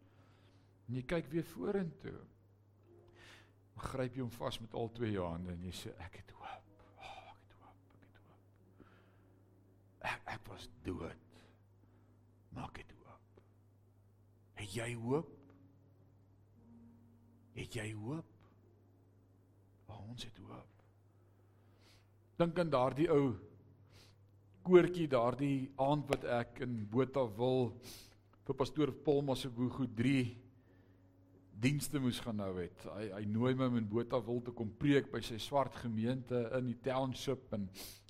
en 0.87 0.95
jy 0.95 1.03
kyk 1.03 1.29
weer 1.29 1.45
vorentoe 1.53 2.17
gryp 3.77 4.15
jy 4.15 4.21
hom 4.21 4.33
vas 4.35 4.59
met 4.61 4.73
al 4.73 4.89
twee 4.95 5.11
jou 5.15 5.27
hande 5.27 5.53
en 5.53 5.63
jy 5.65 5.73
sê 5.75 5.93
ek 6.05 6.17
het 6.21 6.33
hoop. 6.37 6.85
Oh, 6.97 7.21
ek 7.31 7.43
het 7.43 7.53
hoop, 7.59 7.93
ek 7.95 8.07
het 8.07 8.17
hoop. 8.25 8.89
Ek 10.11 10.33
ek 10.35 10.49
was 10.51 10.67
dood. 10.85 11.37
Maar 12.51 12.67
ek 12.69 12.83
het 12.83 12.91
hoop. 12.99 13.41
Het 14.61 14.75
jy 14.75 14.89
hoop? 15.05 15.31
Het 17.55 17.79
jy 17.79 17.87
hoop? 17.93 18.35
Oh, 19.87 20.03
ons 20.09 20.23
het 20.23 20.37
hoop. 20.45 20.83
Dink 22.41 22.59
aan 22.59 22.71
daardie 22.73 23.09
ou 23.11 23.33
koortjie 24.65 25.07
daardie 25.09 25.71
aand 25.81 26.07
wat 26.09 26.25
ek 26.39 26.61
in 26.65 26.83
Botawil 26.89 27.71
vir 28.45 28.57
pastoor 28.57 28.91
Paul 29.05 29.23
Masebugu 29.25 29.87
3 29.97 30.50
dienste 31.61 31.99
moes 32.01 32.19
gaan 32.23 32.39
nou 32.41 32.51
het. 32.57 32.85
Hy 32.89 33.07
hy 33.13 33.21
nooi 33.29 33.53
my 33.57 33.67
in 33.77 33.89
Botawil 33.89 34.41
te 34.45 34.53
kom 34.55 34.71
preek 34.81 35.11
by 35.13 35.21
sy 35.25 35.37
swart 35.41 35.75
gemeente 35.83 36.39
in 36.57 36.71
die 36.71 36.79
township 36.83 37.53
en 37.53 37.67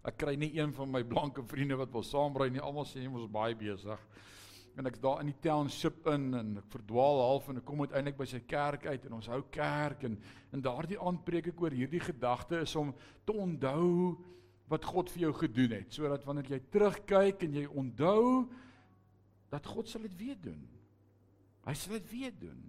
ek 0.08 0.22
kry 0.24 0.38
nie 0.40 0.54
een 0.56 0.72
van 0.78 0.90
my 0.92 1.04
blanke 1.08 1.44
vriende 1.46 1.78
wat 1.80 1.92
wil 1.94 2.06
saamry 2.06 2.50
nie. 2.52 2.64
Almal 2.64 2.88
sê 2.88 3.04
jy 3.04 3.12
mos 3.12 3.28
baie 3.32 3.58
besig. 3.58 4.00
En 4.80 4.88
ek's 4.88 5.04
daar 5.04 5.20
in 5.20 5.34
die 5.34 5.42
township 5.44 6.08
in 6.14 6.32
en 6.40 6.56
ek 6.62 6.72
verdwaal 6.72 7.20
half 7.26 7.52
en 7.52 7.60
ek 7.60 7.68
kom 7.68 7.84
uiteindelik 7.84 8.20
by 8.22 8.30
sy 8.32 8.40
kerk 8.48 8.88
uit 8.88 9.08
en 9.10 9.20
ons 9.20 9.32
hou 9.34 9.42
kerk 9.52 10.08
en 10.08 10.16
in 10.56 10.64
daardie 10.64 11.00
aand 11.04 11.26
preek 11.28 11.52
ek 11.52 11.64
oor 11.66 11.76
hierdie 11.76 12.04
gedagte 12.04 12.64
is 12.64 12.76
om 12.80 12.96
te 13.28 13.36
onthou 13.36 14.16
wat 14.72 14.88
God 14.88 15.12
vir 15.12 15.28
jou 15.28 15.34
gedoen 15.42 15.76
het 15.76 15.92
sodat 15.92 16.24
wanneer 16.24 16.54
jy 16.56 16.62
terugkyk 16.72 17.44
en 17.50 17.60
jy 17.60 17.66
onthou 17.68 18.46
dat 19.52 19.68
God 19.68 19.92
sal 19.92 20.08
dit 20.08 20.16
weer 20.16 20.40
doen. 20.40 20.62
Hy 21.68 21.76
sal 21.76 22.00
dit 22.00 22.08
weer 22.14 22.38
doen. 22.40 22.62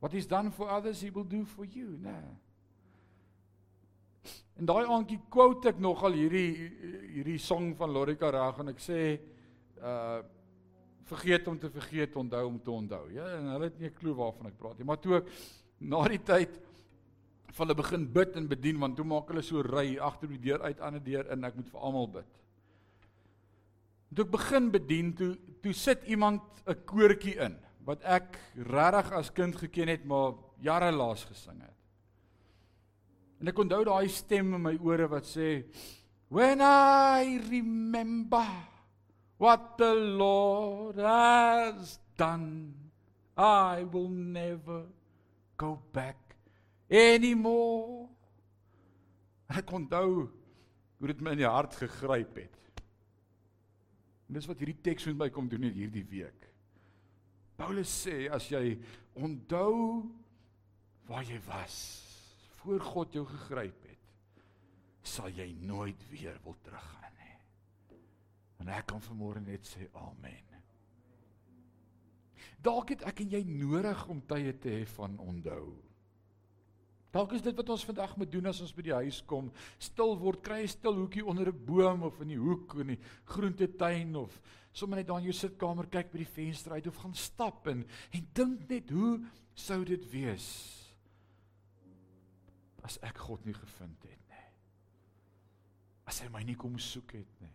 What 0.00 0.14
is 0.14 0.26
done 0.26 0.50
for 0.50 0.68
others 0.68 1.00
he 1.00 1.10
will 1.10 1.28
do 1.28 1.44
for 1.44 1.64
you, 1.64 1.96
né? 2.00 2.12
Nee. 2.12 2.38
En 4.60 4.68
daai 4.68 4.84
aandjie 4.84 5.20
quote 5.32 5.70
ek 5.70 5.78
nogal 5.80 6.12
hierdie 6.12 6.68
hierdie 7.14 7.38
song 7.40 7.70
van 7.78 7.92
Lorika 7.94 8.28
Rag 8.32 8.58
en 8.60 8.74
ek 8.74 8.82
sê 8.84 9.00
uh 9.80 10.20
vergeet 11.10 11.48
om 11.50 11.56
te 11.58 11.66
vergeet, 11.74 12.14
onthou 12.14 12.44
om 12.46 12.58
te 12.62 12.70
onthou. 12.70 13.08
Ja, 13.10 13.24
en 13.34 13.48
hulle 13.50 13.66
het 13.66 13.78
nie 13.80 13.88
'n 13.88 13.96
klou 13.98 14.12
waarvan 14.14 14.46
ek 14.46 14.58
praat 14.58 14.78
nie, 14.78 14.86
maar 14.86 15.00
toe 15.00 15.16
ek 15.16 15.26
na 15.80 16.06
die 16.06 16.22
tyd 16.22 16.60
van 17.50 17.66
hulle 17.66 17.82
begin 17.82 18.04
bid 18.12 18.36
en 18.36 18.46
bedien 18.46 18.78
want 18.78 18.96
toe 18.96 19.04
maak 19.04 19.26
hulle 19.28 19.42
so 19.42 19.62
ry 19.62 19.98
agter 19.98 20.28
die 20.28 20.38
deur 20.38 20.62
uit 20.62 20.80
aan 20.80 20.94
'n 20.94 21.02
deur 21.02 21.26
in 21.32 21.44
ek 21.44 21.56
moet 21.56 21.68
vir 21.68 21.80
almal 21.80 22.06
bid. 22.06 22.30
Toe 24.14 24.24
ek 24.24 24.30
begin 24.30 24.70
bedien, 24.70 25.12
toe 25.14 25.36
toe 25.62 25.72
sit 25.72 26.04
iemand 26.04 26.42
'n 26.66 26.84
koortjie 26.84 27.36
in 27.40 27.58
wat 27.90 28.04
ek 28.06 28.38
regtig 28.70 29.12
as 29.18 29.32
kind 29.34 29.56
geken 29.58 29.90
het 29.90 30.04
maar 30.06 30.36
jare 30.62 30.92
laas 30.94 31.24
gesing 31.26 31.58
het. 31.64 31.78
En 33.40 33.50
ek 33.50 33.58
onthou 33.58 33.82
daai 33.88 34.08
stem 34.12 34.54
in 34.54 34.62
my 34.62 34.76
ore 34.84 35.08
wat 35.10 35.26
sê 35.26 35.64
when 36.30 36.62
i 36.62 37.40
remember 37.48 38.46
what 39.42 39.74
the 39.80 39.90
lord 39.94 41.00
has 41.02 41.98
done 42.20 42.76
i 43.40 43.82
will 43.90 44.10
never 44.10 44.84
go 45.56 45.78
back 45.92 46.36
anymore. 46.90 48.08
Ek 49.50 49.72
onthou 49.72 50.28
hoe 51.00 51.08
dit 51.10 51.22
my 51.24 51.34
in 51.34 51.42
die 51.42 51.48
hart 51.48 51.74
gegryp 51.80 52.38
het. 52.38 52.84
En 54.28 54.36
dis 54.38 54.46
wat 54.46 54.60
hierdie 54.62 54.78
teks 54.84 55.08
met 55.10 55.18
my 55.24 55.28
kom 55.34 55.48
doen 55.50 55.64
hierdie 55.72 56.06
week. 56.06 56.39
Paulus 57.60 57.90
sê 57.92 58.24
as 58.32 58.46
jy 58.48 58.78
onthou 59.20 60.06
waar 61.10 61.26
jy 61.28 61.36
was 61.44 61.76
voor 62.60 62.80
God 62.80 63.16
jou 63.18 63.26
gegryp 63.28 63.84
het, 63.84 64.14
sal 65.04 65.28
jy 65.36 65.50
nooit 65.68 66.00
weer 66.08 66.38
wil 66.44 66.56
teruggaan 66.64 67.18
nie. 67.20 67.36
En 68.62 68.72
ek 68.72 68.88
kan 68.92 69.04
vanmôre 69.04 69.42
net 69.44 69.68
sê 69.68 69.90
amen. 70.00 70.48
Dalk 72.64 72.92
het 72.92 73.04
ek 73.08 73.22
en 73.24 73.36
jy 73.36 73.40
nodig 73.48 74.02
om 74.12 74.20
tye 74.28 74.52
te 74.60 74.72
hê 74.80 74.82
van 74.96 75.16
onthou. 75.20 75.72
Dalk 77.10 77.32
is 77.34 77.42
dit 77.42 77.56
wat 77.58 77.70
ons 77.74 77.84
vandag 77.84 78.12
moet 78.16 78.30
doen 78.30 78.46
as 78.46 78.60
ons 78.62 78.72
by 78.74 78.84
die 78.86 78.94
huis 78.94 79.18
kom, 79.26 79.48
stil 79.82 80.14
word, 80.18 80.42
kry 80.46 80.62
'n 80.62 80.68
stil 80.70 80.94
hoekie 80.94 81.26
onder 81.26 81.48
'n 81.50 81.64
boom 81.66 82.02
of 82.02 82.20
in 82.20 82.28
die 82.28 82.38
hoek 82.38 82.74
in 82.80 82.94
die 82.94 83.00
groentetuin 83.24 84.14
of 84.16 84.40
sommer 84.72 84.98
net 84.98 85.08
daar 85.08 85.18
in 85.18 85.24
jou 85.24 85.34
sitkamer 85.34 85.86
kyk 85.90 86.12
by 86.12 86.18
die 86.18 86.34
venster 86.34 86.72
uit 86.72 86.86
of 86.86 86.96
gaan 86.96 87.14
stap 87.14 87.66
en 87.66 87.84
en 88.12 88.28
dink 88.34 88.68
net 88.68 88.90
hoe 88.90 89.18
sou 89.54 89.84
dit 89.84 90.04
wees 90.12 90.46
as 92.86 92.98
ek 93.02 93.18
God 93.18 93.44
nie 93.44 93.54
gevind 93.54 94.06
het 94.08 94.22
nie. 94.30 94.46
As 96.06 96.20
hy 96.20 96.28
my 96.28 96.42
nie 96.42 96.56
kom 96.58 96.78
soek 96.78 97.12
het 97.12 97.40
nie. 97.40 97.52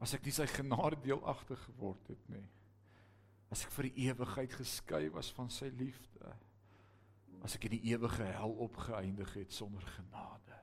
As 0.00 0.14
ek 0.14 0.24
nie 0.24 0.32
sy 0.32 0.46
genade 0.46 0.98
deelagtig 1.04 1.60
geword 1.68 2.08
het 2.08 2.28
nie. 2.28 2.44
As 3.52 3.64
ek 3.64 3.70
vir 3.70 3.88
die 3.88 4.08
ewigheid 4.08 4.52
geskei 4.52 5.08
was 5.14 5.30
van 5.30 5.48
sy 5.52 5.70
liefde 5.78 6.34
as 7.44 7.58
ek 7.58 7.68
in 7.68 7.76
die 7.76 7.92
ewige 7.92 8.24
hel 8.24 8.54
opgeëindig 8.64 9.34
het 9.36 9.52
sonder 9.52 9.84
genade. 9.98 10.56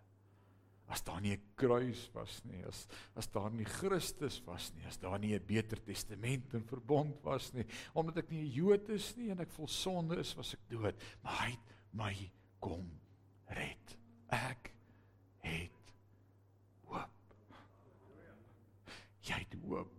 As 0.92 1.04
daar 1.08 1.22
nie 1.22 1.32
'n 1.38 1.54
kruis 1.56 2.10
was 2.14 2.42
nie, 2.44 2.66
as 2.66 2.88
as 3.16 3.28
daar 3.28 3.52
nie 3.52 3.66
Christus 3.66 4.42
was 4.46 4.74
nie, 4.74 4.86
as 4.86 4.98
daar 4.98 5.20
nie 5.20 5.36
'n 5.36 5.46
beter 5.46 5.82
testament 5.84 6.54
en 6.54 6.66
verbond 6.66 7.22
was 7.24 7.54
nie, 7.54 7.66
omdat 7.94 8.18
ek 8.18 8.32
nie 8.32 8.42
'n 8.42 8.52
Jood 8.52 8.90
is 8.90 9.16
nie 9.16 9.30
en 9.30 9.40
ek 9.40 9.52
vol 9.52 9.68
sonde 9.68 10.18
is, 10.18 10.36
was 10.36 10.54
ek 10.54 10.70
dood, 10.70 10.96
maar 11.24 11.46
hy 11.46 11.52
het 11.52 11.66
my 11.94 12.32
kom 12.60 13.00
red. 13.46 13.98
Ek 14.28 14.74
het 15.40 15.94
hoop. 16.88 17.36
Jy 19.22 19.40
het 19.40 19.56
hoop. 19.64 19.92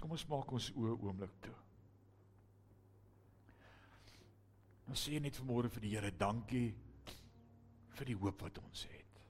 Kom 0.00 0.10
ons 0.10 0.26
maak 0.26 0.52
ons 0.52 0.70
oë 0.72 0.96
oomblik 1.00 1.34
toe. 1.40 1.59
Dan 4.90 4.98
sê 4.98 5.20
net 5.22 5.36
vanmôre 5.38 5.68
vir 5.70 5.84
die 5.84 5.90
Here 5.94 6.08
dankie 6.10 6.72
vir 7.94 8.08
die 8.08 8.16
hoop 8.18 8.40
wat 8.42 8.56
ons 8.58 8.80
het. 8.90 9.20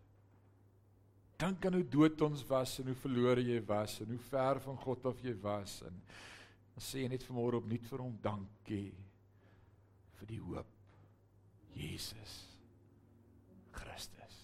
Dink 1.36 1.66
aan 1.68 1.74
hoe 1.76 1.84
dood 1.84 2.22
ons 2.24 2.46
was 2.48 2.78
en 2.80 2.88
hoe 2.88 2.96
verlore 2.96 3.44
jy 3.44 3.58
was 3.68 3.98
en 4.00 4.08
hoe 4.08 4.22
ver 4.30 4.62
van 4.64 4.78
God 4.80 5.10
af 5.10 5.20
jy 5.20 5.34
was 5.42 5.74
en 5.84 5.98
dan 6.70 6.86
sê 6.86 7.04
net 7.12 7.26
vanmôre 7.28 7.60
opnuut 7.60 7.84
vir 7.90 8.04
hom 8.06 8.16
dankie 8.24 8.94
vir 10.16 10.30
die 10.32 10.40
hoop. 10.46 10.72
Jesus 11.76 12.38
Christus. 13.76 14.40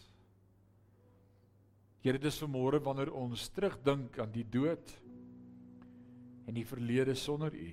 Here, 2.05 2.21
dis 2.21 2.43
vanmôre 2.45 2.85
wanneer 2.85 3.15
ons 3.17 3.49
terugdink 3.57 4.21
aan 4.21 4.37
die 4.37 4.45
dood 4.45 4.93
en 6.45 6.61
die 6.61 6.69
verlede 6.69 7.17
sonder 7.17 7.57
U 7.57 7.73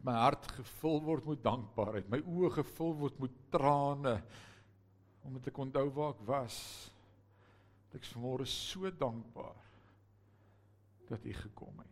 my 0.00 0.14
hart 0.16 0.46
gevul 0.56 1.02
word 1.04 1.26
met 1.28 1.42
dankbaarheid, 1.44 2.08
my 2.10 2.22
oë 2.24 2.50
gevul 2.56 2.94
word 2.96 3.18
met 3.20 3.34
trane 3.52 4.16
omdat 5.22 5.52
ek 5.52 5.58
onthou 5.62 5.86
waar 5.94 6.16
ek 6.16 6.22
was. 6.26 6.56
Ek 7.94 8.02
is 8.02 8.14
vanmôre 8.16 8.46
so 8.48 8.90
dankbaar 8.98 9.60
dat 11.10 11.26
U 11.28 11.34
gekom 11.36 11.78
het. 11.78 11.88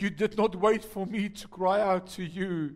You 0.00 0.10
did 0.10 0.36
not 0.36 0.56
wait 0.56 0.84
for 0.84 1.06
me 1.06 1.28
to 1.28 1.48
cry 1.48 1.78
out 1.80 2.08
to 2.16 2.24
you, 2.24 2.74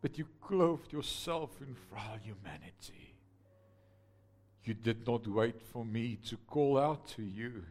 but 0.00 0.16
you 0.16 0.26
clothed 0.40 0.92
yourself 0.92 1.60
in 1.60 1.74
frail 1.74 2.16
humanity. 2.22 3.16
You 4.62 4.74
did 4.74 5.06
not 5.06 5.26
wait 5.26 5.60
for 5.60 5.84
me 5.84 6.16
to 6.30 6.36
call 6.46 6.78
out 6.78 7.06
to 7.16 7.22
you. 7.22 7.64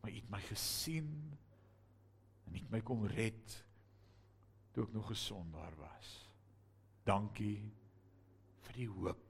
Maar 0.00 0.10
U 0.10 0.14
het 0.14 0.30
my 0.30 0.40
gesien 0.50 1.38
en 2.48 2.60
het 2.60 2.70
my 2.72 2.80
kom 2.84 3.06
red 3.06 3.56
toe 4.72 4.84
ek 4.86 4.92
nog 4.92 5.10
'n 5.10 5.14
sondaar 5.14 5.74
was. 5.76 6.08
Dankie 7.04 7.72
vir 8.60 8.74
die 8.74 8.88
hoop 8.88 9.24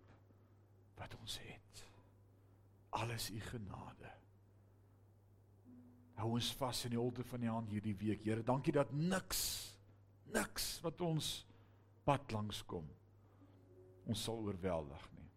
wat 0.96 1.14
ons 1.20 1.38
het. 1.38 1.84
Alles 2.90 3.30
u 3.30 3.40
genade. 3.40 4.12
Hou 6.14 6.32
ons 6.32 6.52
vas 6.54 6.84
in 6.84 6.90
die 6.90 6.98
holte 6.98 7.24
van 7.24 7.40
die 7.40 7.48
hand 7.48 7.70
hierdie 7.70 7.96
week. 7.96 8.24
Here, 8.24 8.42
dankie 8.42 8.72
dat 8.72 8.92
niks 8.92 9.74
niks 10.24 10.80
wat 10.80 11.00
ons 11.00 11.46
pad 12.04 12.32
langs 12.32 12.62
kom 12.66 12.88
ons 14.08 14.24
sal 14.24 14.40
oorweldig 14.40 15.04
nie. 15.18 15.28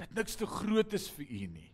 Dat 0.00 0.16
niks 0.16 0.38
te 0.40 0.48
groot 0.48 0.96
is 0.96 1.10
vir 1.18 1.28
u 1.28 1.46
nie. 1.52 1.70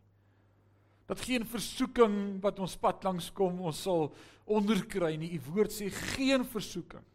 Dat 1.10 1.24
geen 1.26 1.42
versoeking 1.46 2.38
wat 2.44 2.60
ons 2.62 2.76
pad 2.78 3.02
langs 3.04 3.32
kom 3.34 3.58
ons 3.66 3.82
sal 3.82 4.12
onderkry 4.46 5.16
nie. 5.18 5.32
U 5.34 5.40
woord 5.50 5.74
sê 5.74 5.90
geen 6.14 6.46
versoeking 6.46 7.06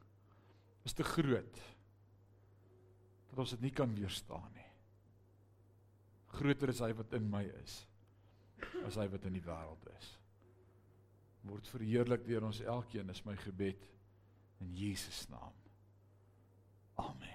is 0.86 0.94
te 0.94 1.06
groot 1.08 1.62
dat 3.30 3.42
ons 3.42 3.56
dit 3.56 3.66
nie 3.66 3.74
kan 3.76 3.92
weerstaan 3.96 4.52
nie. 4.56 4.70
Groter 6.36 6.72
is 6.72 6.84
hy 6.84 6.92
wat 6.96 7.16
in 7.18 7.28
my 7.32 7.44
is 7.64 7.82
as 8.86 8.98
hy 9.00 9.08
wat 9.12 9.26
in 9.28 9.36
die 9.36 9.44
wêreld 9.46 9.88
is. 9.96 10.12
Word 11.46 11.68
verheerlik 11.70 12.26
deur 12.28 12.48
ons 12.48 12.64
elkeen 12.64 13.12
is 13.14 13.24
my 13.28 13.36
gebed 13.44 13.88
in 14.64 14.76
Jesus 14.76 15.26
naam. 15.32 15.54
Amen. 17.02 17.35